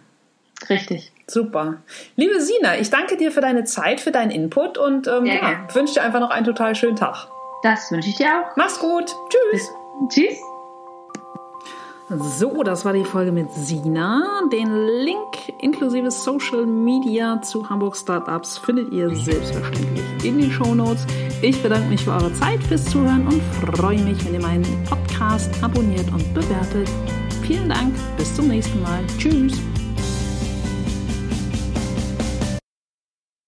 Richtig. 0.68 1.12
Super. 1.30 1.82
Liebe 2.16 2.40
Sina, 2.40 2.78
ich 2.78 2.90
danke 2.90 3.16
dir 3.16 3.30
für 3.30 3.40
deine 3.40 3.64
Zeit, 3.64 4.00
für 4.00 4.10
deinen 4.10 4.30
Input 4.30 4.78
und 4.78 5.06
ähm, 5.06 5.26
ja, 5.26 5.66
wünsche 5.72 5.94
dir 5.94 6.02
einfach 6.02 6.20
noch 6.20 6.30
einen 6.30 6.44
total 6.44 6.74
schönen 6.74 6.96
Tag. 6.96 7.28
Das 7.62 7.90
wünsche 7.92 8.08
ich 8.08 8.16
dir 8.16 8.26
auch. 8.26 8.56
Mach's 8.56 8.78
gut. 8.78 9.14
Tschüss. 9.28 9.70
Tschüss. 10.08 10.38
So, 12.18 12.64
das 12.64 12.84
war 12.84 12.92
die 12.92 13.04
Folge 13.04 13.30
mit 13.30 13.52
Sina. 13.52 14.42
Den 14.52 14.74
Link 15.04 15.52
inklusive 15.60 16.10
Social 16.10 16.66
Media 16.66 17.40
zu 17.40 17.70
Hamburg 17.70 17.96
Startups 17.96 18.58
findet 18.58 18.92
ihr 18.92 19.14
selbstverständlich 19.14 20.24
in 20.24 20.38
den 20.40 20.50
Show 20.50 20.74
Notes. 20.74 21.06
Ich 21.40 21.62
bedanke 21.62 21.88
mich 21.88 22.02
für 22.02 22.10
eure 22.10 22.32
Zeit, 22.34 22.60
fürs 22.64 22.84
Zuhören 22.86 23.28
und 23.28 23.40
freue 23.76 24.00
mich, 24.00 24.24
wenn 24.26 24.34
ihr 24.34 24.42
meinen 24.42 24.84
Podcast 24.88 25.50
abonniert 25.62 26.10
und 26.12 26.34
bewertet. 26.34 26.88
Vielen 27.46 27.68
Dank, 27.68 27.94
bis 28.16 28.34
zum 28.34 28.48
nächsten 28.48 28.82
Mal. 28.82 29.04
Tschüss. 29.16 29.69